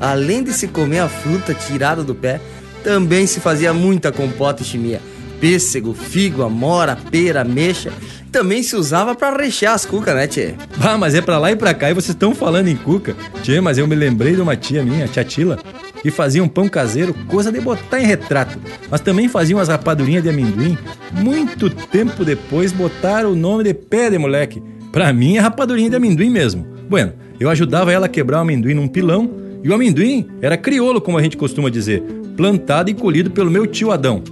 Além 0.00 0.42
de 0.42 0.52
se 0.52 0.68
comer 0.68 1.00
a 1.00 1.08
fruta 1.08 1.54
tirada 1.54 2.02
do 2.02 2.14
pé, 2.14 2.40
também 2.82 3.26
se 3.26 3.40
fazia 3.40 3.72
muita 3.72 4.12
compota 4.12 4.62
e 4.62 4.66
chimia. 4.66 5.00
Pêssego, 5.40 5.92
figo, 5.92 6.42
amora, 6.42 6.96
pera, 7.10 7.44
mexa. 7.44 7.92
Também 8.36 8.62
se 8.62 8.76
usava 8.76 9.14
para 9.14 9.34
rechear 9.34 9.72
as 9.72 9.86
cucas, 9.86 10.14
né, 10.14 10.26
tchê? 10.26 10.52
Ah, 10.78 10.98
mas 10.98 11.14
é 11.14 11.22
pra 11.22 11.38
lá 11.38 11.50
e 11.50 11.56
pra 11.56 11.72
cá 11.72 11.90
e 11.90 11.94
vocês 11.94 12.10
estão 12.10 12.34
falando 12.34 12.68
em 12.68 12.76
cuca. 12.76 13.16
Tchê, 13.42 13.62
mas 13.62 13.78
eu 13.78 13.86
me 13.86 13.94
lembrei 13.94 14.34
de 14.34 14.42
uma 14.42 14.54
tia 14.54 14.84
minha, 14.84 15.08
tia 15.08 15.24
Tila, 15.24 15.58
que 16.02 16.10
fazia 16.10 16.44
um 16.44 16.48
pão 16.48 16.68
caseiro, 16.68 17.14
coisa 17.28 17.50
de 17.50 17.58
botar 17.62 17.98
em 17.98 18.04
retrato. 18.04 18.58
Mas 18.90 19.00
também 19.00 19.26
fazia 19.26 19.56
umas 19.56 19.68
rapadurinhas 19.68 20.22
de 20.22 20.28
amendoim. 20.28 20.76
Muito 21.12 21.70
tempo 21.70 22.26
depois 22.26 22.72
botaram 22.72 23.32
o 23.32 23.34
nome 23.34 23.64
de 23.64 23.72
pé 23.72 24.10
de 24.10 24.18
moleque. 24.18 24.62
Pra 24.92 25.14
mim 25.14 25.38
é 25.38 25.40
rapadurinha 25.40 25.88
de 25.88 25.96
amendoim 25.96 26.28
mesmo. 26.28 26.66
Bueno, 26.90 27.14
eu 27.40 27.48
ajudava 27.48 27.90
ela 27.90 28.04
a 28.04 28.10
quebrar 28.10 28.36
o 28.36 28.42
amendoim 28.42 28.74
num 28.74 28.86
pilão 28.86 29.30
e 29.64 29.70
o 29.70 29.74
amendoim 29.74 30.28
era 30.42 30.58
crioulo, 30.58 31.00
como 31.00 31.16
a 31.16 31.22
gente 31.22 31.38
costuma 31.38 31.70
dizer, 31.70 32.02
plantado 32.36 32.90
e 32.90 32.94
colhido 32.94 33.30
pelo 33.30 33.50
meu 33.50 33.66
tio 33.66 33.90
Adão. 33.90 34.22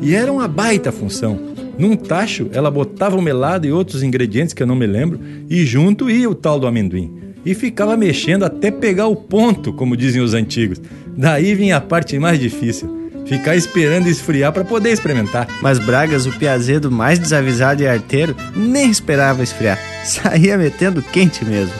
E 0.00 0.14
era 0.14 0.32
uma 0.32 0.48
baita 0.48 0.90
função. 0.90 1.53
Num 1.78 1.96
tacho, 1.96 2.48
ela 2.52 2.70
botava 2.70 3.16
o 3.16 3.22
melado 3.22 3.66
e 3.66 3.72
outros 3.72 4.02
ingredientes 4.02 4.54
que 4.54 4.62
eu 4.62 4.66
não 4.66 4.76
me 4.76 4.86
lembro, 4.86 5.20
e 5.48 5.64
junto 5.64 6.08
ia 6.08 6.28
o 6.28 6.34
tal 6.34 6.58
do 6.58 6.66
amendoim. 6.66 7.12
E 7.44 7.54
ficava 7.54 7.96
mexendo 7.96 8.44
até 8.44 8.70
pegar 8.70 9.06
o 9.06 9.16
ponto, 9.16 9.72
como 9.72 9.96
dizem 9.96 10.22
os 10.22 10.34
antigos. 10.34 10.80
Daí 11.16 11.54
vinha 11.54 11.76
a 11.76 11.80
parte 11.80 12.18
mais 12.18 12.38
difícil. 12.38 13.04
Ficar 13.26 13.56
esperando 13.56 14.06
esfriar 14.06 14.52
para 14.52 14.64
poder 14.64 14.90
experimentar. 14.90 15.48
Mas 15.62 15.78
Bragas, 15.78 16.26
o 16.26 16.32
piazedo 16.32 16.90
mais 16.90 17.18
desavisado 17.18 17.82
e 17.82 17.86
arteiro, 17.86 18.36
nem 18.54 18.90
esperava 18.90 19.42
esfriar. 19.42 19.78
Saía 20.04 20.58
metendo 20.58 21.02
quente 21.02 21.44
mesmo. 21.44 21.74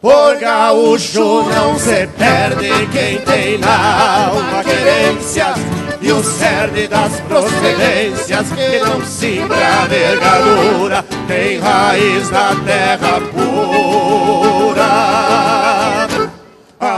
Por 0.00 0.36
gaúcho 0.36 1.42
não 1.42 1.78
se 1.78 2.06
perde 2.06 2.86
quem 2.90 3.18
tem 3.18 3.58
na 3.58 4.28
alma 4.28 4.64
querências 4.64 5.58
e 6.00 6.10
o 6.10 6.24
cerne 6.24 6.88
das 6.88 7.20
procedências 7.20 8.46
que 8.50 8.78
não 8.78 9.04
simbra 9.04 9.86
vergadura 9.88 11.04
tem 11.28 11.58
raiz 11.58 12.30
na 12.30 12.54
terra 12.64 13.20
pura 13.30 13.89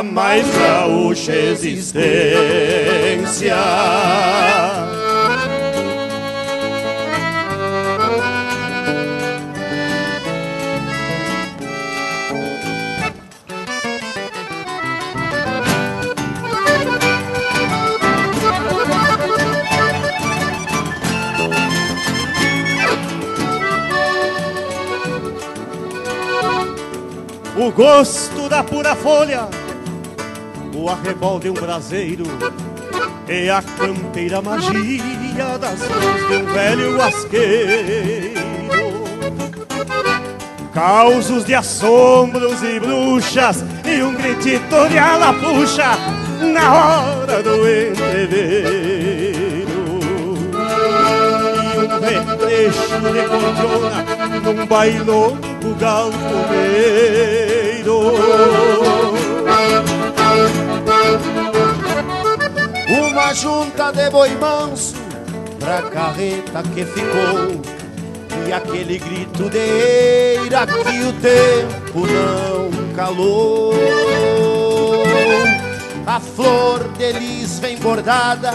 a 0.03 0.05
mais 0.05 0.45
gaúcha 0.59 1.33
existência. 1.33 2.03
O 27.57 27.71
gosto 27.71 28.49
da 28.49 28.65
pura 28.65 28.97
folha 28.97 29.62
o 30.83 30.89
arrebol 30.91 31.39
de 31.39 31.49
um 31.49 31.55
braseiro 31.55 32.25
e 33.29 33.49
a 33.49 33.63
campeira 33.63 34.43
magia 34.43 35.57
das 35.61 35.79
mãos 35.79 36.27
de 36.27 36.35
um 36.35 36.45
velho 36.53 36.97
guasqueiro. 36.97 38.43
Causos 40.75 41.45
de 41.45 41.55
assombros 41.55 42.61
e 42.65 42.81
bruxas 42.81 43.65
e 43.87 44.03
um 44.03 44.13
gritito 44.15 44.89
de 44.89 44.99
alapuxa 44.99 45.97
na 46.53 46.75
hora 46.75 47.41
do 47.43 47.55
entreveiro. 47.69 48.03
E 51.71 51.77
um 51.79 52.01
retrecho 52.01 52.99
de 53.13 53.23
cordiona 53.29 54.05
num 54.43 54.67
bailongo 54.67 55.75
galponeiro. 55.79 57.23
Uma 62.89 63.33
junta 63.35 63.93
de 63.93 64.11
boi 64.11 64.31
manso 64.37 64.95
pra 65.59 65.83
carreta 65.83 66.63
que 66.75 66.85
ficou. 66.85 67.61
E 68.47 68.53
aquele 68.53 68.99
grito 68.99 69.49
de 69.49 69.59
eira 69.59 70.67
que 70.67 71.03
o 71.03 71.13
tempo 71.13 72.07
não 72.07 72.95
calou. 72.95 73.73
A 76.07 76.19
flor 76.19 76.83
deles 76.99 77.59
vem 77.61 77.79
bordada 77.79 78.51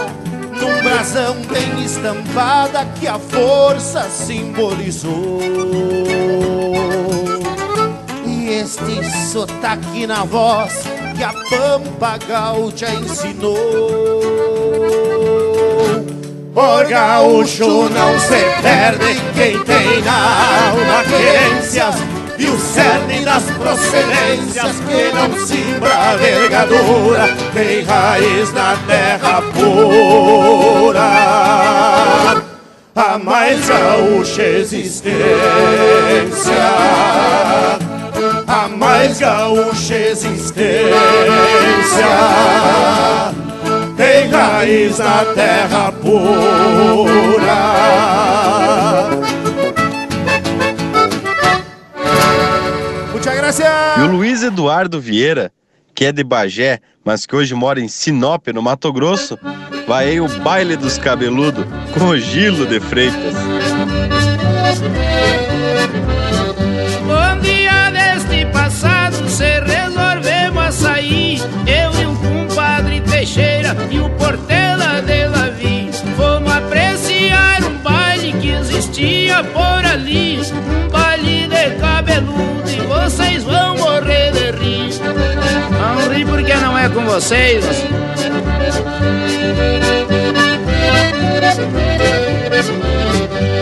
num 0.60 0.82
brasão 0.82 1.34
bem 1.46 1.84
estampada 1.84 2.84
que 3.00 3.08
a 3.08 3.18
força 3.18 4.02
simbolizou. 4.10 5.40
E 8.26 8.48
este 8.50 9.04
sotaque 9.32 10.06
na 10.06 10.24
voz 10.24 10.84
que 11.18 11.24
a 11.24 11.32
pampa 11.32 12.16
gaúcha 12.28 12.88
ensinou. 12.90 14.22
Por 16.54 16.86
gaúcho 16.86 17.88
não 17.88 18.18
se 18.20 18.38
perde 18.62 19.20
quem 19.34 19.58
tem 19.64 20.00
na 20.02 20.68
alma 20.70 21.02
querências 21.04 21.96
e 22.38 22.46
o 22.46 22.56
cerne 22.56 23.24
das 23.24 23.42
procedências 23.50 24.76
que 24.78 25.12
não 25.12 25.36
simbra 25.44 26.16
vergadura 26.18 27.36
tem 27.52 27.82
raiz 27.82 28.52
na 28.52 28.76
terra 28.86 29.42
pura. 29.52 31.08
A 32.94 33.18
mais 33.18 33.68
gaúcha 33.68 34.42
existência 34.42 35.08
a 38.48 38.66
mais 38.68 39.18
gaúcha 39.18 39.94
existência. 39.94 40.58
Tem 43.96 44.30
raiz 44.30 44.98
na 44.98 45.24
terra 45.34 45.92
pura. 45.92 47.28
E 53.98 54.00
o 54.00 54.06
Luiz 54.06 54.42
Eduardo 54.42 55.00
Vieira, 55.00 55.50
que 55.94 56.04
é 56.04 56.12
de 56.12 56.22
Bagé, 56.22 56.80
mas 57.04 57.26
que 57.26 57.34
hoje 57.34 57.54
mora 57.54 57.80
em 57.80 57.88
Sinop, 57.88 58.46
no 58.48 58.62
Mato 58.62 58.92
Grosso, 58.92 59.38
vai 59.86 60.10
aí 60.10 60.20
o 60.20 60.28
baile 60.40 60.76
dos 60.76 60.96
cabeludos 60.96 61.64
com 61.92 62.06
o 62.06 62.18
Gilo 62.18 62.66
de 62.66 62.78
Freitas. 62.78 63.34
E 73.90 74.00
o 74.00 74.08
Portela 74.10 75.02
de 75.02 75.26
Lavi 75.26 75.90
Fomos 76.16 76.52
apreciar 76.52 77.62
um 77.64 77.76
baile 77.78 78.32
que 78.40 78.50
existia 78.50 79.44
por 79.44 79.84
ali. 79.84 80.40
Um 80.40 80.88
baile 80.88 81.46
de 81.48 81.70
cabeludo 81.80 82.70
e 82.70 82.80
vocês 82.86 83.44
vão 83.44 83.76
morrer 83.76 84.32
de 84.32 84.50
rir. 84.52 84.94
Não 85.70 86.12
rir 86.12 86.26
porque 86.26 86.54
não 86.54 86.78
é 86.78 86.88
com 86.88 87.04
vocês 87.04 87.64
Quando 92.58 93.57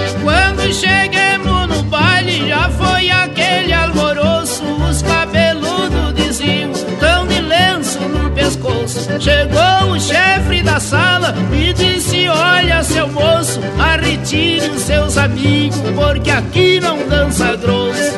os 14.75 14.83
seus 14.83 15.17
amigos 15.17 15.81
Porque 15.95 16.31
aqui 16.31 16.81
não 16.81 17.07
dança 17.09 17.57
grosso 17.57 18.13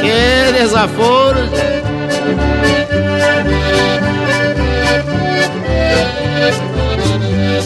Que 0.00 0.52
desaforo 0.58 1.38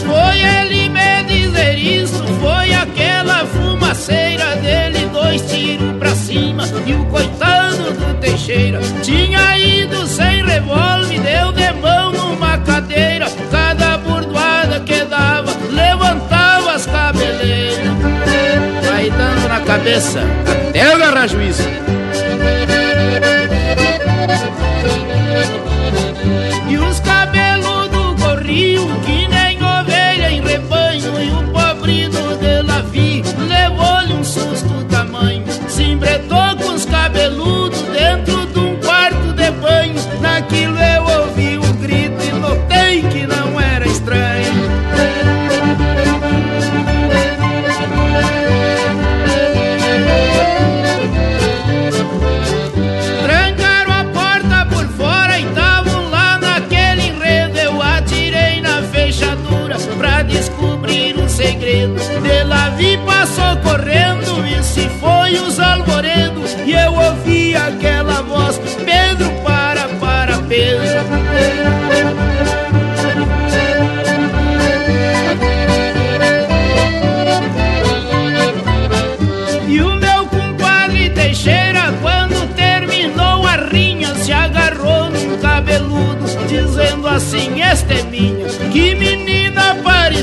Foi 0.05 0.39
ele 0.41 0.89
me 0.89 1.23
dizer 1.23 1.77
isso, 1.77 2.23
foi 2.41 2.73
aquela 2.73 3.45
fumaceira 3.45 4.55
dele, 4.57 5.07
dois 5.11 5.41
tiros 5.41 5.97
pra 5.97 6.15
cima. 6.15 6.63
E 6.85 6.93
o 6.93 7.05
coitado 7.05 7.91
do 7.91 8.19
Teixeira 8.19 8.79
tinha 9.03 9.58
cabeça, 19.89 20.19
até 20.69 20.81
agarrar 20.81 21.25
juízo. 21.25 21.63
E 21.63 21.98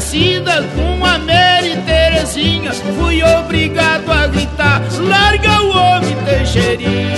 parecida 0.07 0.63
com 0.75 1.05
a 1.05 1.19
Mary 1.19 1.77
Terezinha. 1.85 2.73
Fui 2.73 3.23
obrigado 3.23 4.11
a 4.11 4.27
gritar: 4.29 4.81
Larga 5.01 5.63
o 5.63 5.71
homem, 5.71 6.17
Teixeirinha. 6.25 7.17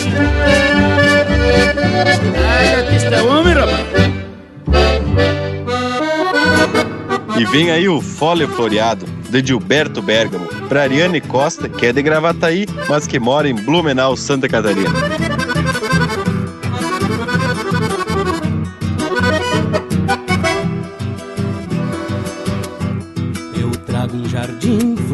Que 2.89 2.97
este 2.97 3.15
é 3.15 3.23
homem, 3.23 3.55
rapaz. 3.55 4.09
E 7.39 7.45
vem 7.45 7.71
aí 7.71 7.89
o 7.89 8.01
Fole 8.01 8.47
Floreado, 8.47 9.07
de 9.29 9.47
Gilberto 9.47 10.03
Bergamo, 10.03 10.47
pra 10.69 10.83
Ariane 10.83 11.21
Costa, 11.21 11.69
que 11.69 11.87
é 11.87 11.93
de 11.93 12.03
Gravataí, 12.03 12.67
mas 12.89 13.07
que 13.07 13.21
mora 13.21 13.49
em 13.49 13.55
Blumenau, 13.55 14.17
Santa 14.17 14.49
Catarina. 14.49 14.91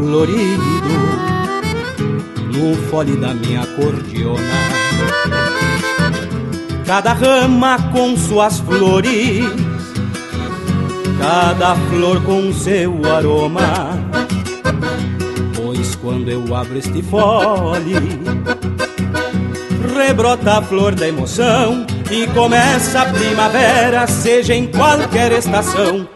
Florido 0.04 0.88
no 2.52 2.74
fole 2.88 3.16
da 3.16 3.32
minha 3.32 3.62
acordeona. 3.62 4.42
Cada 6.86 7.14
rama 7.14 7.78
com 7.90 8.14
suas 8.14 8.60
flores, 8.60 9.46
cada 11.18 11.74
flor 11.88 12.22
com 12.22 12.52
seu 12.52 12.92
aroma. 13.10 13.98
Pois 15.56 15.94
quando 15.96 16.28
eu 16.28 16.54
abro 16.54 16.76
este 16.76 17.02
fole, 17.02 17.94
rebrota 19.96 20.58
a 20.58 20.62
flor 20.62 20.94
da 20.94 21.08
emoção 21.08 21.86
e 22.10 22.26
começa 22.28 23.00
a 23.00 23.06
primavera, 23.06 24.06
seja 24.06 24.54
em 24.54 24.66
qualquer 24.66 25.32
estação. 25.32 26.06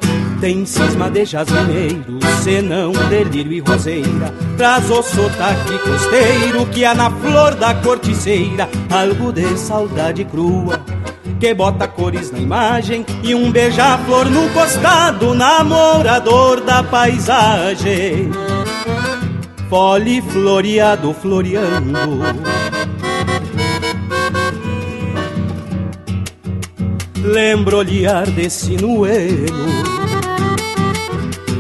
Tem 0.43 0.66
cisma 0.66 1.10
de 1.10 1.24
jasmineiro, 1.24 2.18
senão 2.39 2.93
delírio 3.09 3.52
e 3.52 3.60
roseira. 3.60 4.32
Traz 4.56 4.90
o 4.90 5.02
sotaque 5.02 5.78
costeiro 5.78 6.66
que 6.66 6.85
há 6.85 6.94
na 6.94 7.10
flor 7.10 7.55
da 7.55 7.74
corticeira, 7.74 8.69
algo 8.90 9.32
de 9.32 9.59
saudade 9.59 10.24
crua. 10.24 10.81
Que 11.39 11.55
bota 11.55 11.86
cores 11.86 12.32
na 12.32 12.39
imagem 12.39 13.06
e 13.23 13.35
um 13.35 13.51
beija-flor 13.52 14.28
no 14.28 14.48
costado, 14.51 15.35
namorador 15.35 16.60
da 16.62 16.82
paisagem. 16.82 18.31
Fole 19.69 20.23
floreado 20.23 21.12
floreando 21.12 21.98
Lembro 27.23 27.77
olhar 27.77 28.27
desse 28.31 28.66
sinuelo 28.66 30.08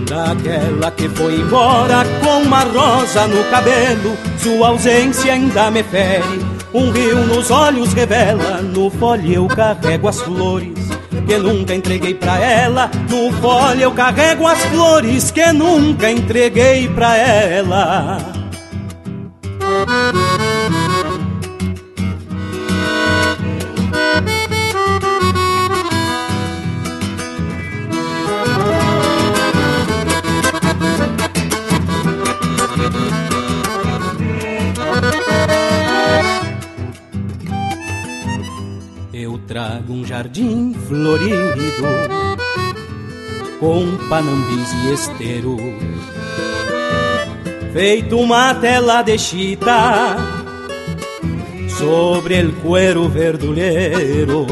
Daquela 0.08 0.90
que 0.90 1.08
foi 1.10 1.34
embora 1.34 2.02
com 2.22 2.42
uma 2.42 2.60
rosa 2.64 3.26
no 3.26 3.44
cabelo. 3.44 4.16
Sua 4.38 4.68
ausência 4.68 5.34
ainda 5.34 5.70
me 5.70 5.82
fere. 5.82 6.40
Um 6.72 6.90
rio 6.90 7.26
nos 7.26 7.50
olhos 7.50 7.92
revela. 7.92 8.62
No 8.62 8.88
fole 8.90 9.34
eu 9.34 9.46
carrego 9.46 10.08
as 10.08 10.20
flores 10.20 10.78
Que 11.26 11.36
nunca 11.36 11.74
entreguei 11.74 12.14
pra 12.14 12.38
ela. 12.38 12.90
No 13.10 13.30
fole 13.34 13.82
eu 13.82 13.92
carrego 13.92 14.46
as 14.46 14.64
flores 14.66 15.30
Que 15.30 15.52
nunca 15.52 16.10
entreguei 16.10 16.88
pra 16.88 17.16
ela 17.16 18.37
florido 40.88 41.86
com 43.60 43.96
panambis 44.08 44.72
e 44.84 44.92
esteros, 44.94 45.60
feito 47.74 48.18
uma 48.18 48.54
tela 48.54 49.02
de 49.02 49.18
chita 49.18 50.16
sobre 51.78 52.36
el 52.36 52.52
cuero 52.62 53.06
verdulero. 53.08 54.46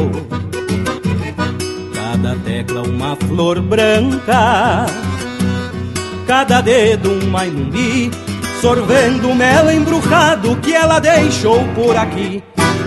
Cada 1.94 2.36
tecla 2.44 2.82
uma 2.82 3.16
flor 3.16 3.62
branca, 3.62 4.86
cada 6.26 6.60
dedo 6.60 7.12
um 7.12 7.30
mainumbi, 7.30 8.10
sorvendo 8.60 9.34
mel 9.34 9.70
embrujado 9.70 10.54
que 10.56 10.74
ela 10.74 10.98
deixou 10.98 11.64
por 11.74 11.96
aqui. 11.96 12.42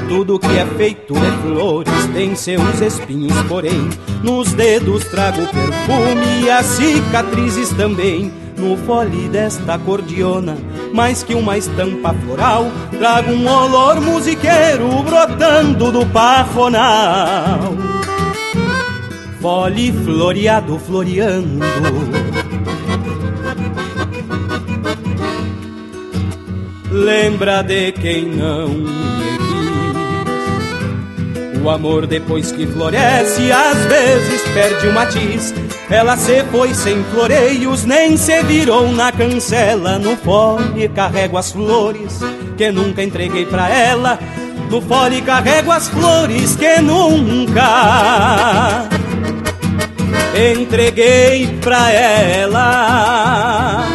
Tudo 0.09 0.39
que 0.39 0.57
é 0.57 0.65
feito 0.75 1.13
de 1.13 1.31
flores 1.43 2.07
tem 2.15 2.35
seus 2.35 2.81
espinhos, 2.81 3.31
porém 3.47 3.87
nos 4.23 4.51
dedos 4.53 5.05
trago 5.05 5.37
perfume 5.37 6.45
e 6.45 6.49
as 6.49 6.65
cicatrizes 6.65 7.69
também. 7.69 8.33
No 8.57 8.75
fole 8.75 9.29
desta 9.29 9.77
cordiona, 9.77 10.57
mais 10.91 11.21
que 11.21 11.35
uma 11.35 11.59
estampa 11.59 12.11
floral, 12.13 12.65
trago 12.97 13.31
um 13.31 13.47
olor 13.47 14.01
musiqueiro 14.01 14.89
brotando 15.03 15.91
do 15.91 16.05
pajonal. 16.07 17.59
Fole 19.39 19.93
floreado 19.93 20.79
floreando. 20.79 21.59
Lembra 26.91 27.61
de 27.61 27.91
quem 27.91 28.25
não. 28.25 29.28
O 31.63 31.69
amor 31.69 32.07
depois 32.07 32.51
que 32.51 32.65
floresce 32.65 33.51
às 33.51 33.77
vezes 33.85 34.41
perde 34.53 34.87
o 34.87 34.93
matiz. 34.93 35.53
Ela 35.89 36.15
se 36.15 36.43
foi 36.45 36.73
sem 36.73 37.03
floreios, 37.05 37.85
nem 37.85 38.15
se 38.15 38.41
virou 38.43 38.89
na 38.91 39.11
cancela. 39.11 39.99
No 39.99 40.15
fole 40.15 40.87
carrego 40.89 41.37
as 41.37 41.51
flores 41.51 42.19
que 42.57 42.71
nunca 42.71 43.03
entreguei 43.03 43.45
pra 43.45 43.69
ela. 43.69 44.17
No 44.69 44.81
fole 44.81 45.21
carrego 45.21 45.71
as 45.71 45.89
flores 45.89 46.55
que 46.55 46.81
nunca 46.81 48.87
entreguei 50.35 51.47
pra 51.61 51.91
ela. 51.91 53.85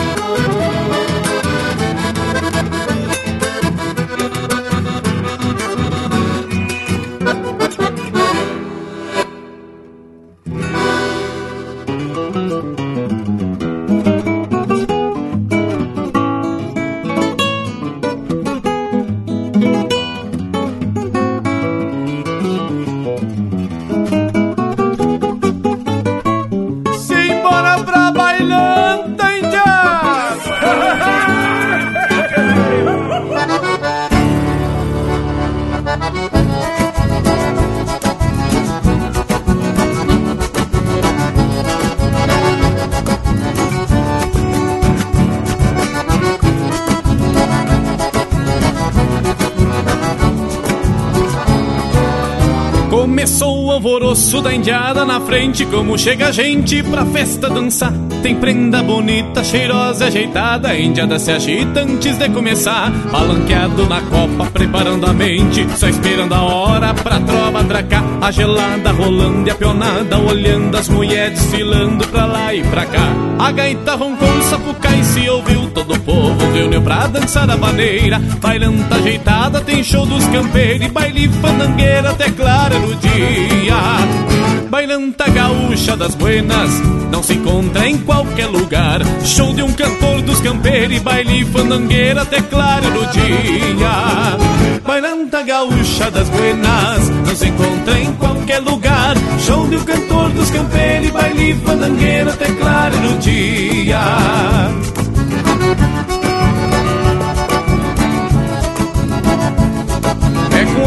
Da 54.44 54.54
indiada 54.54 55.06
na 55.06 55.22
frente, 55.22 55.64
como 55.64 55.98
chega 55.98 56.30
gente 56.30 56.82
pra 56.82 57.06
festa 57.06 57.48
dançar. 57.48 57.94
Tem 58.22 58.34
prenda 58.34 58.82
bonita, 58.82 59.42
cheirosa, 59.42 60.06
ajeitada, 60.06 60.68
a 60.68 60.78
indiada 60.78 61.18
se 61.18 61.32
agita 61.32 61.80
antes 61.80 62.18
de 62.18 62.28
começar. 62.28 62.92
Palanqueado 63.10 63.86
na 63.88 64.02
copa, 64.02 64.44
preparando 64.52 65.06
a 65.06 65.14
mente, 65.14 65.66
só 65.78 65.88
esperando 65.88 66.34
a 66.34 66.42
hora 66.42 66.92
pra 66.92 67.20
trova 67.20 67.60
atracar. 67.60 68.04
A 68.20 68.30
gelada 68.30 68.92
rolando 68.92 69.48
e 69.48 69.50
a 69.50 69.54
pionada, 69.54 70.18
olhando 70.18 70.76
as 70.76 70.90
mulheres 70.90 71.40
desfilando 71.40 72.06
pra 72.08 72.26
lá 72.26 72.54
e 72.54 72.62
pra 72.64 72.84
cá. 72.84 73.14
A 73.38 73.50
gaita 73.50 73.94
roncou, 73.94 74.42
sapucai 74.42 75.02
se 75.04 75.26
ouviu, 75.26 75.70
todo 75.70 75.94
o 75.94 76.00
povo 76.00 76.52
reuniu 76.52 76.82
pra 76.82 77.06
dançar 77.06 77.48
a 77.48 77.56
maneira. 77.56 78.20
Bailanta 78.42 78.96
ajeitada, 78.96 79.62
tem 79.62 79.82
show 79.82 80.04
dos 80.04 80.24
campeiros 80.26 80.86
e 80.86 80.90
baile 80.90 81.28
fandangueira 81.28 82.10
até 82.10 82.30
clara 82.30 82.78
no 82.78 82.94
dia. 82.94 84.33
Bailanta 84.74 85.30
gaúcha 85.30 85.96
das 85.96 86.16
buenas, 86.16 86.68
não 87.08 87.22
se 87.22 87.34
encontra 87.34 87.88
em 87.88 87.96
qualquer 87.98 88.46
lugar. 88.46 89.02
Show 89.24 89.54
de 89.54 89.62
um 89.62 89.72
cantor 89.72 90.20
dos 90.22 90.40
campeiros 90.40 90.96
e 90.96 90.98
baile 90.98 91.44
fandangueira 91.44 92.22
até 92.22 92.42
clara 92.42 92.90
no 92.90 93.06
dia. 93.06 94.80
Bailanta 94.84 95.42
gaúcha 95.42 96.10
das 96.10 96.28
buenas, 96.28 97.08
não 97.08 97.36
se 97.36 97.46
encontra 97.46 98.00
em 98.00 98.12
qualquer 98.14 98.58
lugar. 98.58 99.14
Show 99.38 99.68
de 99.68 99.76
um 99.76 99.84
cantor 99.84 100.30
dos 100.30 100.50
campeiros 100.50 101.06
e 101.08 101.12
baile 101.12 101.54
fandangueira 101.64 102.32
até 102.32 102.46
clara 102.46 102.96
no 102.96 103.16
dia. 103.18 104.00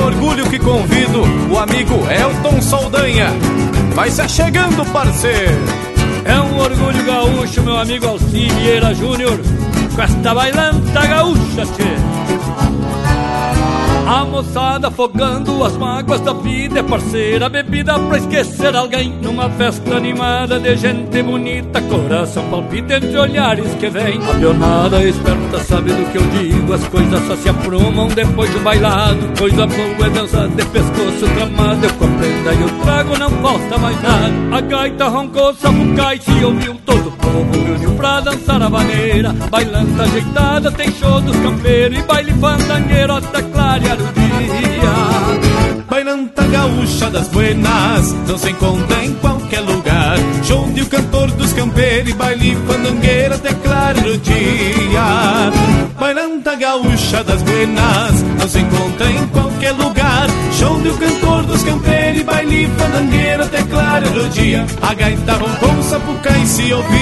Orgulho 0.07 0.49
que 0.49 0.57
convido 0.57 1.21
o 1.51 1.59
amigo 1.59 1.95
Elton 2.09 2.61
Saldanha. 2.61 3.27
Vai 3.93 4.09
se 4.09 4.27
chegando, 4.29 4.85
parceiro. 4.91 5.65
É 6.23 6.39
um 6.39 6.57
orgulho 6.57 7.05
gaúcho, 7.05 7.61
meu 7.61 7.77
amigo 7.77 8.07
Alci 8.07 8.47
Vieira 8.47 8.93
Júnior, 8.93 9.38
com 9.95 10.01
esta 10.01 10.34
bailanta 10.34 11.05
gaúcha, 11.07 11.65
tchê. 11.65 12.27
A 14.07 14.23
moçada 14.23 14.88
afogando 14.88 15.65
as 15.65 15.75
mágoas 15.75 16.21
da 16.21 16.31
vida 16.31 16.79
É 16.79 16.84
parceira, 16.84 17.49
bebida 17.49 17.99
pra 17.99 18.17
esquecer 18.17 18.73
alguém. 18.73 19.09
Numa 19.21 19.49
festa 19.49 19.97
animada 19.97 20.57
de 20.61 20.77
gente 20.77 21.21
bonita 21.21 21.81
Coração 21.81 22.49
palpita 22.49 22.95
entre 22.95 23.17
olhares 23.17 23.73
que 23.75 23.89
vem. 23.89 24.17
A 24.23 24.34
pionada 24.35 25.03
esperta 25.03 25.59
sabe 25.59 25.91
do 25.91 26.09
que 26.09 26.17
eu 26.17 26.25
digo 26.27 26.73
As 26.73 26.88
coisas 26.88 27.27
só 27.27 27.35
se 27.35 27.49
aprumam 27.49 28.07
depois 28.07 28.49
do 28.51 28.61
bailado. 28.61 29.27
Coisa 29.38 29.67
boa 29.67 30.05
é 30.05 30.09
dançar 30.09 30.47
de 30.47 30.65
pescoço 30.65 31.27
tramado 31.35 31.85
Eu 31.85 31.93
compreendo 31.95 32.53
e 32.53 32.61
eu 32.61 32.69
trago, 32.85 33.17
não 33.17 33.29
falta 33.29 33.77
mais 33.77 34.01
nada. 34.01 34.55
A 34.55 34.61
gaita 34.61 35.09
roncou, 35.09 35.53
sapucai 35.53 36.17
se 36.21 36.45
ouviu 36.45 36.75
Todo 36.85 37.09
o 37.09 37.11
povo. 37.11 37.27
Reuniu 37.65 37.93
pra 37.95 38.21
dançar 38.21 38.61
a 38.61 38.69
vaneira 38.69 39.34
Bailando 39.51 40.01
ajeitada, 40.01 40.71
tem 40.71 40.91
show 40.91 41.19
dos 41.21 41.35
campeiros 41.38 41.97
E 41.97 42.01
baile 42.03 42.34
fandangueiro 42.34 43.13
até 43.13 43.41
clarear 43.41 43.97
o 43.97 43.97
gaúcha 46.57 47.09
das 47.11 47.27
buenas 47.27 48.13
Não 48.27 48.38
se 48.38 48.49
encontra 48.49 49.05
em 49.05 49.13
qualquer 49.15 49.61
lugar. 49.61 50.17
Show 50.43 50.69
de 50.71 50.81
o 50.81 50.85
cantor 50.88 51.31
dos 51.31 51.53
campeiros 51.53 52.09
E 52.09 52.13
baile 52.13 52.57
fandangueiro 52.67 53.35
até 53.35 53.53
clarear 53.53 54.07
o 54.07 54.17
dia 54.17 55.51
Bailanta 55.99 56.55
gaúcha 56.55 57.23
das 57.23 57.41
buenas 57.43 58.21
Não 58.39 58.47
se 58.47 58.59
encontra 58.59 59.11
em 59.11 59.27
qualquer 59.27 59.71
lugar. 59.73 60.27
Show 60.53 60.81
de 60.81 60.89
o 60.89 60.97
cantor 60.97 61.43
dos 61.43 61.63
campeiros 61.63 62.21
E 62.21 62.23
baile 62.23 62.69
fandangueiro 62.77 63.43
até 63.43 63.61
clarear 63.63 64.17
o 64.17 64.29
dia 64.29 64.65
A 64.81 64.93
gaita 64.93 65.34
roncou, 65.34 65.84
sapucai 65.84 66.45
se 66.45 66.73
ouviu. 66.73 66.97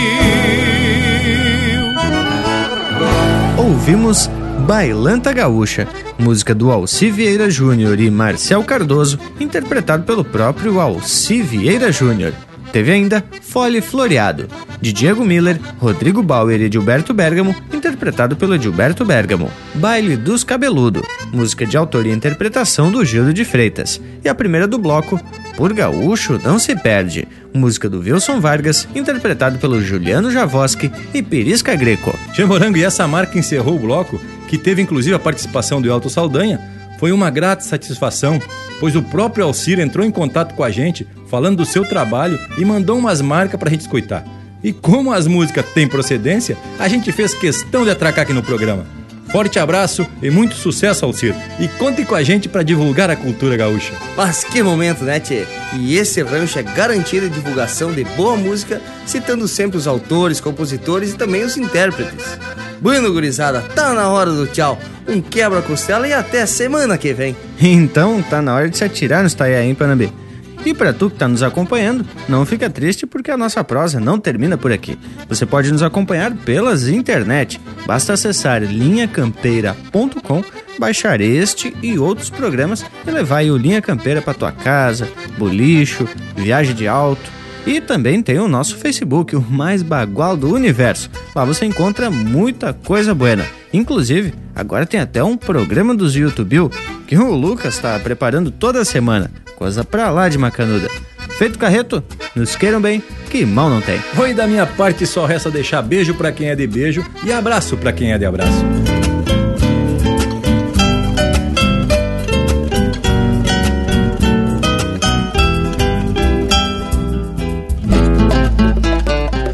Ouvimos 3.57 4.29
Bailanta 4.65 5.31
Gaúcha, 5.31 5.87
música 6.17 6.55
do 6.55 6.71
Alci 6.71 7.11
Vieira 7.11 7.51
Júnior 7.51 7.99
e 7.99 8.09
Marcel 8.09 8.63
Cardoso, 8.63 9.19
interpretado 9.39 10.05
pelo 10.05 10.25
próprio 10.25 10.79
Alci 10.79 11.43
Vieira 11.43 11.91
Júnior. 11.91 12.33
Teve 12.71 12.91
ainda 12.91 13.23
Fole 13.43 13.79
Floreado, 13.79 14.47
de 14.81 14.91
Diego 14.91 15.23
Miller, 15.23 15.59
Rodrigo 15.77 16.23
Bauer 16.23 16.59
e 16.59 16.69
Gilberto 16.69 17.13
Bergamo, 17.13 17.55
interpretado 17.71 18.35
pelo 18.35 18.59
Gilberto 18.59 19.05
Bergamo. 19.05 19.51
Baile 19.75 20.17
dos 20.17 20.43
Cabeludo, 20.43 21.05
música 21.31 21.63
de 21.63 21.77
autoria 21.77 22.11
e 22.11 22.15
interpretação 22.15 22.91
do 22.91 23.05
Gildo 23.05 23.31
de 23.31 23.45
Freitas. 23.45 24.01
E 24.23 24.27
a 24.27 24.33
primeira 24.33 24.67
do 24.67 24.79
bloco, 24.79 25.21
Por 25.55 25.73
Gaúcho 25.73 26.41
Não 26.43 26.57
Se 26.57 26.75
Perde, 26.75 27.27
música 27.53 27.87
do 27.87 27.99
Wilson 27.99 28.41
Vargas, 28.41 28.87
interpretado 28.95 29.59
pelo 29.59 29.79
Juliano 29.79 30.31
Javoski 30.31 30.91
e 31.13 31.21
Pirisca 31.21 31.75
Greco. 31.75 32.17
Morango, 32.47 32.77
e 32.77 32.83
essa 32.83 33.07
marca 33.07 33.37
encerrou 33.37 33.75
o 33.75 33.79
bloco, 33.79 34.19
que 34.45 34.57
teve 34.57 34.81
inclusive 34.81 35.15
a 35.15 35.19
participação 35.19 35.81
do 35.81 35.89
Elton 35.89 36.09
Saldanha, 36.09 36.59
foi 36.99 37.11
uma 37.11 37.29
grata 37.29 37.63
satisfação, 37.63 38.39
pois 38.79 38.95
o 38.95 39.03
próprio 39.03 39.45
Alcir 39.45 39.79
entrou 39.79 40.05
em 40.05 40.11
contato 40.11 40.55
com 40.55 40.63
a 40.63 40.71
gente, 40.71 41.07
falando 41.27 41.57
do 41.57 41.65
seu 41.65 41.83
trabalho 41.85 42.39
e 42.57 42.63
mandou 42.63 42.97
umas 42.97 43.21
marcas 43.21 43.59
pra 43.59 43.69
gente 43.69 43.81
escutar. 43.81 44.23
E 44.63 44.71
como 44.71 45.11
as 45.11 45.27
músicas 45.27 45.65
têm 45.73 45.87
procedência, 45.87 46.57
a 46.79 46.87
gente 46.87 47.11
fez 47.11 47.33
questão 47.33 47.83
de 47.83 47.91
atracar 47.91 48.23
aqui 48.23 48.33
no 48.33 48.41
programa. 48.41 48.85
Forte 49.29 49.59
abraço 49.59 50.05
e 50.21 50.29
muito 50.29 50.55
sucesso, 50.55 51.05
Alcir. 51.05 51.35
E 51.59 51.67
conte 51.67 52.05
com 52.05 52.15
a 52.15 52.23
gente 52.23 52.47
para 52.47 52.63
divulgar 52.63 53.09
a 53.09 53.15
cultura 53.15 53.57
gaúcha. 53.57 53.93
Mas 54.15 54.43
que 54.43 54.61
momento, 54.63 55.03
né, 55.03 55.19
Tchê? 55.19 55.45
E 55.77 55.97
esse 55.97 56.21
rancho 56.21 56.59
é 56.59 56.63
garantia 56.63 57.21
de 57.21 57.29
divulgação 57.29 57.91
de 57.91 58.03
boa 58.03 58.35
música, 58.35 58.81
citando 59.05 59.47
sempre 59.47 59.77
os 59.77 59.87
autores, 59.87 60.39
compositores 60.39 61.11
e 61.13 61.17
também 61.17 61.43
os 61.43 61.57
intérpretes. 61.57 62.37
Bueno, 62.79 63.11
gurizada, 63.11 63.61
tá 63.61 63.93
na 63.93 64.09
hora 64.09 64.31
do 64.31 64.47
tchau. 64.47 64.79
Um 65.07 65.21
quebra-costela 65.21 66.07
e 66.07 66.13
até 66.13 66.45
semana 66.45 66.97
que 66.97 67.13
vem. 67.13 67.35
Então 67.59 68.21
tá 68.21 68.41
na 68.41 68.55
hora 68.55 68.69
de 68.69 68.77
se 68.77 68.83
atirar 68.83 69.21
no 69.21 69.29
Itaiaém, 69.29 69.75
Panambi. 69.75 70.24
E 70.65 70.73
para 70.73 70.91
tu 70.91 71.11
que 71.11 71.17
tá 71.17 71.27
nos 71.27 71.43
acompanhando, 71.43 72.03
não 72.27 72.45
fica 72.45 72.69
triste 72.69 73.05
porque 73.05 73.29
a 73.29 73.37
nossa 73.37 73.63
prosa 73.63 73.99
não 73.99 74.19
termina 74.19 74.57
por 74.57 74.71
aqui. 74.71 74.97
Você 75.29 75.45
pode 75.45 75.71
nos 75.71 75.83
acompanhar 75.83 76.33
pelas 76.33 76.87
internet. 76.87 77.61
Basta 77.85 78.13
acessar 78.13 78.63
linhacampeira.com, 78.63 80.43
baixar 80.79 81.21
este 81.21 81.75
e 81.83 81.99
outros 81.99 82.31
programas 82.31 82.83
e 83.05 83.11
levar 83.11 83.43
o 83.45 83.57
Linha 83.57 83.81
Campeira 83.81 84.23
para 84.23 84.33
tua 84.33 84.51
casa, 84.51 85.07
bolicho, 85.37 86.07
viagem 86.35 86.73
de 86.73 86.87
alto. 86.87 87.35
E 87.67 87.79
também 87.81 88.21
tem 88.21 88.39
o 88.39 88.47
nosso 88.47 88.75
Facebook, 88.77 89.35
o 89.35 89.41
mais 89.41 89.81
bagual 89.81 90.35
do 90.35 90.53
universo. 90.53 91.09
Lá 91.35 91.45
você 91.45 91.65
encontra 91.65 92.11
muita 92.11 92.73
coisa 92.73 93.13
buena. 93.13 93.45
Inclusive, 93.73 94.33
agora 94.55 94.85
tem 94.85 94.99
até 94.99 95.23
um 95.23 95.35
programa 95.35 95.95
dos 95.95 96.15
YouTube 96.15 96.69
que 97.07 97.17
o 97.17 97.35
Lucas 97.35 97.75
está 97.75 97.99
preparando 97.99 98.51
toda 98.51 98.85
semana. 98.85 99.31
Coisa 99.55 99.83
pra 99.83 100.09
lá 100.09 100.27
de 100.27 100.37
macanuda. 100.37 100.89
Feito 101.37 101.57
carreto, 101.59 102.03
nos 102.35 102.55
queiram 102.55 102.81
bem, 102.81 103.03
que 103.29 103.45
mal 103.45 103.69
não 103.69 103.81
tem. 103.81 103.99
Oi, 104.17 104.33
da 104.33 104.47
minha 104.47 104.65
parte 104.65 105.05
só 105.05 105.25
resta 105.25 105.49
deixar 105.49 105.81
beijo 105.81 106.13
pra 106.13 106.31
quem 106.31 106.49
é 106.49 106.55
de 106.55 106.67
beijo 106.67 107.05
e 107.23 107.31
abraço 107.31 107.75
pra 107.77 107.91
quem 107.91 108.11
é 108.11 108.17
de 108.17 108.25
abraço. 108.25 108.63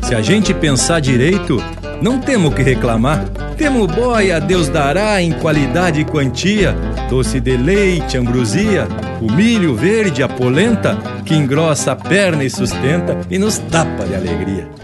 Se 0.04 0.16
a 0.16 0.22
gente 0.22 0.54
pensar 0.54 1.00
direito, 1.00 1.64
não 2.02 2.20
temos 2.20 2.54
que 2.54 2.64
reclamar. 2.64 3.26
Temos 3.58 3.88
boia, 3.88 4.42
Deus 4.42 4.68
dará 4.68 5.22
em 5.22 5.32
qualidade 5.32 6.02
e 6.02 6.06
quantia, 6.06 6.76
doce 7.10 7.40
de 7.40 7.56
leite, 7.56 8.18
ambrosia, 8.18 8.88
o 9.22 9.32
milho 9.32 9.76
verde, 9.76 10.24
a 10.24 10.28
polenta, 10.28 10.98
que 11.24 11.36
engrossa 11.36 11.92
a 11.92 11.96
perna 11.96 12.44
e 12.44 12.50
sustenta 12.50 13.20
e 13.30 13.38
nos 13.38 13.60
tapa 13.60 14.06
de 14.06 14.16
alegria. 14.16 14.81